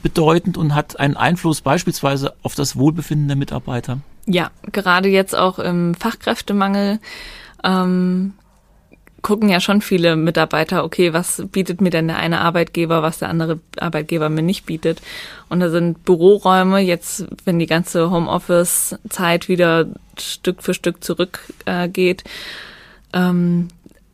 bedeutend 0.02 0.58
und 0.58 0.74
hat 0.74 1.00
einen 1.00 1.16
Einfluss 1.16 1.62
beispielsweise 1.62 2.34
auf 2.42 2.54
das 2.54 2.76
Wohlbefinden 2.76 3.28
der 3.28 3.36
Mitarbeiter? 3.36 4.00
Ja, 4.26 4.50
gerade 4.72 5.08
jetzt 5.08 5.34
auch 5.34 5.58
im 5.58 5.94
Fachkräftemangel 5.94 6.98
ähm, 7.62 8.34
gucken 9.26 9.48
ja 9.48 9.58
schon 9.58 9.80
viele 9.80 10.14
Mitarbeiter, 10.14 10.84
okay, 10.84 11.12
was 11.12 11.42
bietet 11.50 11.80
mir 11.80 11.90
denn 11.90 12.06
der 12.06 12.18
eine 12.18 12.42
Arbeitgeber, 12.42 13.02
was 13.02 13.18
der 13.18 13.28
andere 13.28 13.58
Arbeitgeber 13.76 14.28
mir 14.28 14.44
nicht 14.44 14.66
bietet. 14.66 15.02
Und 15.48 15.58
da 15.58 15.68
sind 15.68 16.04
Büroräume 16.04 16.78
jetzt, 16.78 17.26
wenn 17.44 17.58
die 17.58 17.66
ganze 17.66 18.12
Homeoffice-Zeit 18.12 19.48
wieder 19.48 19.86
Stück 20.16 20.62
für 20.62 20.74
Stück 20.74 21.02
zurückgeht, 21.02 22.22
äh, 23.12 23.18
ähm, 23.18 23.66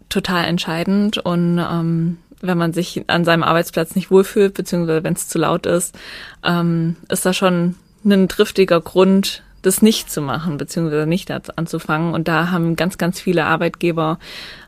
total 0.08 0.46
entscheidend. 0.46 1.18
Und 1.18 1.58
ähm, 1.58 2.16
wenn 2.40 2.56
man 2.56 2.72
sich 2.72 3.04
an 3.08 3.26
seinem 3.26 3.42
Arbeitsplatz 3.42 3.94
nicht 3.94 4.10
wohlfühlt, 4.10 4.54
beziehungsweise 4.54 5.04
wenn 5.04 5.12
es 5.12 5.28
zu 5.28 5.38
laut 5.38 5.66
ist, 5.66 5.94
ähm, 6.42 6.96
ist 7.10 7.26
da 7.26 7.34
schon 7.34 7.74
ein 8.02 8.28
triftiger 8.28 8.80
Grund, 8.80 9.42
das 9.62 9.82
nicht 9.82 10.10
zu 10.10 10.20
machen, 10.20 10.58
beziehungsweise 10.58 11.06
nicht 11.06 11.30
anzufangen. 11.30 12.14
Und 12.14 12.28
da 12.28 12.50
haben 12.50 12.76
ganz, 12.76 12.98
ganz 12.98 13.20
viele 13.20 13.44
Arbeitgeber 13.46 14.18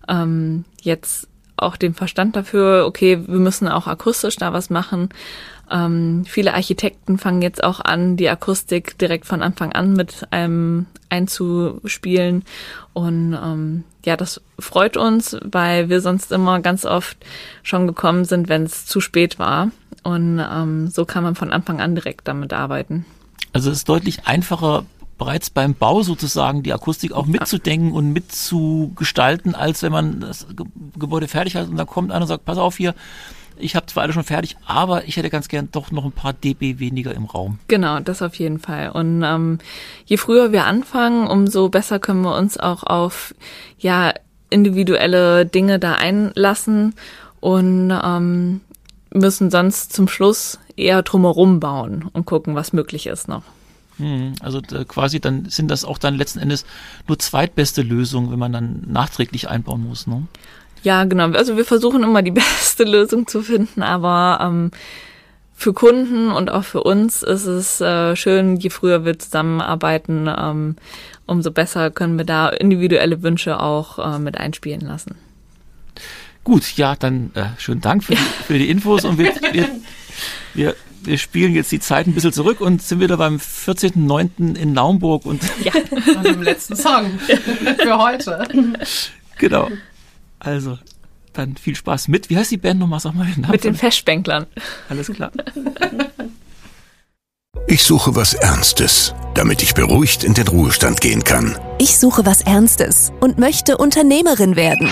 ähm, 0.08 0.64
jetzt 0.80 1.28
auch 1.56 1.76
den 1.76 1.94
Verstand 1.94 2.36
dafür, 2.36 2.84
okay, 2.86 3.20
wir 3.26 3.38
müssen 3.38 3.68
auch 3.68 3.86
akustisch 3.86 4.36
da 4.36 4.52
was 4.52 4.70
machen. 4.70 5.08
Ähm, 5.70 6.24
viele 6.26 6.54
Architekten 6.54 7.16
fangen 7.16 7.42
jetzt 7.42 7.62
auch 7.62 7.80
an, 7.80 8.16
die 8.16 8.28
Akustik 8.28 8.98
direkt 8.98 9.24
von 9.24 9.42
Anfang 9.42 9.72
an 9.72 9.94
mit 9.94 10.26
einem 10.30 10.86
einzuspielen. 11.08 12.44
Und 12.92 13.34
ähm, 13.34 13.84
ja, 14.04 14.16
das 14.16 14.40
freut 14.58 14.96
uns, 14.96 15.36
weil 15.42 15.88
wir 15.88 16.00
sonst 16.00 16.32
immer 16.32 16.60
ganz 16.60 16.84
oft 16.84 17.16
schon 17.62 17.86
gekommen 17.86 18.24
sind, 18.24 18.48
wenn 18.48 18.64
es 18.64 18.86
zu 18.86 19.00
spät 19.00 19.38
war. 19.38 19.70
Und 20.02 20.38
ähm, 20.38 20.88
so 20.88 21.04
kann 21.06 21.22
man 21.22 21.34
von 21.34 21.52
Anfang 21.52 21.80
an 21.80 21.94
direkt 21.94 22.28
damit 22.28 22.52
arbeiten. 22.52 23.06
Also 23.54 23.70
es 23.70 23.78
ist 23.78 23.88
deutlich 23.88 24.26
einfacher, 24.26 24.84
bereits 25.16 25.48
beim 25.48 25.74
Bau 25.74 26.02
sozusagen 26.02 26.64
die 26.64 26.72
Akustik 26.72 27.12
auch 27.12 27.26
mitzudenken 27.26 27.92
und 27.92 28.12
mitzugestalten, 28.12 29.54
als 29.54 29.82
wenn 29.82 29.92
man 29.92 30.20
das 30.20 30.46
Gebäude 30.98 31.28
fertig 31.28 31.54
hat 31.56 31.68
und 31.68 31.76
dann 31.76 31.86
kommt 31.86 32.10
einer 32.10 32.22
und 32.22 32.26
sagt, 32.26 32.44
pass 32.44 32.58
auf 32.58 32.76
hier, 32.76 32.94
ich 33.56 33.76
habe 33.76 33.86
zwar 33.86 34.02
alle 34.02 34.12
schon 34.12 34.24
fertig, 34.24 34.56
aber 34.66 35.04
ich 35.06 35.16
hätte 35.16 35.30
ganz 35.30 35.46
gern 35.46 35.68
doch 35.70 35.92
noch 35.92 36.04
ein 36.04 36.10
paar 36.10 36.32
dB 36.32 36.80
weniger 36.80 37.14
im 37.14 37.26
Raum. 37.26 37.60
Genau, 37.68 38.00
das 38.00 38.22
auf 38.22 38.34
jeden 38.34 38.58
Fall. 38.58 38.90
Und 38.90 39.22
ähm, 39.22 39.58
je 40.04 40.16
früher 40.16 40.50
wir 40.50 40.64
anfangen, 40.64 41.28
umso 41.28 41.68
besser 41.68 42.00
können 42.00 42.22
wir 42.22 42.36
uns 42.36 42.58
auch 42.58 42.82
auf 42.82 43.32
ja 43.78 44.12
individuelle 44.50 45.46
Dinge 45.46 45.78
da 45.78 45.94
einlassen 45.94 46.94
und 47.38 47.92
ähm, 47.92 48.60
müssen 49.12 49.50
sonst 49.52 49.92
zum 49.92 50.08
Schluss 50.08 50.58
eher 50.76 51.02
drumherum 51.02 51.60
bauen 51.60 52.08
und 52.12 52.26
gucken, 52.26 52.54
was 52.54 52.72
möglich 52.72 53.06
ist 53.06 53.28
noch. 53.28 53.42
Hm, 53.98 54.34
also 54.40 54.60
quasi 54.60 55.20
dann 55.20 55.48
sind 55.48 55.70
das 55.70 55.84
auch 55.84 55.98
dann 55.98 56.16
letzten 56.16 56.40
Endes 56.40 56.64
nur 57.06 57.18
zweitbeste 57.18 57.82
Lösungen, 57.82 58.30
wenn 58.32 58.38
man 58.38 58.52
dann 58.52 58.82
nachträglich 58.86 59.48
einbauen 59.48 59.86
muss, 59.86 60.06
ne? 60.06 60.26
Ja, 60.82 61.04
genau. 61.04 61.30
Also 61.30 61.56
wir 61.56 61.64
versuchen 61.64 62.02
immer 62.02 62.22
die 62.22 62.30
beste 62.32 62.84
Lösung 62.84 63.26
zu 63.26 63.42
finden, 63.42 63.82
aber 63.82 64.38
ähm, 64.42 64.70
für 65.54 65.72
Kunden 65.72 66.30
und 66.30 66.50
auch 66.50 66.64
für 66.64 66.82
uns 66.82 67.22
ist 67.22 67.46
es 67.46 67.80
äh, 67.80 68.16
schön, 68.16 68.56
je 68.56 68.70
früher 68.70 69.04
wir 69.04 69.18
zusammenarbeiten, 69.18 70.28
ähm, 70.28 70.76
umso 71.26 71.50
besser 71.50 71.90
können 71.90 72.18
wir 72.18 72.26
da 72.26 72.48
individuelle 72.48 73.22
Wünsche 73.22 73.60
auch 73.60 73.98
äh, 73.98 74.18
mit 74.18 74.36
einspielen 74.36 74.82
lassen. 74.82 75.14
Gut, 76.42 76.76
ja, 76.76 76.96
dann 76.96 77.30
äh, 77.34 77.46
schönen 77.56 77.80
Dank 77.80 78.04
für 78.04 78.14
die, 78.14 78.20
für 78.46 78.58
die 78.58 78.68
Infos 78.68 79.04
und 79.04 79.16
wir, 79.16 79.32
wir, 79.52 79.68
wir, 80.54 80.76
wir 81.02 81.18
spielen 81.18 81.54
jetzt 81.54 81.72
die 81.72 81.80
Zeit 81.80 82.06
ein 82.06 82.14
bisschen 82.14 82.32
zurück 82.32 82.60
und 82.60 82.82
sind 82.82 83.00
wieder 83.00 83.16
beim 83.16 83.36
14.09. 83.36 84.56
in 84.56 84.72
Naumburg 84.72 85.26
und, 85.26 85.42
ja. 85.62 85.72
und 86.16 86.24
dem 86.24 86.42
letzten 86.42 86.76
Song 86.76 87.18
für 87.18 87.98
heute. 87.98 88.46
Genau. 89.38 89.70
Also, 90.38 90.78
dann 91.32 91.56
viel 91.56 91.74
Spaß 91.74 92.08
mit. 92.08 92.30
Wie 92.30 92.36
heißt 92.36 92.50
die 92.50 92.56
Band 92.56 92.80
nochmal? 92.80 93.00
Sag 93.00 93.14
mal 93.14 93.26
den 93.26 93.42
Namen. 93.42 93.52
Mit 93.52 93.64
den 93.64 93.74
Festbänklern. 93.74 94.46
Alles 94.88 95.08
klar. 95.08 95.32
Ich 97.66 97.82
suche 97.84 98.14
was 98.14 98.34
Ernstes, 98.34 99.14
damit 99.34 99.62
ich 99.62 99.74
beruhigt 99.74 100.22
in 100.22 100.34
den 100.34 100.48
Ruhestand 100.48 101.00
gehen 101.00 101.24
kann. 101.24 101.56
Ich 101.78 101.96
suche 101.96 102.26
was 102.26 102.42
Ernstes 102.42 103.10
und 103.20 103.38
möchte 103.38 103.78
Unternehmerin 103.78 104.54
werden. 104.54 104.90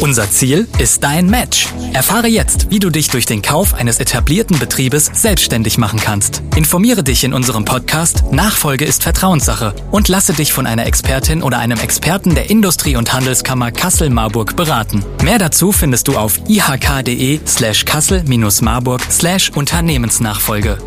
Unser 0.00 0.28
Ziel 0.28 0.66
ist 0.78 1.04
dein 1.04 1.30
Match. 1.30 1.68
Erfahre 1.92 2.26
jetzt, 2.26 2.70
wie 2.70 2.80
du 2.80 2.90
dich 2.90 3.08
durch 3.08 3.26
den 3.26 3.42
Kauf 3.42 3.74
eines 3.74 4.00
etablierten 4.00 4.58
Betriebes 4.58 5.08
selbstständig 5.14 5.78
machen 5.78 6.00
kannst. 6.00 6.42
Informiere 6.56 7.04
dich 7.04 7.22
in 7.22 7.32
unserem 7.32 7.64
Podcast 7.64 8.24
Nachfolge 8.32 8.84
ist 8.84 9.04
Vertrauenssache 9.04 9.72
und 9.92 10.08
lasse 10.08 10.32
dich 10.32 10.52
von 10.52 10.66
einer 10.66 10.86
Expertin 10.86 11.42
oder 11.42 11.58
einem 11.58 11.78
Experten 11.78 12.34
der 12.34 12.50
Industrie- 12.50 12.96
und 12.96 13.12
Handelskammer 13.12 13.70
Kassel-Marburg 13.70 14.56
beraten. 14.56 15.04
Mehr 15.22 15.38
dazu 15.38 15.70
findest 15.70 16.08
du 16.08 16.18
auf 16.18 16.40
ihk.de 16.48 17.40
slash 17.46 17.84
kassel-marburg 17.84 19.00
slash 19.10 19.50
Unternehmensnachfolge. 19.54 20.78